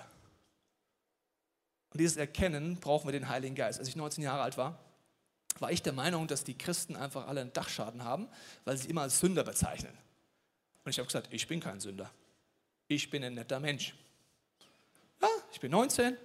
Und 1.92 2.00
dieses 2.00 2.18
Erkennen 2.18 2.80
brauchen 2.80 3.08
wir 3.08 3.12
den 3.12 3.28
Heiligen 3.28 3.56
Geist. 3.56 3.80
Als 3.80 3.88
ich 3.88 3.96
19 3.96 4.24
Jahre 4.24 4.42
alt 4.42 4.58
war, 4.58 4.80
war 5.60 5.72
ich 5.72 5.82
der 5.82 5.94
Meinung, 5.94 6.28
dass 6.28 6.44
die 6.44 6.58
Christen 6.58 6.96
einfach 6.96 7.28
alle 7.28 7.42
einen 7.42 7.54
Dachschaden 7.54 8.04
haben, 8.04 8.30
weil 8.64 8.78
sie 8.78 8.90
immer 8.90 9.02
als 9.02 9.20
Sünder 9.20 9.44
bezeichnen. 9.44 9.96
Und 10.84 10.90
ich 10.90 10.98
habe 10.98 11.08
gesagt, 11.08 11.28
ich 11.32 11.48
bin 11.48 11.60
kein 11.60 11.80
Sünder. 11.80 12.10
Ich 12.88 13.10
bin 13.10 13.24
ein 13.24 13.36
netter 13.36 13.60
Mensch. 13.60 13.94
Ja, 15.22 15.30
ich 15.52 15.60
bin 15.60 15.72
19. 15.72 16.18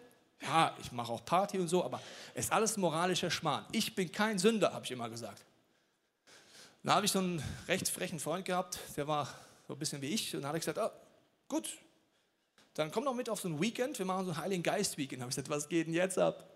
Ja, 0.43 0.77
ich 0.81 0.93
mache 0.93 1.13
auch 1.13 1.25
Party 1.25 1.59
und 1.59 1.69
so, 1.69 1.85
aber 1.85 2.01
es 2.35 2.47
ist 2.47 2.53
alles 2.53 2.77
moralischer 2.77 3.31
Schmarrn. 3.31 3.67
Ich 3.73 3.95
bin 3.95 4.13
kein 4.13 4.39
Sünder, 4.39 4.73
habe 4.73 4.85
ich 4.85 4.91
immer 4.91 5.09
gesagt. 5.09 5.45
Da 6.83 6.95
habe 6.95 7.07
ich 7.07 7.13
so 7.13 7.19
einen 7.19 7.43
recht 7.67 7.89
frechen 7.89 8.21
Freund 8.21 8.45
gehabt, 8.45 8.79
der 8.97 9.09
war 9.09 9.29
so 9.67 9.73
ein 9.73 9.79
bisschen 9.79 10.01
wie 10.03 10.09
ich. 10.09 10.37
Und 10.37 10.43
da 10.43 10.49
habe 10.49 10.59
ich 10.59 10.65
gesagt, 10.65 10.79
oh, 10.79 10.97
gut, 11.49 11.79
dann 12.79 12.91
komm 12.91 13.05
doch 13.05 13.15
mit 13.15 13.29
auf 13.31 13.41
so 13.41 13.49
ein 13.49 13.61
Weekend, 13.61 13.99
wir 13.99 14.05
machen 14.05 14.27
so 14.27 14.33
ein 14.33 14.37
Heiligen 14.37 14.63
Geist 14.63 14.99
Weekend. 14.99 15.23
Habe 15.23 15.31
ich 15.31 15.37
gesagt, 15.37 15.49
was 15.49 15.69
geht 15.69 15.87
denn 15.87 15.95
jetzt 15.95 16.19
ab? 16.19 16.49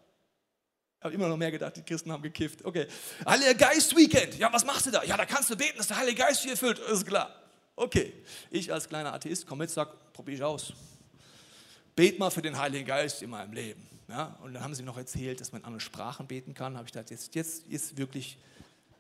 Habe 1.01 1.15
immer 1.15 1.29
noch 1.29 1.37
mehr 1.39 1.51
gedacht, 1.51 1.77
die 1.77 1.83
Christen 1.83 2.13
haben 2.13 2.23
gekifft. 2.23 2.63
Okay, 2.63 2.87
Heiliger 3.27 3.55
Geist 3.55 3.97
Weekend. 3.97 4.37
Ja, 4.39 4.53
was 4.53 4.65
machst 4.67 4.85
du 4.85 4.91
da? 4.91 5.03
Ja, 5.03 5.17
da 5.17 5.25
kannst 5.25 5.49
du 5.49 5.57
beten, 5.57 5.79
dass 5.79 5.89
der 5.89 5.97
Heilige 5.97 6.19
Geist 6.19 6.43
hier 6.43 6.53
erfüllt. 6.53 6.79
Ist 6.79 7.07
klar. 7.07 7.35
Okay, 7.75 8.13
ich 8.51 8.71
als 8.71 8.87
kleiner 8.87 9.15
Atheist 9.15 9.47
komme 9.47 9.65
mit, 9.65 9.71
sag, 9.71 10.13
probier 10.13 10.35
ich 10.35 10.43
aus. 10.43 10.75
Bet 11.97 12.19
mal 12.19 12.31
für 12.31 12.43
den 12.43 12.59
Heiligen 12.59 12.87
Geist 12.87 13.23
in 13.23 13.31
meinem 13.31 13.55
Leben. 13.55 13.89
Ja, 14.09 14.37
und 14.43 14.53
dann 14.53 14.63
haben 14.63 14.75
sie 14.75 14.83
noch 14.83 14.99
erzählt, 14.99 15.41
dass 15.41 15.53
man 15.53 15.63
in 15.63 15.65
anderen 15.65 15.81
Sprachen 15.81 16.27
beten 16.27 16.53
kann. 16.53 16.77
Habe 16.77 16.87
ich 16.87 16.93
gedacht, 16.93 17.11
jetzt, 17.11 17.35
jetzt 17.35 17.67
ist 17.69 17.97
wirklich 17.97 18.37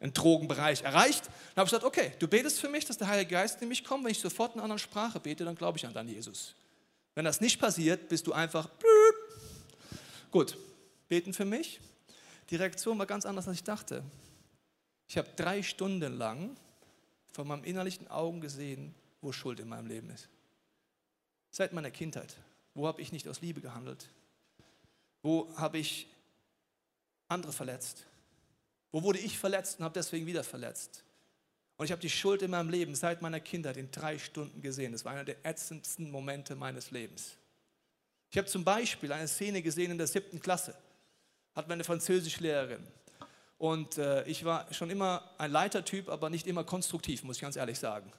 ein 0.00 0.14
Drogenbereich 0.14 0.82
erreicht. 0.82 1.26
Dann 1.26 1.62
habe 1.62 1.66
ich 1.66 1.70
gesagt, 1.70 1.84
okay, 1.84 2.12
du 2.18 2.28
betest 2.28 2.60
für 2.60 2.70
mich, 2.70 2.86
dass 2.86 2.96
der 2.96 3.08
Heilige 3.08 3.32
Geist 3.32 3.60
in 3.60 3.68
mich 3.68 3.84
kommt. 3.84 4.04
Wenn 4.04 4.12
ich 4.12 4.20
sofort 4.20 4.52
in 4.52 4.60
einer 4.60 4.64
anderen 4.64 4.78
Sprache 4.78 5.20
bete, 5.20 5.44
dann 5.44 5.56
glaube 5.56 5.76
ich 5.76 5.86
an 5.86 5.92
deinen 5.92 6.08
Jesus. 6.08 6.54
Wenn 7.20 7.26
das 7.26 7.42
nicht 7.42 7.60
passiert, 7.60 8.08
bist 8.08 8.26
du 8.26 8.32
einfach. 8.32 8.70
Gut, 10.30 10.56
beten 11.06 11.34
für 11.34 11.44
mich. 11.44 11.78
Die 12.48 12.56
Reaktion 12.56 12.98
war 12.98 13.04
ganz 13.04 13.26
anders, 13.26 13.46
als 13.46 13.58
ich 13.58 13.62
dachte. 13.62 14.02
Ich 15.06 15.18
habe 15.18 15.28
drei 15.36 15.62
Stunden 15.62 16.16
lang 16.16 16.56
von 17.32 17.46
meinem 17.46 17.64
innerlichen 17.64 18.08
Augen 18.08 18.40
gesehen, 18.40 18.94
wo 19.20 19.32
Schuld 19.32 19.60
in 19.60 19.68
meinem 19.68 19.86
Leben 19.86 20.08
ist. 20.08 20.30
Seit 21.50 21.74
meiner 21.74 21.90
Kindheit. 21.90 22.34
Wo 22.72 22.86
habe 22.86 23.02
ich 23.02 23.12
nicht 23.12 23.28
aus 23.28 23.42
Liebe 23.42 23.60
gehandelt? 23.60 24.08
Wo 25.20 25.54
habe 25.58 25.76
ich 25.76 26.08
andere 27.28 27.52
verletzt? 27.52 28.06
Wo 28.92 29.02
wurde 29.02 29.18
ich 29.18 29.38
verletzt 29.38 29.78
und 29.78 29.84
habe 29.84 29.92
deswegen 29.92 30.24
wieder 30.24 30.42
verletzt? 30.42 31.04
Und 31.80 31.86
ich 31.86 31.92
habe 31.92 32.02
die 32.02 32.10
Schuld 32.10 32.42
in 32.42 32.50
meinem 32.50 32.68
Leben 32.68 32.94
seit 32.94 33.22
meiner 33.22 33.40
Kindheit 33.40 33.78
in 33.78 33.90
drei 33.90 34.18
Stunden 34.18 34.60
gesehen. 34.60 34.92
Das 34.92 35.06
war 35.06 35.12
einer 35.12 35.24
der 35.24 35.36
ätzendsten 35.46 36.10
Momente 36.10 36.54
meines 36.54 36.90
Lebens. 36.90 37.38
Ich 38.28 38.36
habe 38.36 38.46
zum 38.48 38.64
Beispiel 38.64 39.10
eine 39.10 39.26
Szene 39.26 39.62
gesehen 39.62 39.90
in 39.90 39.96
der 39.96 40.06
siebten 40.06 40.40
Klasse. 40.40 40.74
Hat 41.54 41.68
meine 41.68 41.82
Französischlehrerin. 41.82 42.86
Und 43.56 43.96
äh, 43.96 44.24
ich 44.24 44.44
war 44.44 44.70
schon 44.74 44.90
immer 44.90 45.30
ein 45.38 45.50
Leitertyp, 45.50 46.10
aber 46.10 46.28
nicht 46.28 46.46
immer 46.46 46.64
konstruktiv, 46.64 47.22
muss 47.22 47.36
ich 47.36 47.40
ganz 47.40 47.56
ehrlich 47.56 47.78
sagen. 47.78 48.12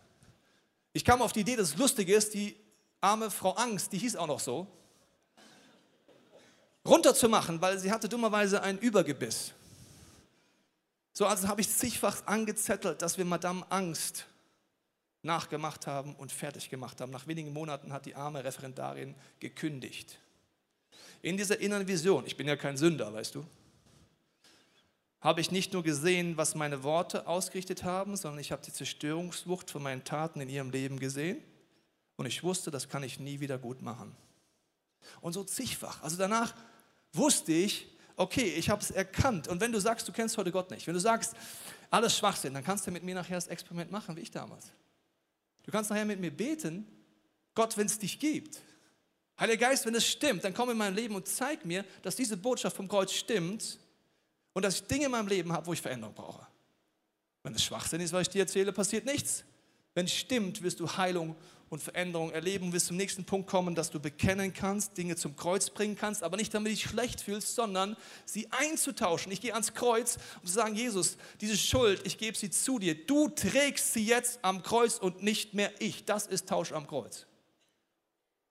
Ich 0.91 1.05
kam 1.05 1.21
auf 1.21 1.31
die 1.31 1.41
Idee, 1.41 1.55
dass 1.55 1.67
es 1.67 1.77
lustig 1.77 2.09
ist, 2.09 2.33
die 2.33 2.55
arme 2.99 3.29
Frau 3.29 3.51
Angst, 3.51 3.93
die 3.93 3.99
hieß 3.99 4.15
auch 4.15 4.25
noch 4.25 4.39
so, 4.39 4.65
runterzumachen, 6.83 7.61
weil 7.61 7.77
sie 7.77 7.91
hatte 7.91 8.09
dummerweise 8.09 8.63
ein 8.63 8.79
Übergebiss. 8.79 9.53
So, 11.13 11.25
also 11.25 11.47
habe 11.47 11.61
ich 11.61 11.69
zigfach 11.69 12.25
angezettelt, 12.25 13.01
dass 13.01 13.17
wir 13.17 13.25
Madame 13.25 13.65
Angst 13.69 14.27
nachgemacht 15.23 15.87
haben 15.87 16.15
und 16.15 16.31
fertig 16.31 16.69
gemacht 16.69 17.01
haben. 17.01 17.11
Nach 17.11 17.27
wenigen 17.27 17.53
Monaten 17.53 17.93
hat 17.93 18.05
die 18.05 18.15
arme 18.15 18.43
Referendarin 18.43 19.15
gekündigt. 19.39 20.19
In 21.21 21.37
dieser 21.37 21.59
inneren 21.59 21.87
Vision, 21.87 22.25
ich 22.25 22.37
bin 22.37 22.47
ja 22.47 22.55
kein 22.55 22.77
Sünder, 22.77 23.13
weißt 23.13 23.35
du, 23.35 23.45
habe 25.19 25.39
ich 25.39 25.51
nicht 25.51 25.73
nur 25.73 25.83
gesehen, 25.83 26.35
was 26.35 26.55
meine 26.55 26.81
Worte 26.83 27.27
ausgerichtet 27.27 27.83
haben, 27.83 28.15
sondern 28.15 28.39
ich 28.39 28.51
habe 28.51 28.63
die 28.63 28.73
Zerstörungswucht 28.73 29.69
von 29.69 29.83
meinen 29.83 30.03
Taten 30.03 30.41
in 30.41 30.49
ihrem 30.49 30.71
Leben 30.71 30.99
gesehen 30.99 31.43
und 32.15 32.25
ich 32.25 32.43
wusste, 32.43 32.71
das 32.71 32.89
kann 32.89 33.03
ich 33.03 33.19
nie 33.19 33.39
wieder 33.39 33.59
gut 33.59 33.83
machen. 33.83 34.15
Und 35.21 35.33
so 35.33 35.43
zigfach. 35.43 36.01
Also 36.01 36.17
danach 36.17 36.55
wusste 37.13 37.51
ich, 37.51 37.87
okay, 38.21 38.53
ich 38.57 38.69
habe 38.69 38.81
es 38.81 38.91
erkannt. 38.91 39.47
Und 39.47 39.59
wenn 39.59 39.71
du 39.71 39.79
sagst, 39.79 40.07
du 40.07 40.11
kennst 40.11 40.37
heute 40.37 40.51
Gott 40.51 40.71
nicht, 40.71 40.85
wenn 40.87 40.93
du 40.93 40.99
sagst, 40.99 41.33
alles 41.89 42.17
Schwachsinn, 42.17 42.53
dann 42.53 42.63
kannst 42.63 42.87
du 42.87 42.91
mit 42.91 43.03
mir 43.03 43.15
nachher 43.15 43.35
das 43.35 43.47
Experiment 43.47 43.91
machen, 43.91 44.15
wie 44.15 44.21
ich 44.21 44.31
damals. 44.31 44.71
Du 45.63 45.71
kannst 45.71 45.89
nachher 45.89 46.05
mit 46.05 46.19
mir 46.19 46.31
beten, 46.31 46.87
Gott, 47.53 47.77
wenn 47.77 47.87
es 47.87 47.99
dich 47.99 48.19
gibt. 48.19 48.59
Heiliger 49.39 49.67
Geist, 49.67 49.85
wenn 49.85 49.95
es 49.95 50.07
stimmt, 50.07 50.43
dann 50.43 50.53
komm 50.53 50.69
in 50.69 50.77
mein 50.77 50.95
Leben 50.95 51.15
und 51.15 51.27
zeig 51.27 51.65
mir, 51.65 51.83
dass 52.03 52.15
diese 52.15 52.37
Botschaft 52.37 52.75
vom 52.75 52.87
Kreuz 52.87 53.11
stimmt 53.11 53.79
und 54.53 54.63
dass 54.63 54.75
ich 54.75 54.83
Dinge 54.83 55.05
in 55.05 55.11
meinem 55.11 55.27
Leben 55.27 55.51
habe, 55.51 55.65
wo 55.65 55.73
ich 55.73 55.81
Veränderung 55.81 56.13
brauche. 56.13 56.45
Wenn 57.43 57.55
es 57.55 57.63
Schwachsinn 57.63 58.01
ist, 58.01 58.13
was 58.13 58.23
ich 58.23 58.29
dir 58.29 58.41
erzähle, 58.41 58.71
passiert 58.71 59.05
nichts. 59.05 59.43
Wenn 59.93 60.05
es 60.05 60.13
stimmt, 60.13 60.61
wirst 60.61 60.79
du 60.79 60.87
Heilung 60.95 61.35
und 61.71 61.81
Veränderung 61.81 62.33
erleben, 62.33 62.73
wirst 62.73 62.87
zum 62.87 62.97
nächsten 62.97 63.23
Punkt 63.23 63.49
kommen, 63.49 63.75
dass 63.75 63.89
du 63.89 64.01
bekennen 64.01 64.53
kannst, 64.53 64.97
Dinge 64.97 65.15
zum 65.15 65.37
Kreuz 65.37 65.69
bringen 65.69 65.95
kannst, 65.95 66.21
aber 66.21 66.35
nicht 66.35 66.53
damit 66.53 66.73
du 66.73 66.75
dich 66.75 66.83
schlecht 66.83 67.21
fühlst, 67.21 67.55
sondern 67.55 67.95
sie 68.25 68.51
einzutauschen. 68.51 69.31
Ich 69.31 69.39
gehe 69.39 69.53
ans 69.53 69.73
Kreuz 69.73 70.17
und 70.41 70.49
zu 70.49 70.53
sagen, 70.53 70.75
Jesus, 70.75 71.15
diese 71.39 71.55
Schuld, 71.55 72.01
ich 72.05 72.17
gebe 72.17 72.37
sie 72.37 72.49
zu 72.49 72.77
dir. 72.77 72.93
Du 73.05 73.29
trägst 73.29 73.93
sie 73.93 74.05
jetzt 74.05 74.39
am 74.41 74.63
Kreuz 74.63 74.97
und 74.97 75.23
nicht 75.23 75.53
mehr 75.53 75.71
ich. 75.79 76.03
Das 76.03 76.27
ist 76.27 76.49
Tausch 76.49 76.73
am 76.73 76.87
Kreuz. 76.87 77.25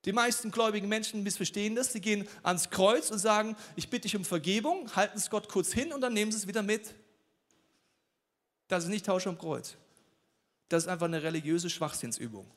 Die 0.07 0.13
meisten 0.13 0.51
gläubigen 0.51 0.89
Menschen 0.89 1.23
missverstehen 1.23 1.75
das. 1.75 1.93
Sie 1.93 2.01
gehen 2.01 2.27
ans 2.43 2.71
Kreuz 2.71 3.11
und 3.11 3.19
sagen, 3.19 3.55
ich 3.77 3.91
bitte 3.91 4.03
dich 4.03 4.17
um 4.17 4.25
Vergebung, 4.25 4.97
halten 4.97 5.19
es 5.19 5.29
Gott 5.29 5.47
kurz 5.51 5.75
hin 5.75 5.93
und 5.93 6.01
dann 6.01 6.15
nehmen 6.15 6.33
sie 6.33 6.39
es 6.39 6.47
wieder 6.47 6.63
mit. 6.63 6.95
Das 8.69 8.85
ist 8.85 8.89
nicht 8.89 9.05
Tausch 9.05 9.27
am 9.27 9.37
Kreuz. 9.37 9.77
Das 10.71 10.85
ist 10.85 10.89
einfach 10.89 11.05
eine 11.05 11.23
religiöse 11.23 11.69
Schwachsinnsübung. 11.69 12.51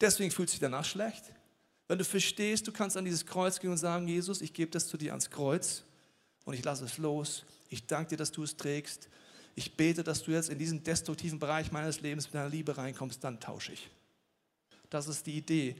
Deswegen 0.00 0.30
fühlt 0.30 0.50
sich 0.50 0.60
danach 0.60 0.84
schlecht. 0.84 1.32
Wenn 1.88 1.98
du 1.98 2.04
verstehst, 2.04 2.66
du 2.66 2.72
kannst 2.72 2.96
an 2.96 3.04
dieses 3.04 3.24
Kreuz 3.24 3.60
gehen 3.60 3.70
und 3.70 3.76
sagen, 3.76 4.08
Jesus, 4.08 4.40
ich 4.40 4.52
gebe 4.52 4.70
das 4.70 4.88
zu 4.88 4.96
dir 4.96 5.12
ans 5.12 5.30
Kreuz 5.30 5.84
und 6.44 6.54
ich 6.54 6.64
lasse 6.64 6.84
es 6.84 6.98
los. 6.98 7.44
Ich 7.68 7.86
danke 7.86 8.10
dir, 8.10 8.16
dass 8.16 8.32
du 8.32 8.42
es 8.42 8.56
trägst. 8.56 9.08
Ich 9.54 9.76
bete, 9.76 10.04
dass 10.04 10.22
du 10.22 10.32
jetzt 10.32 10.50
in 10.50 10.58
diesen 10.58 10.82
destruktiven 10.82 11.38
Bereich 11.38 11.72
meines 11.72 12.00
Lebens 12.00 12.26
mit 12.26 12.34
deiner 12.34 12.48
Liebe 12.48 12.76
reinkommst, 12.76 13.22
dann 13.22 13.40
tausche 13.40 13.72
ich. 13.72 13.88
Das 14.90 15.08
ist 15.08 15.26
die 15.26 15.36
Idee 15.36 15.76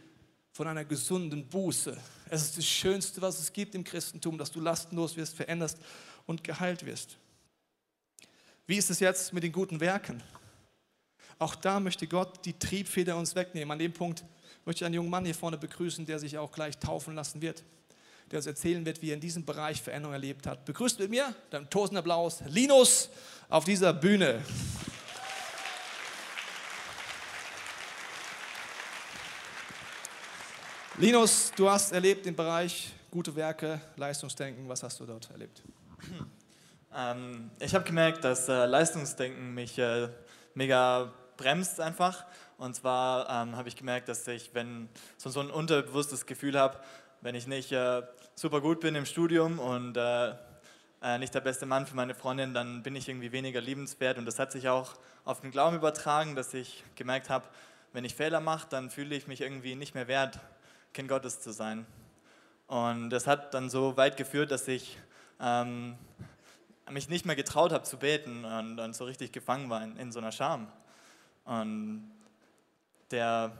von 0.52 0.66
einer 0.66 0.84
gesunden 0.84 1.46
Buße. 1.46 1.96
Es 2.30 2.42
ist 2.42 2.56
das 2.56 2.66
Schönste, 2.66 3.20
was 3.20 3.38
es 3.38 3.52
gibt 3.52 3.74
im 3.74 3.84
Christentum, 3.84 4.38
dass 4.38 4.50
du 4.50 4.60
lastenlos 4.60 5.16
wirst, 5.16 5.36
veränderst 5.36 5.78
und 6.24 6.42
geheilt 6.42 6.86
wirst. 6.86 7.18
Wie 8.66 8.76
ist 8.76 8.90
es 8.90 9.00
jetzt 9.00 9.32
mit 9.32 9.42
den 9.42 9.52
guten 9.52 9.80
Werken? 9.80 10.22
Auch 11.38 11.54
da 11.54 11.80
möchte 11.80 12.06
Gott 12.06 12.44
die 12.44 12.58
Triebfeder 12.58 13.16
uns 13.16 13.34
wegnehmen. 13.34 13.70
An 13.70 13.78
dem 13.78 13.92
Punkt 13.92 14.24
möchte 14.64 14.82
ich 14.82 14.86
einen 14.86 14.94
jungen 14.94 15.10
Mann 15.10 15.24
hier 15.24 15.34
vorne 15.34 15.58
begrüßen, 15.58 16.06
der 16.06 16.18
sich 16.18 16.38
auch 16.38 16.50
gleich 16.50 16.78
taufen 16.78 17.14
lassen 17.14 17.42
wird, 17.42 17.62
der 18.30 18.38
uns 18.38 18.46
erzählen 18.46 18.84
wird, 18.86 19.02
wie 19.02 19.10
er 19.10 19.14
in 19.14 19.20
diesem 19.20 19.44
Bereich 19.44 19.82
Veränderung 19.82 20.14
erlebt 20.14 20.46
hat. 20.46 20.64
Begrüßt 20.64 20.98
mit 20.98 21.10
mir, 21.10 21.34
dann 21.50 21.68
tosender 21.68 22.00
Applaus, 22.00 22.42
Linus 22.48 23.10
auf 23.50 23.64
dieser 23.64 23.92
Bühne. 23.92 24.42
Linus, 30.98 31.52
du 31.54 31.68
hast 31.68 31.92
erlebt 31.92 32.24
den 32.24 32.34
Bereich 32.34 32.94
gute 33.10 33.36
Werke, 33.36 33.78
Leistungsdenken. 33.96 34.66
Was 34.66 34.82
hast 34.82 34.98
du 34.98 35.04
dort 35.04 35.30
erlebt? 35.30 35.62
Ähm, 36.98 37.50
ich 37.60 37.74
habe 37.74 37.84
gemerkt, 37.84 38.24
dass 38.24 38.48
äh, 38.48 38.64
Leistungsdenken 38.64 39.52
mich 39.52 39.76
äh, 39.76 40.08
mega 40.54 41.12
bremst 41.36 41.80
einfach. 41.80 42.24
Und 42.58 42.74
zwar 42.74 43.28
ähm, 43.28 43.56
habe 43.56 43.68
ich 43.68 43.76
gemerkt, 43.76 44.08
dass 44.08 44.26
ich, 44.28 44.50
wenn 44.54 44.88
so, 45.16 45.30
so 45.30 45.40
ein 45.40 45.50
unterbewusstes 45.50 46.26
Gefühl 46.26 46.58
habe, 46.58 46.80
wenn 47.20 47.34
ich 47.34 47.46
nicht 47.46 47.72
äh, 47.72 48.02
super 48.34 48.60
gut 48.60 48.80
bin 48.80 48.94
im 48.94 49.06
Studium 49.06 49.58
und 49.58 49.96
äh, 49.96 50.34
äh, 51.02 51.18
nicht 51.18 51.34
der 51.34 51.40
beste 51.40 51.66
Mann 51.66 51.86
für 51.86 51.96
meine 51.96 52.14
Freundin, 52.14 52.54
dann 52.54 52.82
bin 52.82 52.96
ich 52.96 53.08
irgendwie 53.08 53.32
weniger 53.32 53.60
liebenswert. 53.60 54.18
Und 54.18 54.26
das 54.26 54.38
hat 54.38 54.52
sich 54.52 54.68
auch 54.68 54.94
auf 55.24 55.40
den 55.40 55.50
Glauben 55.50 55.76
übertragen, 55.76 56.34
dass 56.34 56.54
ich 56.54 56.84
gemerkt 56.94 57.30
habe, 57.30 57.46
wenn 57.92 58.04
ich 58.04 58.14
Fehler 58.14 58.40
mache, 58.40 58.66
dann 58.68 58.90
fühle 58.90 59.14
ich 59.14 59.26
mich 59.26 59.40
irgendwie 59.40 59.74
nicht 59.74 59.94
mehr 59.94 60.08
wert, 60.08 60.38
Kind 60.92 61.08
Gottes 61.08 61.40
zu 61.40 61.52
sein. 61.52 61.86
Und 62.66 63.10
das 63.10 63.26
hat 63.26 63.54
dann 63.54 63.70
so 63.70 63.96
weit 63.96 64.16
geführt, 64.16 64.50
dass 64.50 64.66
ich 64.68 64.98
ähm, 65.40 65.96
mich 66.90 67.08
nicht 67.08 67.26
mehr 67.26 67.36
getraut 67.36 67.72
habe 67.72 67.84
zu 67.84 67.96
beten 67.98 68.44
und, 68.44 68.78
und 68.78 68.94
so 68.94 69.04
richtig 69.04 69.32
gefangen 69.32 69.70
war 69.70 69.82
in, 69.82 69.96
in, 69.96 70.12
so 70.12 70.18
einer 70.18 70.32
Scham. 70.32 70.68
Und 71.46 72.10
der, 73.10 73.52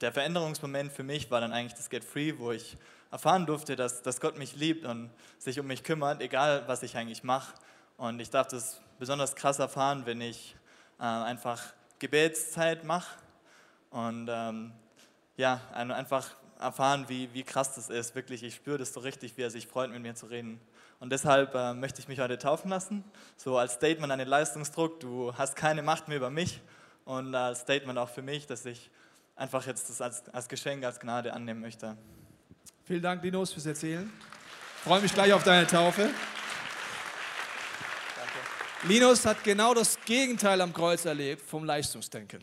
der 0.00 0.12
Veränderungsmoment 0.12 0.92
für 0.92 1.02
mich 1.02 1.30
war 1.30 1.40
dann 1.40 1.52
eigentlich 1.52 1.74
das 1.74 1.90
Get 1.90 2.04
Free, 2.04 2.34
wo 2.38 2.50
ich 2.50 2.76
erfahren 3.10 3.46
durfte, 3.46 3.76
dass, 3.76 4.02
dass 4.02 4.20
Gott 4.20 4.36
mich 4.38 4.56
liebt 4.56 4.84
und 4.84 5.10
sich 5.38 5.60
um 5.60 5.66
mich 5.66 5.84
kümmert, 5.84 6.20
egal 6.20 6.64
was 6.66 6.82
ich 6.82 6.96
eigentlich 6.96 7.22
mache. 7.22 7.54
Und 7.96 8.18
ich 8.20 8.30
darf 8.30 8.48
das 8.48 8.80
besonders 8.98 9.36
krass 9.36 9.60
erfahren, 9.60 10.04
wenn 10.06 10.20
ich 10.20 10.56
äh, 10.98 11.04
einfach 11.04 11.62
Gebetszeit 12.00 12.84
mache 12.84 13.16
und 13.90 14.28
ähm, 14.28 14.72
ja, 15.36 15.60
einfach 15.72 16.30
erfahren, 16.58 17.04
wie, 17.08 17.32
wie 17.32 17.44
krass 17.44 17.74
das 17.74 17.90
ist. 17.90 18.14
Wirklich, 18.14 18.42
ich 18.42 18.54
spüre 18.54 18.78
das 18.78 18.92
so 18.92 19.00
richtig, 19.00 19.36
wie 19.36 19.42
er 19.42 19.50
sich 19.50 19.66
freut, 19.66 19.90
mit 19.90 20.02
mir 20.02 20.14
zu 20.14 20.26
reden. 20.26 20.60
Und 21.00 21.10
deshalb 21.10 21.54
äh, 21.54 21.74
möchte 21.74 22.00
ich 22.00 22.08
mich 22.08 22.18
heute 22.18 22.38
taufen 22.38 22.70
lassen. 22.70 23.04
So 23.36 23.58
als 23.58 23.74
Statement 23.74 24.12
an 24.12 24.18
den 24.18 24.28
Leistungsdruck, 24.28 25.00
du 25.00 25.34
hast 25.36 25.54
keine 25.54 25.82
Macht 25.82 26.08
mehr 26.08 26.16
über 26.16 26.30
mich. 26.30 26.60
Und 27.04 27.34
als 27.34 27.60
Statement 27.60 27.98
auch 27.98 28.08
für 28.08 28.22
mich, 28.22 28.46
dass 28.46 28.64
ich 28.64 28.90
einfach 29.36 29.66
jetzt 29.66 29.88
das 29.90 30.00
als, 30.00 30.28
als 30.30 30.48
Geschenk, 30.48 30.84
als 30.84 30.98
Gnade 31.00 31.32
annehmen 31.32 31.60
möchte. 31.60 31.96
Vielen 32.84 33.02
Dank, 33.02 33.22
Linus, 33.22 33.52
fürs 33.52 33.66
Erzählen. 33.66 34.10
Ich 34.76 34.82
freue 34.82 35.00
mich 35.00 35.12
gleich 35.12 35.32
auf 35.32 35.42
deine 35.42 35.66
Taufe. 35.66 36.02
Danke. 36.02 36.14
Linus 38.88 39.24
hat 39.24 39.42
genau 39.44 39.74
das 39.74 39.98
Gegenteil 40.04 40.60
am 40.60 40.72
Kreuz 40.72 41.04
erlebt 41.04 41.42
vom 41.42 41.64
Leistungsdenken. 41.64 42.42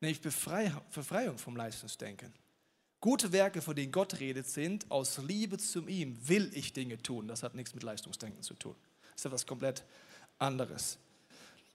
Nämlich 0.00 0.20
Befreiung 0.20 1.38
vom 1.38 1.56
Leistungsdenken. 1.56 2.32
Gute 3.00 3.32
Werke, 3.32 3.62
von 3.62 3.74
denen 3.74 3.92
Gott 3.92 4.20
redet, 4.20 4.46
sind, 4.46 4.90
aus 4.90 5.18
Liebe 5.18 5.58
zu 5.58 5.86
ihm 5.86 6.16
will 6.28 6.50
ich 6.54 6.72
Dinge 6.72 7.02
tun. 7.02 7.28
Das 7.28 7.42
hat 7.42 7.54
nichts 7.54 7.74
mit 7.74 7.82
Leistungsdenken 7.82 8.42
zu 8.42 8.54
tun. 8.54 8.76
Das 9.02 9.20
ist 9.22 9.24
etwas 9.26 9.46
komplett 9.46 9.84
anderes. 10.38 10.98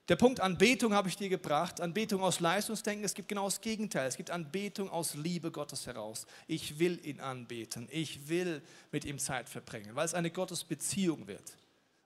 Der 0.08 0.14
Punkt 0.14 0.38
Anbetung 0.38 0.94
habe 0.94 1.08
ich 1.08 1.16
dir 1.16 1.28
gebracht. 1.28 1.80
Anbetung 1.80 2.22
aus 2.22 2.38
Leistungsdenken, 2.38 3.04
es 3.04 3.14
gibt 3.14 3.28
genau 3.28 3.46
das 3.46 3.60
Gegenteil. 3.60 4.06
Es 4.06 4.16
gibt 4.16 4.30
Anbetung 4.30 4.88
aus 4.88 5.14
Liebe 5.14 5.50
Gottes 5.50 5.86
heraus. 5.86 6.26
Ich 6.46 6.78
will 6.78 7.04
ihn 7.04 7.18
anbeten. 7.18 7.88
Ich 7.90 8.28
will 8.28 8.62
mit 8.92 9.04
ihm 9.04 9.18
Zeit 9.18 9.48
verbringen, 9.48 9.96
weil 9.96 10.04
es 10.04 10.14
eine 10.14 10.30
Gottesbeziehung 10.30 11.26
wird. 11.26 11.56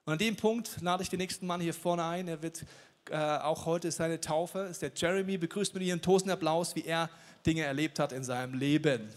Und 0.05 0.13
an 0.13 0.19
dem 0.19 0.35
Punkt 0.35 0.81
lade 0.81 1.03
ich 1.03 1.09
den 1.09 1.19
nächsten 1.19 1.45
Mann 1.45 1.61
hier 1.61 1.75
vorne 1.75 2.03
ein. 2.03 2.27
Er 2.27 2.41
wird 2.41 2.65
äh, 3.11 3.17
auch 3.17 3.67
heute 3.67 3.91
seine 3.91 4.19
Taufe. 4.19 4.59
Ist 4.61 4.81
der 4.81 4.91
Jeremy. 4.95 5.37
Begrüßt 5.37 5.75
mit 5.75 5.83
Ihren 5.83 6.01
tosenden 6.01 6.33
Applaus, 6.33 6.75
wie 6.75 6.83
er 6.83 7.07
Dinge 7.45 7.61
erlebt 7.61 7.99
hat 7.99 8.13
in 8.13 8.23
seinem 8.23 8.55
Leben. 8.55 9.09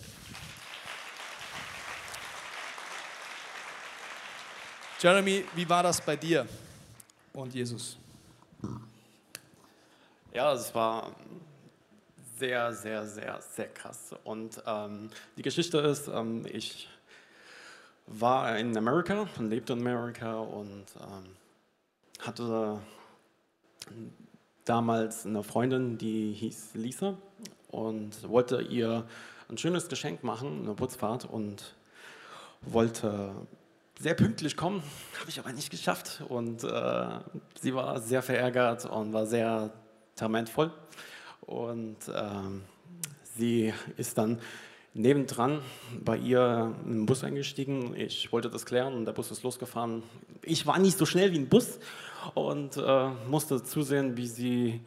Jeremy, 5.01 5.45
wie 5.55 5.69
war 5.69 5.83
das 5.83 6.03
bei 6.03 6.17
dir 6.17 6.47
und 7.33 7.55
Jesus? 7.55 7.97
Ja, 10.33 10.53
es 10.53 10.75
war 10.75 11.15
sehr, 12.39 12.73
sehr, 12.73 13.07
sehr, 13.07 13.41
sehr 13.41 13.69
krass. 13.69 14.15
Und 14.25 14.63
ähm, 14.67 15.11
die 15.37 15.43
Geschichte 15.43 15.79
ist, 15.79 16.09
ähm, 16.09 16.45
ich 16.51 16.89
war 18.07 18.59
in 18.59 18.77
Amerika 18.77 19.29
und 19.39 19.51
lebte 19.51 19.73
in 19.73 19.81
Amerika 19.81 20.41
und 20.41 20.87
ähm, 21.01 21.37
hatte 22.21 22.81
damals 24.65 25.27
eine 25.27 25.43
Freundin, 25.43 25.99
die 25.99 26.33
hieß 26.33 26.75
Lisa 26.75 27.17
und 27.69 28.29
wollte 28.29 28.61
ihr 28.63 29.07
ein 29.49 29.59
schönes 29.59 29.89
Geschenk 29.89 30.25
machen, 30.25 30.63
eine 30.63 30.75
Putzfahrt 30.75 31.25
und 31.27 31.75
wollte 32.63 33.35
sehr 33.99 34.15
pünktlich 34.15 34.57
kommen, 34.57 34.83
habe 35.21 35.31
ich 35.31 35.39
aber 35.39 35.53
nicht 35.53 35.71
geschafft. 35.71 36.23
Und 36.29 36.65
äh, 36.65 37.07
sie 37.61 37.75
war 37.75 38.01
sehr 38.01 38.23
verärgert 38.23 38.87
und 38.87 39.13
war 39.13 39.27
sehr 39.27 39.73
temperamentvoll 40.17 40.73
und 41.41 41.97
äh, 42.09 42.23
sie 43.37 43.73
ist 43.97 44.17
dann 44.17 44.41
nebendran 44.95 45.61
bei 46.05 46.17
ihr 46.17 46.75
in 46.85 46.93
den 46.93 47.07
Bus 47.07 47.25
eingestiegen. 47.25 47.95
Ich 47.97 48.33
wollte 48.33 48.49
das 48.49 48.65
klären 48.65 48.95
und 48.95 49.05
der 49.05 49.13
Bus 49.13 49.31
ist 49.31 49.43
losgefahren. 49.43 50.03
Ich 50.43 50.67
war 50.67 50.79
nicht 50.79 50.97
so 50.97 51.05
schnell 51.05 51.33
wie 51.33 51.39
ein 51.39 51.49
Bus 51.49 51.79
und 52.35 52.77
äh, 52.77 53.09
musste 53.29 53.63
zusehen, 53.63 54.17
wie 54.17 54.29
sie 54.29 54.81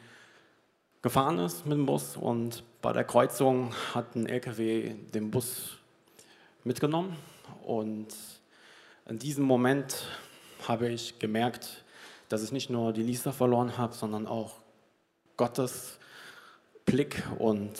gefahren 1.01 1.39
ist 1.39 1.65
mit 1.65 1.77
dem 1.77 1.85
Bus. 1.85 2.15
Und 2.15 2.63
bei 2.81 2.93
der 2.93 3.03
Kreuzung 3.03 3.73
hat 3.93 4.15
ein 4.15 4.27
LKW 4.27 4.93
den 5.13 5.29
Bus 5.29 5.77
mitgenommen. 6.63 7.15
Und 7.65 8.07
in 9.09 9.19
diesem 9.19 9.45
Moment 9.45 10.05
habe 10.67 10.89
ich 10.89 11.17
gemerkt, 11.19 11.85
dass 12.29 12.43
ich 12.43 12.51
nicht 12.51 12.69
nur 12.69 12.91
die 12.91 13.03
Lisa 13.03 13.31
verloren 13.31 13.77
habe, 13.77 13.93
sondern 13.93 14.27
auch 14.27 14.55
Gottes 15.37 15.97
Blick 16.85 17.23
und 17.37 17.71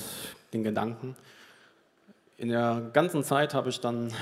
den 0.54 0.63
Gedanken. 0.63 1.16
In 2.38 2.50
der 2.50 2.90
ganzen 2.94 3.24
Zeit 3.24 3.54
habe 3.54 3.70
ich 3.70 3.82
dann 3.82 4.13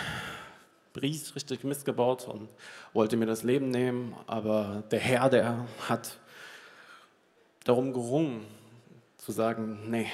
richtig 1.00 1.64
Mist 1.64 1.86
gebaut 1.86 2.28
und 2.28 2.50
wollte 2.94 3.18
mir 3.18 3.26
das 3.26 3.44
Leben 3.44 3.70
nehmen, 3.70 4.16
aber 4.26 4.84
der 4.90 5.00
Herr, 5.00 5.30
der 5.30 5.68
hat 5.88 6.18
darum 7.66 7.94
gerungen, 7.94 8.46
zu 9.18 9.32
sagen, 9.32 9.90
nee, 9.90 10.08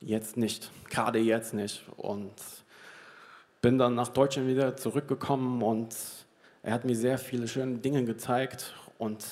jetzt 0.00 0.36
nicht, 0.36 0.70
gerade 0.88 1.18
jetzt 1.18 1.54
nicht. 1.54 1.82
Und 1.96 2.32
bin 3.64 3.78
dann 3.78 3.94
nach 3.94 4.08
Deutschland 4.08 4.46
wieder 4.46 4.76
zurückgekommen 4.76 5.62
und 5.62 5.96
er 6.62 6.74
hat 6.74 6.84
mir 6.84 6.94
sehr 6.94 7.16
viele 7.16 7.48
schöne 7.48 7.78
Dinge 7.78 8.04
gezeigt 8.04 8.74
und 8.98 9.24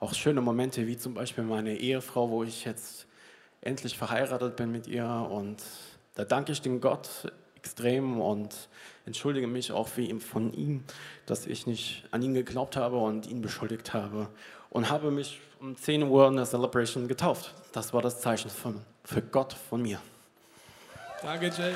auch 0.00 0.14
schöne 0.14 0.40
Momente, 0.40 0.86
wie 0.86 0.96
zum 0.96 1.12
Beispiel 1.12 1.44
meine 1.44 1.76
Ehefrau, 1.76 2.30
wo 2.30 2.42
ich 2.42 2.64
jetzt 2.64 3.06
endlich 3.60 3.98
verheiratet 3.98 4.56
bin 4.56 4.72
mit 4.72 4.86
ihr. 4.86 5.04
Und 5.04 5.62
da 6.14 6.24
danke 6.24 6.52
ich 6.52 6.62
dem 6.62 6.80
Gott 6.80 7.30
extrem 7.54 8.18
und 8.18 8.70
entschuldige 9.04 9.46
mich 9.46 9.72
auch 9.72 9.88
von 10.20 10.54
ihm, 10.54 10.82
dass 11.26 11.46
ich 11.46 11.66
nicht 11.66 12.04
an 12.12 12.22
ihn 12.22 12.32
geglaubt 12.32 12.78
habe 12.78 12.96
und 12.96 13.26
ihn 13.26 13.42
beschuldigt 13.42 13.92
habe 13.92 14.30
und 14.70 14.88
habe 14.88 15.10
mich 15.10 15.38
um 15.60 15.76
10 15.76 16.04
Uhr 16.04 16.28
in 16.28 16.36
der 16.36 16.46
Celebration 16.46 17.08
getauft. 17.08 17.52
Das 17.72 17.92
war 17.92 18.00
das 18.00 18.22
Zeichen 18.22 18.48
für, 18.48 18.72
für 19.04 19.20
Gott 19.20 19.52
von 19.52 19.82
mir. 19.82 20.00
Danke, 21.20 21.48
Jay. 21.48 21.74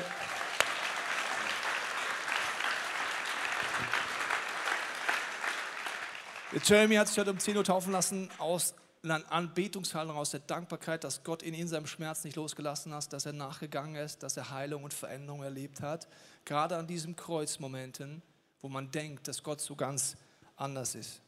Jeremy 6.63 6.95
hat 6.95 7.07
sich 7.07 7.17
heute 7.17 7.31
um 7.31 7.39
10 7.39 7.57
Uhr 7.57 7.63
taufen 7.63 7.91
lassen 7.91 8.29
aus 8.37 8.73
einer 9.03 9.31
Anbetungshaltung, 9.31 10.15
aus 10.17 10.31
der 10.31 10.41
Dankbarkeit, 10.41 11.03
dass 11.03 11.23
Gott 11.23 11.43
ihn 11.43 11.53
in 11.53 11.67
seinem 11.67 11.87
Schmerz 11.87 12.23
nicht 12.23 12.35
losgelassen 12.35 12.93
hat, 12.93 13.13
dass 13.13 13.25
er 13.25 13.33
nachgegangen 13.33 13.95
ist, 13.95 14.23
dass 14.23 14.35
er 14.35 14.49
Heilung 14.49 14.83
und 14.83 14.93
Veränderung 14.93 15.43
erlebt 15.43 15.81
hat. 15.81 16.07
Gerade 16.45 16.75
an 16.75 16.87
diesen 16.87 17.15
Kreuzmomenten, 17.15 18.21
wo 18.61 18.67
man 18.67 18.91
denkt, 18.91 19.27
dass 19.27 19.43
Gott 19.43 19.61
so 19.61 19.75
ganz 19.75 20.17
anders 20.55 20.95
ist. 20.95 21.21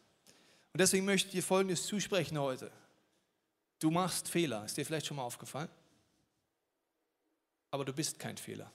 Und 0.74 0.82
deswegen 0.82 1.06
möchte 1.06 1.28
ich 1.28 1.34
dir 1.34 1.44
Folgendes 1.44 1.86
zusprechen 1.86 2.38
heute. 2.40 2.72
Du 3.80 3.92
machst 3.92 4.28
Fehler. 4.28 4.66
Ist 4.66 4.78
dir 4.78 4.86
vielleicht 4.86 5.06
schon 5.06 5.18
mal 5.18 5.24
aufgefallen? 5.24 5.70
aber 7.72 7.86
du 7.86 7.94
bist 7.94 8.20
kein 8.20 8.38
Fehler. 8.38 8.70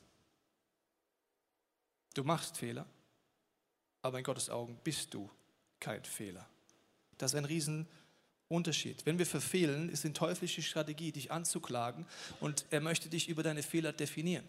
Du 2.14 2.24
machst 2.24 2.56
Fehler, 2.56 2.86
aber 4.00 4.18
in 4.18 4.24
Gottes 4.24 4.48
Augen 4.48 4.80
bist 4.82 5.12
du 5.12 5.30
kein 5.80 6.04
Fehler. 6.04 6.46
Das 7.18 7.32
ist 7.32 7.38
ein 7.38 7.44
Riesenunterschied. 7.44 9.06
Wenn 9.06 9.18
wir 9.18 9.26
verfehlen, 9.26 9.88
ist 9.88 10.04
die 10.04 10.12
teuflische 10.12 10.62
Strategie, 10.62 11.12
dich 11.12 11.30
anzuklagen 11.30 12.06
und 12.40 12.66
er 12.70 12.80
möchte 12.80 13.08
dich 13.08 13.28
über 13.28 13.42
deine 13.42 13.62
Fehler 13.62 13.92
definieren 13.92 14.44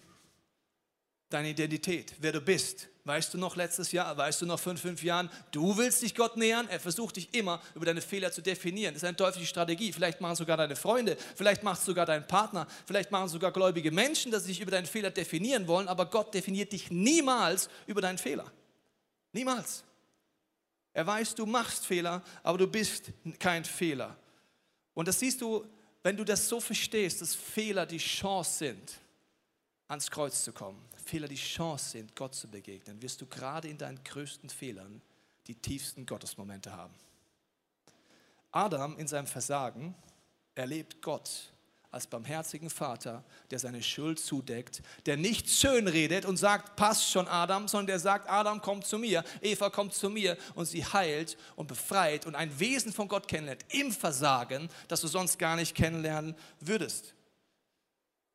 deine 1.30 1.50
Identität, 1.50 2.13
wer 2.20 2.32
du 2.32 2.42
bist. 2.42 2.88
Weißt 3.04 3.34
du 3.34 3.38
noch 3.38 3.56
letztes 3.56 3.94
Jahr, 3.94 4.18
weißt 4.18 4.42
du 4.42 4.46
noch 4.46 4.60
fünf, 4.60 4.82
fünf 4.82 5.02
Jahren, 5.02 5.30
du 5.52 5.78
willst 5.78 6.02
dich 6.02 6.13
Gott 6.13 6.36
nähern, 6.36 6.68
er 6.68 6.80
versucht 6.80 7.16
dich 7.16 7.34
immer 7.34 7.62
über 7.74 7.86
deine 7.86 8.02
Fehler 8.02 8.34
zu 8.34 8.42
definieren. 8.42 8.94
Das 8.94 9.04
ist 9.04 9.08
eine 9.08 9.16
teuflische 9.16 9.48
Strategie. 9.48 9.94
Vielleicht 9.94 10.20
machen 10.20 10.36
sogar 10.36 10.58
deine 10.58 10.76
Freunde, 10.76 11.18
vielleicht 11.36 11.63
macht 11.63 11.80
es 11.80 11.86
sogar 11.86 12.06
dein 12.06 12.28
Partner, 12.28 12.68
vielleicht 12.86 13.12
machen 13.12 13.30
sogar 13.30 13.52
gläubige 13.52 13.92
Menschen, 13.92 14.32
dass 14.32 14.44
sie 14.44 14.50
dich 14.50 14.62
über 14.62 14.72
deinen 14.72 14.88
Fehler 14.88 15.10
definieren 15.10 15.68
wollen, 15.68 15.88
aber 15.88 16.06
Gott 16.08 16.34
definiert 16.34 16.74
dich 16.74 16.92
niemals 16.92 17.70
über 17.88 18.02
deinen 18.02 18.18
Fehler. 18.18 18.52
Niemals. 19.32 19.84
Er 20.97 21.05
weiß, 21.05 21.36
du 21.36 21.45
machst 21.45 21.86
Fehler, 21.86 22.23
aber 22.41 22.57
du 22.57 22.65
bist 22.65 23.12
kein 23.38 23.63
Fehler. 23.63 24.17
Und 24.95 25.07
das 25.07 25.19
siehst 25.19 25.39
du, 25.41 25.63
wenn 26.01 26.17
du 26.17 26.23
das 26.23 26.49
so 26.49 26.60
verstehst, 26.60 27.21
dass 27.21 27.36
Fehler 27.36 27.86
die 27.86 27.99
Chance 27.99 28.57
sind, 28.57 28.93
ans 29.88 30.10
Kreuz 30.10 30.43
zu 30.43 30.51
kommen 30.51 30.83
Fehler 31.07 31.27
die 31.27 31.36
Chance 31.36 31.91
sind, 31.91 32.15
Gott 32.15 32.33
zu 32.33 32.47
begegnen, 32.47 32.99
wirst 32.99 33.21
du 33.21 33.27
gerade 33.27 33.67
in 33.67 33.77
deinen 33.77 34.03
größten 34.03 34.49
Fehlern 34.49 34.99
die 35.45 35.53
tiefsten 35.53 36.07
Gottesmomente 36.07 36.71
haben. 36.75 36.95
Adam 38.51 38.97
in 38.97 39.07
seinem 39.07 39.27
Versagen 39.27 39.93
erlebt 40.55 40.99
Gott 41.03 41.53
als 41.91 42.08
barmherzigen 42.08 42.69
Vater, 42.69 43.23
der 43.50 43.60
seine 43.60 43.82
Schuld 43.82 44.19
zudeckt, 44.19 44.82
der 45.06 45.17
nicht 45.17 45.50
schön 45.50 45.88
redet 45.88 46.26
und 46.26 46.38
sagt, 46.38 46.76
passt 46.76 47.10
schon 47.10 47.28
Adam, 47.28 47.67
sondern 47.67 47.88
der 47.88 48.00
sagt, 48.00 48.30
Adam 48.30 48.62
kommt 48.62 48.86
zu 48.86 48.97
mir, 48.97 49.23
Eva 49.41 49.69
kommt 49.69 49.93
zu 49.93 50.10
mir 50.10 50.38
und 50.56 50.65
sie 50.65 50.86
heilt 50.86 51.38
und 51.56 51.67
befreit 51.67 52.26
und 52.26 52.36
ein 52.36 52.60
Wesen 52.60 52.91
von 52.91 53.08
Gott 53.08 53.28
kennenlernt 53.28 53.65
im 53.69 53.91
Versagen, 53.91 54.69
das 54.88 55.02
du 55.02 55.08
sonst 55.08 55.39
gar 55.39 55.56
nicht 55.56 55.76
kennenlernen 55.76 56.36
würdest. 56.60 57.13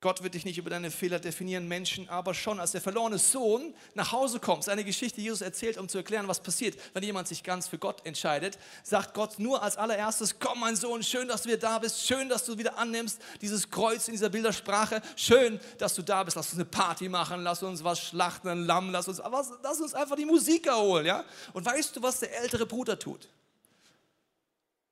Gott 0.03 0.25
wird 0.25 0.35
dich 0.35 0.45
nicht 0.45 0.59
über 0.59 0.69
deine 0.69 0.91
Fehler 0.91 1.21
definieren, 1.21 1.69
Menschen 1.69 2.09
aber 2.09 2.35
schon. 2.35 2.59
Als 2.59 2.73
der 2.73 2.81
verlorene 2.81 3.19
Sohn 3.19 3.73
nach 3.95 4.11
Hause 4.11 4.41
kommt, 4.41 4.65
seine 4.65 4.83
Geschichte 4.83 5.21
Jesus 5.21 5.43
erzählt, 5.43 5.79
um 5.79 5.89
zu 5.89 5.97
erklären, 5.97 6.27
was 6.27 6.41
passiert, 6.41 6.77
wenn 6.93 7.05
jemand 7.05 7.29
sich 7.29 7.45
ganz 7.45 7.69
für 7.69 7.79
Gott 7.79 8.05
entscheidet, 8.05 8.59
sagt 8.83 9.15
Gott 9.15 9.39
nur 9.39 9.63
als 9.63 9.77
allererstes, 9.77 10.41
komm 10.41 10.59
mein 10.59 10.75
Sohn, 10.75 11.05
schön, 11.05 11.29
dass 11.29 11.43
du 11.43 11.51
wieder 11.51 11.59
da 11.59 11.79
bist, 11.79 12.05
schön, 12.05 12.29
dass 12.29 12.45
du 12.45 12.59
wieder 12.59 12.77
annimmst, 12.79 13.23
dieses 13.41 13.71
Kreuz 13.71 14.09
in 14.09 14.15
dieser 14.15 14.29
Bildersprache, 14.29 15.01
schön, 15.15 15.61
dass 15.79 15.95
du 15.95 16.03
da 16.03 16.25
bist, 16.25 16.37
lass 16.37 16.49
uns 16.49 16.57
eine 16.57 16.65
Party 16.65 17.09
machen, 17.09 17.45
lass 17.45 17.63
uns 17.63 17.85
was 17.85 18.01
schlachten, 18.01 18.49
ein 18.49 18.67
Lamm, 18.67 18.91
lass 18.91 19.07
uns, 19.07 19.23
lass 19.63 19.81
uns 19.81 19.95
einfach 19.95 20.17
die 20.17 20.27
Musik 20.27 20.67
erholen. 20.67 21.07
Ja? 21.07 21.25
Und 21.53 21.65
weißt 21.65 21.95
du, 21.95 22.03
was 22.03 22.19
der 22.19 22.37
ältere 22.41 22.67
Bruder 22.67 22.99
tut? 22.99 23.29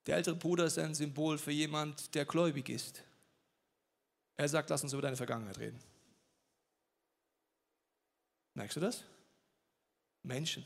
Der 0.06 0.18
ältere 0.18 0.36
Bruder 0.36 0.66
ist 0.66 0.78
ein 0.78 0.94
Symbol 0.94 1.36
für 1.36 1.50
jemand, 1.50 2.14
der 2.14 2.24
gläubig 2.24 2.68
ist 2.68 3.02
er 4.40 4.48
sagt, 4.48 4.70
lass 4.70 4.82
uns 4.82 4.92
über 4.92 5.02
deine 5.02 5.16
Vergangenheit 5.16 5.58
reden. 5.58 5.78
Merkst 8.54 8.76
du 8.76 8.80
das? 8.80 9.04
Menschen 10.22 10.64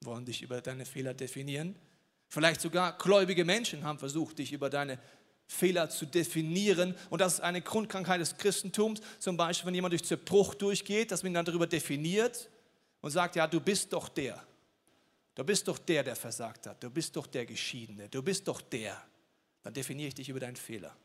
wollen 0.00 0.24
dich 0.24 0.42
über 0.42 0.60
deine 0.60 0.86
Fehler 0.86 1.14
definieren. 1.14 1.74
Vielleicht 2.28 2.60
sogar 2.60 2.96
gläubige 2.96 3.44
Menschen 3.44 3.84
haben 3.84 3.98
versucht, 3.98 4.38
dich 4.38 4.52
über 4.52 4.70
deine 4.70 4.98
Fehler 5.46 5.90
zu 5.90 6.06
definieren. 6.06 6.94
Und 7.10 7.20
das 7.20 7.34
ist 7.34 7.40
eine 7.40 7.60
Grundkrankheit 7.60 8.20
des 8.20 8.36
Christentums. 8.36 9.00
Zum 9.18 9.36
Beispiel, 9.36 9.66
wenn 9.66 9.74
jemand 9.74 9.92
durch 9.92 10.04
Zerbruch 10.04 10.54
durchgeht, 10.54 11.10
dass 11.10 11.22
man 11.22 11.32
ihn 11.32 11.34
dann 11.34 11.44
darüber 11.44 11.66
definiert 11.66 12.48
und 13.00 13.10
sagt, 13.10 13.36
ja, 13.36 13.46
du 13.46 13.60
bist 13.60 13.92
doch 13.92 14.08
der. 14.08 14.42
Du 15.34 15.44
bist 15.44 15.66
doch 15.68 15.78
der, 15.78 16.04
der 16.04 16.16
versagt 16.16 16.66
hat. 16.66 16.82
Du 16.82 16.88
bist 16.88 17.16
doch 17.16 17.26
der 17.26 17.46
Geschiedene. 17.46 18.08
Du 18.08 18.22
bist 18.22 18.46
doch 18.48 18.60
der. 18.60 19.02
Dann 19.62 19.74
definiere 19.74 20.08
ich 20.08 20.14
dich 20.14 20.28
über 20.28 20.40
deinen 20.40 20.56
Fehler. 20.56 20.96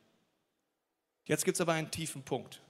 Jetzt 1.26 1.46
gibt 1.46 1.56
es 1.56 1.62
aber 1.62 1.74
einen 1.74 1.92
tiefen 1.92 2.24
Punkt. 2.24 2.62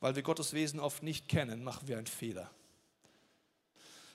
Weil 0.00 0.16
wir 0.16 0.22
Gottes 0.22 0.54
Wesen 0.54 0.80
oft 0.80 1.02
nicht 1.02 1.28
kennen, 1.28 1.62
machen 1.62 1.86
wir 1.86 1.98
einen 1.98 2.06
Fehler. 2.06 2.50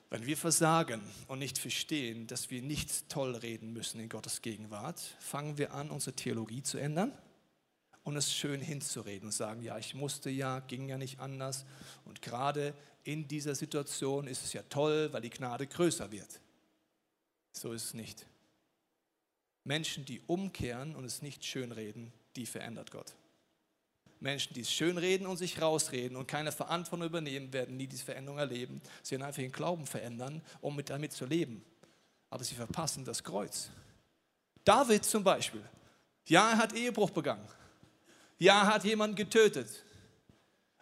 Wenn 0.10 0.26
wir 0.26 0.38
versagen 0.38 1.02
und 1.28 1.40
nicht 1.40 1.58
verstehen, 1.58 2.28
dass 2.28 2.50
wir 2.50 2.62
nicht 2.62 3.10
toll 3.10 3.36
reden 3.36 3.74
müssen 3.74 4.00
in 4.00 4.10
Gottes 4.10 4.42
Gegenwart, 4.42 5.00
fangen 5.20 5.58
wir 5.58 5.74
an, 5.74 5.90
unsere 5.90 6.16
Theologie 6.16 6.64
zu 6.64 6.78
ändern 6.78 7.12
und 8.04 8.16
es 8.16 8.34
schön 8.34 8.62
hinzureden 8.62 9.28
und 9.28 9.32
sagen, 9.32 9.62
ja, 9.62 9.78
ich 9.78 9.94
musste 9.94 10.30
ja, 10.30 10.60
ging 10.62 10.88
ja 10.88 10.98
nicht 10.98 11.20
anders. 11.20 11.66
Und 12.06 12.22
gerade 12.22 12.76
in 13.04 13.28
dieser 13.28 13.56
Situation 13.56 14.28
ist 14.28 14.44
es 14.44 14.54
ja 14.54 14.64
toll, 14.70 15.10
weil 15.12 15.22
die 15.22 15.30
Gnade 15.30 15.68
größer 15.68 16.12
wird. 16.12 16.40
So 17.52 17.74
ist 17.74 17.86
es 17.86 17.94
nicht. 17.94 18.28
Menschen, 19.64 20.06
die 20.06 20.22
umkehren 20.28 20.96
und 20.96 21.06
es 21.06 21.22
nicht 21.22 21.44
schönreden, 21.44 22.14
die 22.36 22.46
verändert 22.46 22.92
Gott. 22.92 23.16
Menschen, 24.19 24.54
die 24.54 24.62
es 24.62 24.71
schönreden 24.71 25.28
und 25.28 25.38
sich 25.38 25.62
rausreden 25.62 26.17
und 26.17 26.28
keine 26.28 26.51
Verantwortung 26.51 27.08
übernehmen, 27.08 27.51
werden 27.54 27.78
nie 27.78 27.88
diese 27.88 28.06
Veränderung 28.06 28.39
erleben. 28.39 28.82
Sie 29.04 29.12
werden 29.12 29.23
einfach 29.23 29.41
ihren 29.41 29.51
Glauben 29.51 29.86
verändern, 29.86 30.41
um 30.62 30.75
mit 30.75 30.89
damit 30.89 31.13
zu 31.13 31.25
leben. 31.25 31.63
Aber 32.30 32.43
sie 32.43 32.56
verpassen 32.56 33.06
das 33.06 33.23
Kreuz. 33.23 33.69
David 34.63 35.06
zum 35.06 35.23
Beispiel. 35.23 35.63
Ja, 36.28 36.51
er 36.51 36.58
hat 36.58 36.73
Ehebruch 36.73 37.12
begangen. 37.12 37.47
Ja, 38.39 38.62
er 38.62 38.73
hat 38.73 38.84
jemanden 38.84 39.15
getötet. 39.15 39.69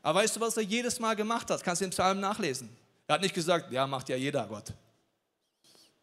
Aber 0.01 0.19
weißt 0.19 0.35
du, 0.35 0.39
was 0.39 0.57
er 0.57 0.63
jedes 0.63 0.99
Mal 0.99 1.15
gemacht 1.15 1.49
hat? 1.49 1.63
Kannst 1.63 1.81
du 1.81 1.85
im 1.85 1.91
Psalm 1.91 2.19
nachlesen. 2.19 2.69
Er 3.07 3.15
hat 3.15 3.21
nicht 3.21 3.35
gesagt, 3.35 3.71
ja, 3.71 3.85
macht 3.85 4.09
ja 4.09 4.15
jeder 4.15 4.47
Gott. 4.47 4.73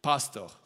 Passt 0.03 0.37
doch. 0.37 0.59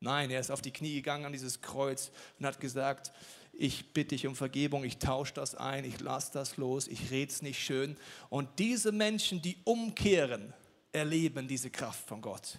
Nein, 0.00 0.30
er 0.30 0.40
ist 0.40 0.50
auf 0.50 0.62
die 0.62 0.72
Knie 0.72 0.94
gegangen 0.94 1.26
an 1.26 1.32
dieses 1.32 1.60
Kreuz 1.60 2.10
und 2.38 2.46
hat 2.46 2.58
gesagt, 2.58 3.12
ich 3.60 3.92
bitte 3.92 4.14
dich 4.14 4.26
um 4.26 4.34
Vergebung, 4.34 4.84
ich 4.84 4.96
tausche 4.96 5.34
das 5.34 5.54
ein, 5.54 5.84
ich 5.84 6.00
lasse 6.00 6.32
das 6.32 6.56
los, 6.56 6.88
ich 6.88 7.10
rede 7.10 7.30
es 7.30 7.42
nicht 7.42 7.62
schön. 7.62 7.94
Und 8.30 8.48
diese 8.58 8.90
Menschen, 8.90 9.42
die 9.42 9.58
umkehren, 9.64 10.54
erleben 10.92 11.46
diese 11.46 11.68
Kraft 11.68 12.08
von 12.08 12.22
Gott. 12.22 12.56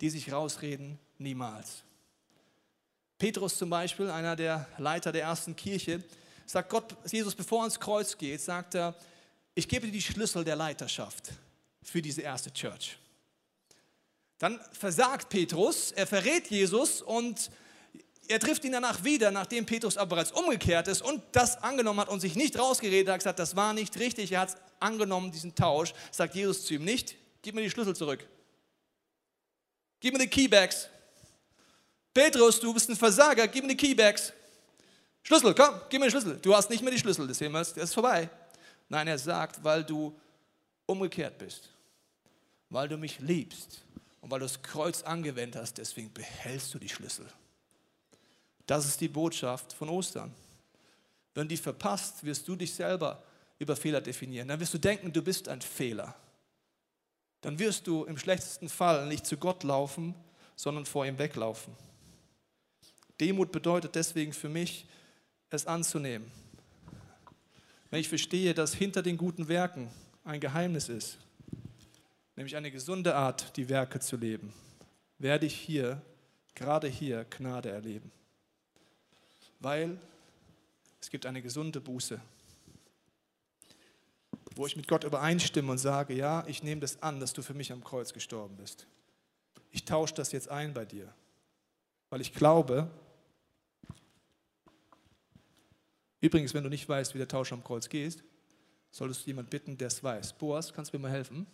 Die 0.00 0.08
sich 0.08 0.32
rausreden, 0.32 0.98
niemals. 1.18 1.82
Petrus 3.18 3.58
zum 3.58 3.68
Beispiel, 3.68 4.08
einer 4.08 4.34
der 4.34 4.66
Leiter 4.78 5.12
der 5.12 5.24
ersten 5.24 5.54
Kirche, 5.54 6.02
sagt 6.46 6.70
Gott, 6.70 6.96
Jesus, 7.06 7.34
bevor 7.34 7.58
er 7.58 7.64
ans 7.64 7.78
Kreuz 7.78 8.16
geht, 8.16 8.40
sagt 8.40 8.76
er, 8.76 8.94
ich 9.54 9.68
gebe 9.68 9.86
dir 9.86 9.92
die 9.92 10.00
Schlüssel 10.00 10.42
der 10.42 10.56
Leiterschaft 10.56 11.32
für 11.82 12.00
diese 12.00 12.22
erste 12.22 12.50
Church. 12.50 12.96
Dann 14.38 14.58
versagt 14.72 15.28
Petrus, 15.28 15.92
er 15.92 16.06
verrät 16.06 16.48
Jesus 16.48 17.02
und 17.02 17.50
er 18.28 18.40
trifft 18.40 18.64
ihn 18.64 18.72
danach 18.72 19.04
wieder, 19.04 19.30
nachdem 19.30 19.66
Petrus 19.66 19.96
aber 19.96 20.16
bereits 20.16 20.32
umgekehrt 20.32 20.88
ist 20.88 21.02
und 21.02 21.22
das 21.32 21.62
angenommen 21.62 22.00
hat 22.00 22.08
und 22.08 22.20
sich 22.20 22.34
nicht 22.36 22.58
rausgeredet 22.58 23.12
hat, 23.12 23.20
gesagt, 23.20 23.38
das 23.38 23.56
war 23.56 23.72
nicht 23.72 23.98
richtig, 23.98 24.32
er 24.32 24.40
hat 24.40 24.48
es 24.50 24.56
angenommen, 24.80 25.30
diesen 25.30 25.54
Tausch, 25.54 25.92
sagt 26.10 26.34
Jesus 26.34 26.64
zu 26.64 26.74
ihm 26.74 26.84
nicht, 26.84 27.16
gib 27.42 27.54
mir 27.54 27.62
die 27.62 27.70
Schlüssel 27.70 27.94
zurück. 27.94 28.26
Gib 30.00 30.12
mir 30.12 30.20
die 30.20 30.28
Keybags. 30.28 30.88
Petrus, 32.12 32.60
du 32.60 32.72
bist 32.74 32.88
ein 32.90 32.96
Versager, 32.96 33.48
gib 33.48 33.64
mir 33.64 33.74
die 33.74 33.76
Keybags. 33.76 34.32
Schlüssel, 35.22 35.54
komm, 35.54 35.80
gib 35.88 36.00
mir 36.00 36.06
den 36.06 36.10
Schlüssel. 36.10 36.38
Du 36.40 36.54
hast 36.54 36.68
nicht 36.70 36.82
mehr 36.82 36.92
die 36.92 36.98
Schlüssel 36.98 37.26
des 37.26 37.38
Himmels, 37.38 37.72
der 37.72 37.84
ist 37.84 37.94
vorbei. 37.94 38.28
Nein, 38.88 39.08
er 39.08 39.18
sagt, 39.18 39.64
weil 39.64 39.82
du 39.82 40.14
umgekehrt 40.86 41.38
bist, 41.38 41.70
weil 42.68 42.88
du 42.88 42.96
mich 42.96 43.18
liebst 43.20 43.82
und 44.20 44.30
weil 44.30 44.40
du 44.40 44.44
das 44.44 44.62
Kreuz 44.62 45.02
angewendet 45.02 45.60
hast, 45.60 45.78
deswegen 45.78 46.12
behältst 46.12 46.74
du 46.74 46.78
die 46.78 46.88
Schlüssel. 46.88 47.26
Das 48.66 48.86
ist 48.86 49.00
die 49.00 49.08
Botschaft 49.08 49.72
von 49.72 49.88
Ostern. 49.88 50.34
Wenn 51.34 51.44
du 51.44 51.54
die 51.54 51.60
verpasst, 51.60 52.24
wirst 52.24 52.46
du 52.48 52.56
dich 52.56 52.72
selber 52.72 53.22
über 53.58 53.76
Fehler 53.76 54.00
definieren. 54.00 54.48
Dann 54.48 54.60
wirst 54.60 54.74
du 54.74 54.78
denken, 54.78 55.12
du 55.12 55.22
bist 55.22 55.48
ein 55.48 55.60
Fehler. 55.60 56.14
Dann 57.40 57.58
wirst 57.58 57.86
du 57.86 58.04
im 58.04 58.16
schlechtesten 58.16 58.68
Fall 58.68 59.06
nicht 59.06 59.26
zu 59.26 59.36
Gott 59.36 59.64
laufen, 59.64 60.14
sondern 60.56 60.86
vor 60.86 61.04
ihm 61.04 61.18
weglaufen. 61.18 61.74
Demut 63.20 63.52
bedeutet 63.52 63.94
deswegen 63.94 64.32
für 64.32 64.48
mich, 64.48 64.86
es 65.50 65.66
anzunehmen. 65.66 66.30
Wenn 67.90 68.00
ich 68.00 68.08
verstehe, 68.08 68.54
dass 68.54 68.74
hinter 68.74 69.02
den 69.02 69.16
guten 69.16 69.46
Werken 69.46 69.88
ein 70.24 70.40
Geheimnis 70.40 70.88
ist, 70.88 71.18
nämlich 72.34 72.56
eine 72.56 72.70
gesunde 72.70 73.14
Art, 73.14 73.56
die 73.56 73.68
Werke 73.68 74.00
zu 74.00 74.16
leben, 74.16 74.52
werde 75.18 75.46
ich 75.46 75.54
hier, 75.54 76.00
gerade 76.54 76.88
hier, 76.88 77.24
Gnade 77.24 77.70
erleben 77.70 78.10
weil 79.64 79.98
es 81.00 81.10
gibt 81.10 81.26
eine 81.26 81.42
gesunde 81.42 81.80
Buße, 81.80 82.20
wo 84.54 84.66
ich 84.66 84.76
mit 84.76 84.86
Gott 84.86 85.04
übereinstimme 85.04 85.72
und 85.72 85.78
sage, 85.78 86.14
ja, 86.14 86.44
ich 86.46 86.62
nehme 86.62 86.80
das 86.80 87.02
an, 87.02 87.18
dass 87.18 87.32
du 87.32 87.42
für 87.42 87.54
mich 87.54 87.72
am 87.72 87.82
Kreuz 87.82 88.12
gestorben 88.12 88.56
bist. 88.56 88.86
Ich 89.72 89.84
tausche 89.84 90.14
das 90.14 90.30
jetzt 90.30 90.48
ein 90.48 90.72
bei 90.72 90.84
dir, 90.84 91.12
weil 92.10 92.20
ich 92.20 92.32
glaube, 92.32 92.88
übrigens, 96.20 96.54
wenn 96.54 96.62
du 96.62 96.70
nicht 96.70 96.88
weißt, 96.88 97.14
wie 97.14 97.18
der 97.18 97.28
Tausch 97.28 97.52
am 97.52 97.64
Kreuz 97.64 97.88
geht, 97.88 98.22
Solltest 98.94 99.22
du 99.22 99.30
jemand 99.30 99.50
bitten, 99.50 99.76
der 99.76 99.88
es 99.88 100.04
weiß. 100.04 100.34
Boas, 100.34 100.72
kannst 100.72 100.92
du 100.92 100.98
mir 100.98 101.02
mal 101.02 101.10
helfen? 101.10 101.48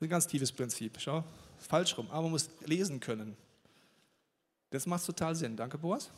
Ein 0.00 0.08
ganz 0.08 0.28
tiefes 0.28 0.52
Prinzip. 0.52 1.00
Schau, 1.00 1.24
falsch 1.58 1.98
rum, 1.98 2.08
aber 2.12 2.22
man 2.22 2.30
muss 2.30 2.48
lesen 2.64 3.00
können. 3.00 3.36
Das 4.72 4.86
macht 4.86 5.04
total 5.04 5.36
Sinn. 5.36 5.54
Danke, 5.54 5.76
Boas. 5.76 6.10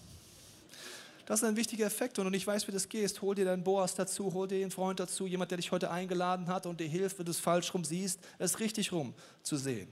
Das 1.27 1.43
ist 1.43 1.49
ein 1.49 1.57
wichtiger 1.57 1.87
Effekt 1.87 2.19
und 2.19 2.33
ich 2.35 2.47
weiß, 2.47 2.69
wie 2.69 2.73
das 2.73 2.89
geht. 2.89 3.21
Hol 3.21 3.35
dir 3.35 3.45
deinen 3.45 3.65
Boas 3.65 3.95
dazu, 3.95 4.33
hol 4.33 4.47
dir 4.47 4.57
einen 4.57 4.71
Freund 4.71 5.01
dazu, 5.01 5.27
jemand, 5.27 5.51
der 5.51 5.57
dich 5.57 5.73
heute 5.73 5.91
eingeladen 5.91 6.47
hat 6.47 6.67
und 6.67 6.79
dir 6.79 6.87
hilft, 6.87 7.19
wenn 7.19 7.25
du 7.25 7.33
es 7.33 7.41
falsch 7.41 7.73
rum 7.75 7.85
siehst, 7.85 8.21
es 8.39 8.61
richtig 8.61 8.93
rum 8.93 9.13
zu 9.43 9.57
sehen. 9.57 9.89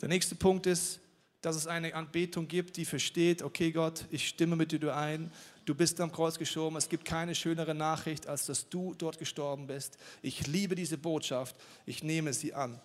Der 0.00 0.08
nächste 0.08 0.36
Punkt 0.36 0.66
ist, 0.66 1.00
dass 1.42 1.56
es 1.56 1.66
eine 1.66 1.94
Anbetung 1.94 2.48
gibt, 2.48 2.76
die 2.76 2.84
versteht, 2.84 3.42
okay 3.42 3.72
Gott, 3.72 4.06
ich 4.10 4.28
stimme 4.28 4.56
mit 4.56 4.72
dir 4.72 4.96
ein, 4.96 5.30
du 5.64 5.74
bist 5.74 6.00
am 6.00 6.12
Kreuz 6.12 6.38
gestorben, 6.38 6.76
es 6.76 6.88
gibt 6.88 7.04
keine 7.04 7.34
schönere 7.34 7.74
Nachricht, 7.74 8.26
als 8.26 8.46
dass 8.46 8.68
du 8.68 8.94
dort 8.94 9.18
gestorben 9.18 9.66
bist. 9.66 9.98
Ich 10.22 10.46
liebe 10.46 10.76
diese 10.76 10.96
Botschaft, 10.96 11.56
ich 11.84 12.02
nehme 12.02 12.32
sie 12.32 12.54
an. 12.54 12.80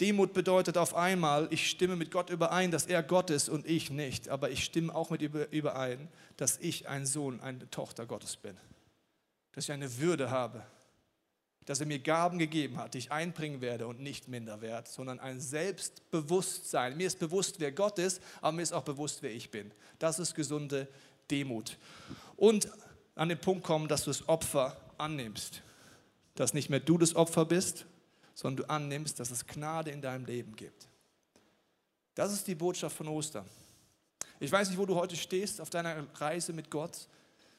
Demut 0.00 0.32
bedeutet 0.32 0.78
auf 0.78 0.94
einmal, 0.94 1.48
ich 1.50 1.68
stimme 1.68 1.96
mit 1.96 2.12
Gott 2.12 2.30
überein, 2.30 2.70
dass 2.70 2.86
er 2.86 3.02
Gott 3.02 3.30
ist 3.30 3.48
und 3.48 3.66
ich 3.66 3.90
nicht. 3.90 4.28
Aber 4.28 4.50
ich 4.50 4.64
stimme 4.64 4.94
auch 4.94 5.10
mit 5.10 5.22
überein, 5.22 6.08
dass 6.36 6.58
ich 6.58 6.88
ein 6.88 7.04
Sohn, 7.04 7.40
eine 7.40 7.68
Tochter 7.70 8.06
Gottes 8.06 8.36
bin. 8.36 8.56
Dass 9.52 9.64
ich 9.64 9.72
eine 9.72 9.98
Würde 9.98 10.30
habe. 10.30 10.62
Dass 11.64 11.80
er 11.80 11.86
mir 11.86 11.98
Gaben 11.98 12.38
gegeben 12.38 12.78
hat, 12.78 12.94
die 12.94 12.98
ich 12.98 13.10
einbringen 13.10 13.60
werde 13.60 13.88
und 13.88 14.00
nicht 14.00 14.28
minder 14.28 14.60
wert, 14.60 14.86
sondern 14.86 15.18
ein 15.18 15.40
Selbstbewusstsein. 15.40 16.96
Mir 16.96 17.08
ist 17.08 17.18
bewusst, 17.18 17.58
wer 17.58 17.72
Gott 17.72 17.98
ist, 17.98 18.22
aber 18.40 18.52
mir 18.52 18.62
ist 18.62 18.72
auch 18.72 18.84
bewusst, 18.84 19.22
wer 19.22 19.32
ich 19.32 19.50
bin. 19.50 19.72
Das 19.98 20.20
ist 20.20 20.34
gesunde 20.36 20.86
Demut. 21.28 21.76
Und 22.36 22.70
an 23.16 23.28
den 23.28 23.40
Punkt 23.40 23.64
kommen, 23.64 23.88
dass 23.88 24.04
du 24.04 24.10
das 24.10 24.28
Opfer 24.28 24.80
annimmst. 24.96 25.62
Dass 26.36 26.54
nicht 26.54 26.70
mehr 26.70 26.80
du 26.80 26.98
das 26.98 27.16
Opfer 27.16 27.44
bist, 27.44 27.84
sondern 28.38 28.64
du 28.64 28.70
annimmst, 28.70 29.18
dass 29.18 29.32
es 29.32 29.44
Gnade 29.44 29.90
in 29.90 30.00
deinem 30.00 30.24
Leben 30.24 30.54
gibt. 30.54 30.86
Das 32.14 32.32
ist 32.32 32.46
die 32.46 32.54
Botschaft 32.54 32.96
von 32.96 33.08
Ostern. 33.08 33.44
Ich 34.38 34.52
weiß 34.52 34.68
nicht, 34.68 34.78
wo 34.78 34.86
du 34.86 34.94
heute 34.94 35.16
stehst 35.16 35.60
auf 35.60 35.70
deiner 35.70 36.06
Reise 36.20 36.52
mit 36.52 36.70
Gott, 36.70 37.08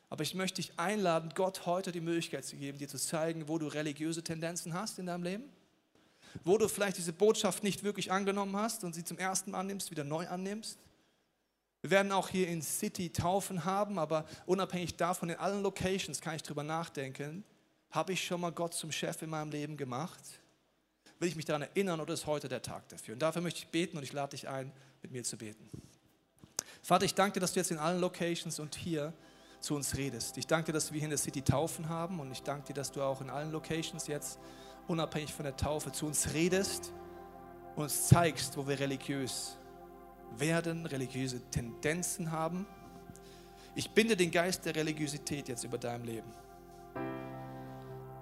aber 0.10 0.24
ich 0.24 0.36
möchte 0.36 0.62
dich 0.62 0.72
einladen, 0.80 1.34
Gott 1.36 1.66
heute 1.66 1.92
die 1.92 2.00
Möglichkeit 2.00 2.46
zu 2.46 2.56
geben, 2.56 2.78
dir 2.78 2.88
zu 2.88 2.98
zeigen, 2.98 3.50
wo 3.50 3.58
du 3.58 3.68
religiöse 3.68 4.24
Tendenzen 4.24 4.74
hast 4.74 4.98
in 5.00 5.08
deinem 5.08 5.24
Leben, 5.24 5.44
wo 6.46 6.58
du 6.58 6.70
vielleicht 6.70 6.96
diese 6.96 7.12
Botschaft 7.12 7.62
nicht 7.62 7.84
wirklich 7.84 8.10
angenommen 8.10 8.56
hast 8.56 8.86
und 8.86 8.96
sie 8.96 9.04
zum 9.04 9.18
ersten 9.18 9.52
Mal 9.52 9.60
annimmst, 9.60 9.92
wieder 9.92 10.06
neu 10.06 10.30
annimmst. 10.30 10.80
Wir 11.82 11.92
werden 11.92 12.14
auch 12.14 12.30
hier 12.30 12.48
in 12.48 12.62
City 12.62 13.10
Taufen 13.10 13.66
haben, 13.66 14.00
aber 14.00 14.26
unabhängig 14.46 14.96
davon, 14.96 15.30
in 15.30 15.36
allen 15.36 15.62
Locations 15.62 16.22
kann 16.22 16.38
ich 16.38 16.44
darüber 16.44 16.64
nachdenken, 16.64 17.44
habe 17.92 18.14
ich 18.14 18.26
schon 18.26 18.40
mal 18.40 18.54
Gott 18.54 18.74
zum 18.74 18.94
Chef 18.94 19.22
in 19.22 19.30
meinem 19.30 19.52
Leben 19.52 19.76
gemacht? 19.76 20.40
Will 21.20 21.28
ich 21.28 21.36
mich 21.36 21.46
daran 21.46 21.64
erinnern 21.64 22.00
oder 22.00 22.14
ist 22.14 22.26
heute 22.26 22.48
der 22.48 22.62
Tag 22.62 22.88
dafür? 22.90 23.14
Und 23.14 23.20
dafür 23.20 23.42
möchte 23.42 23.60
ich 23.60 23.68
beten 23.68 23.98
und 23.98 24.04
ich 24.04 24.14
lade 24.14 24.32
dich 24.32 24.48
ein, 24.48 24.72
mit 25.02 25.12
mir 25.12 25.24
zu 25.24 25.38
beten. 25.38 25.70
Vater, 26.82 27.06
ich 27.06 27.14
danke 27.14 27.34
dir, 27.34 27.40
dass 27.42 27.54
du 27.54 27.60
jetzt 27.60 27.72
in 27.72 27.78
allen 27.78 28.00
Locations 28.00 28.60
und 28.60 28.76
hier 28.76 29.14
zu 29.60 29.76
uns 29.76 29.98
redest. 29.98 30.38
Ich 30.38 30.48
danke 30.48 30.68
dir, 30.68 30.74
dass 30.74 30.92
wir 30.92 31.00
hier 31.00 31.06
in 31.06 31.12
der 31.12 31.20
City 31.20 31.42
Taufen 31.42 31.90
haben 31.90 32.20
und 32.20 32.32
ich 32.32 32.44
danke 32.44 32.68
dir, 32.68 32.74
dass 32.74 32.92
du 32.92 33.02
auch 33.02 33.22
in 33.22 33.30
allen 33.30 33.52
Locations 33.52 34.08
jetzt 34.08 34.40
unabhängig 34.88 35.34
von 35.34 35.44
der 35.44 35.58
Taufe 35.58 35.92
zu 35.92 36.06
uns 36.06 36.34
redest 36.34 36.94
und 37.76 37.84
uns 37.84 38.08
zeigst, 38.08 38.56
wo 38.56 38.68
wir 38.68 38.80
religiös 38.80 39.58
werden, 40.38 40.86
religiöse 40.86 41.42
Tendenzen 41.52 42.32
haben. 42.32 42.66
Ich 43.76 43.92
binde 43.92 44.16
den 44.16 44.32
Geist 44.32 44.66
der 44.66 44.76
Religiosität 44.76 45.50
jetzt 45.50 45.64
über 45.64 45.78
deinem 45.78 46.06
Leben. 46.06 46.32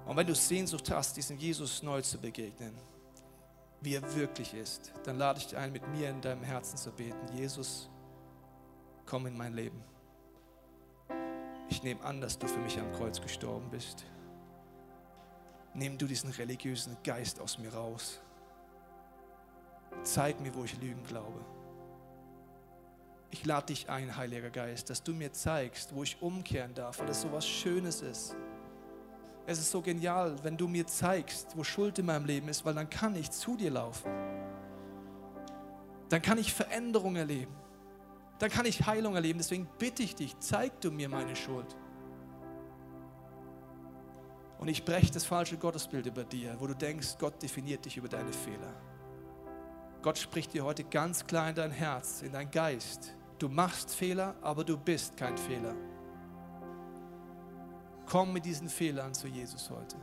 Und 0.08 0.16
wenn 0.16 0.26
du 0.26 0.34
Sehnsucht 0.34 0.89
hast, 0.89 1.18
diesem 1.18 1.38
Jesus 1.38 1.84
neu 1.84 2.01
zu 2.01 2.18
begegnen, 2.18 2.74
wie 3.82 3.95
er 3.95 4.16
wirklich 4.16 4.53
ist, 4.53 4.93
dann 5.03 5.18
lade 5.18 5.39
ich 5.39 5.47
dich 5.47 5.58
ein, 5.58 5.74
mit 5.74 5.86
mir 5.89 6.10
in 6.10 6.22
deinem 6.22 6.43
Herzen 6.43 6.78
zu 6.78 6.91
beten. 6.91 7.28
Jesus, 7.36 7.89
komm 9.05 9.28
in 9.28 9.38
mein 9.38 9.53
Leben. 9.53 9.84
Ich 11.70 11.84
nehme 11.84 12.01
an, 12.03 12.22
dass 12.22 12.39
du 12.39 12.47
für 12.47 12.60
mich 12.60 12.80
am 12.80 12.91
Kreuz 12.93 13.20
gestorben 13.20 13.70
bist. 13.70 14.05
Nimm 15.74 15.97
du 15.97 16.08
diesen 16.08 16.32
religiösen 16.32 16.95
Geist 17.03 17.41
aus 17.41 17.58
mir 17.60 17.74
raus. 17.74 18.22
Zeig 20.03 20.39
mir, 20.39 20.55
wo 20.55 20.64
ich 20.64 20.80
Lügen 20.80 21.03
glaube. 21.03 21.43
Ich 23.30 23.45
lade 23.45 23.68
dich 23.68 23.89
ein, 23.89 24.16
Heiliger 24.16 24.49
Geist, 24.49 24.89
dass 24.89 25.03
du 25.03 25.14
mir 25.14 25.34
zeigst, 25.34 25.93
wo 25.93 26.01
ich 26.03 26.22
umkehren 26.22 26.74
darf, 26.74 26.99
weil 26.99 27.08
das 27.08 27.22
so 27.22 27.32
was 27.34 27.45
Schönes 27.45 28.01
ist 28.01 28.38
es 29.50 29.60
ist 29.60 29.72
so 29.72 29.82
genial, 29.82 30.36
wenn 30.43 30.58
du 30.58 30.68
mir 30.68 30.86
zeigst, 30.86 31.56
wo 31.56 31.64
Schuld 31.64 31.98
in 32.00 32.06
meinem 32.06 32.26
Leben 32.26 32.50
ist, 32.50 32.66
weil 32.66 32.74
dann 32.74 32.89
kann 32.89 33.16
ich 33.16 33.32
zu 33.32 33.56
dir 33.56 33.72
laufen. 33.72 34.12
Dann 36.10 36.22
kann 36.22 36.38
ich 36.38 36.54
Veränderung 36.54 37.16
erleben. 37.16 37.56
Dann 38.39 38.50
kann 38.50 38.66
ich 38.66 38.86
Heilung 38.86 39.16
erleben. 39.16 39.39
Deswegen 39.39 39.68
bitte 39.80 40.04
ich 40.04 40.16
dich, 40.16 40.38
zeig 40.39 40.82
du 40.82 40.91
mir 40.91 41.08
meine 41.08 41.34
Schuld. 41.34 41.78
Und 44.60 44.68
ich 44.68 44.84
breche 44.84 45.14
das 45.14 45.24
falsche 45.24 45.58
Gottesbild 45.58 46.08
über 46.08 46.26
dir, 46.26 46.58
wo 46.60 46.68
du 46.68 46.76
denkst, 46.76 47.16
Gott 47.18 47.41
definiert 47.41 47.86
dich 47.86 47.95
über 47.95 48.10
deine 48.10 48.34
Fehler. 48.34 48.74
Gott 50.02 50.18
spricht 50.18 50.54
dir 50.54 50.66
heute 50.66 50.84
ganz 50.84 51.26
klar 51.26 51.48
in 51.50 51.56
dein 51.56 51.72
Herz, 51.72 52.22
in 52.22 52.34
dein 52.34 52.52
Geist. 52.52 53.16
Du 53.39 53.48
machst 53.48 53.95
Fehler, 53.95 54.36
aber 54.41 54.66
du 54.66 54.78
bist 54.78 55.16
kein 55.16 55.38
Fehler. 55.38 55.74
Komm 58.10 58.32
mit 58.32 58.45
diesen 58.45 58.70
Fehlern 58.70 59.14
zu 59.14 59.28
Jesus 59.28 59.70
heute. 59.70 59.97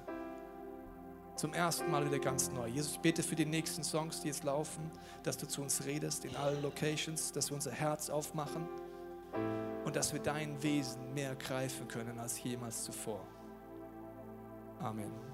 Zum 1.37 1.55
ersten 1.55 1.91
Mal 1.91 2.05
wieder 2.05 2.19
ganz 2.19 2.51
neu. 2.53 2.67
Jesus, 2.69 2.93
ich 2.93 3.01
bete 3.01 3.23
für 3.23 3.35
die 3.35 3.47
nächsten 3.47 3.83
Songs, 3.83 4.21
die 4.21 4.29
jetzt 4.29 4.45
laufen, 4.45 4.91
dass 5.23 5.39
du 5.39 5.49
zu 5.49 5.63
uns 5.63 5.85
redest 5.87 6.27
in 6.27 6.37
allen 6.37 6.63
Locations, 6.63 7.33
dass 7.33 7.51
wir 7.51 7.55
unser 7.55 7.73
Herz 7.73 8.11
aufmachen 8.11 8.69
und 9.87 9.97
dass 9.97 10.13
wir 10.13 10.21
dein 10.21 10.63
Wesen 10.63 11.15
mehr 11.15 11.35
greifen 11.35 11.89
können 11.89 12.19
als 12.19 12.43
jemals 12.43 12.85
zuvor. 12.85 13.27
Amen. 14.81 15.34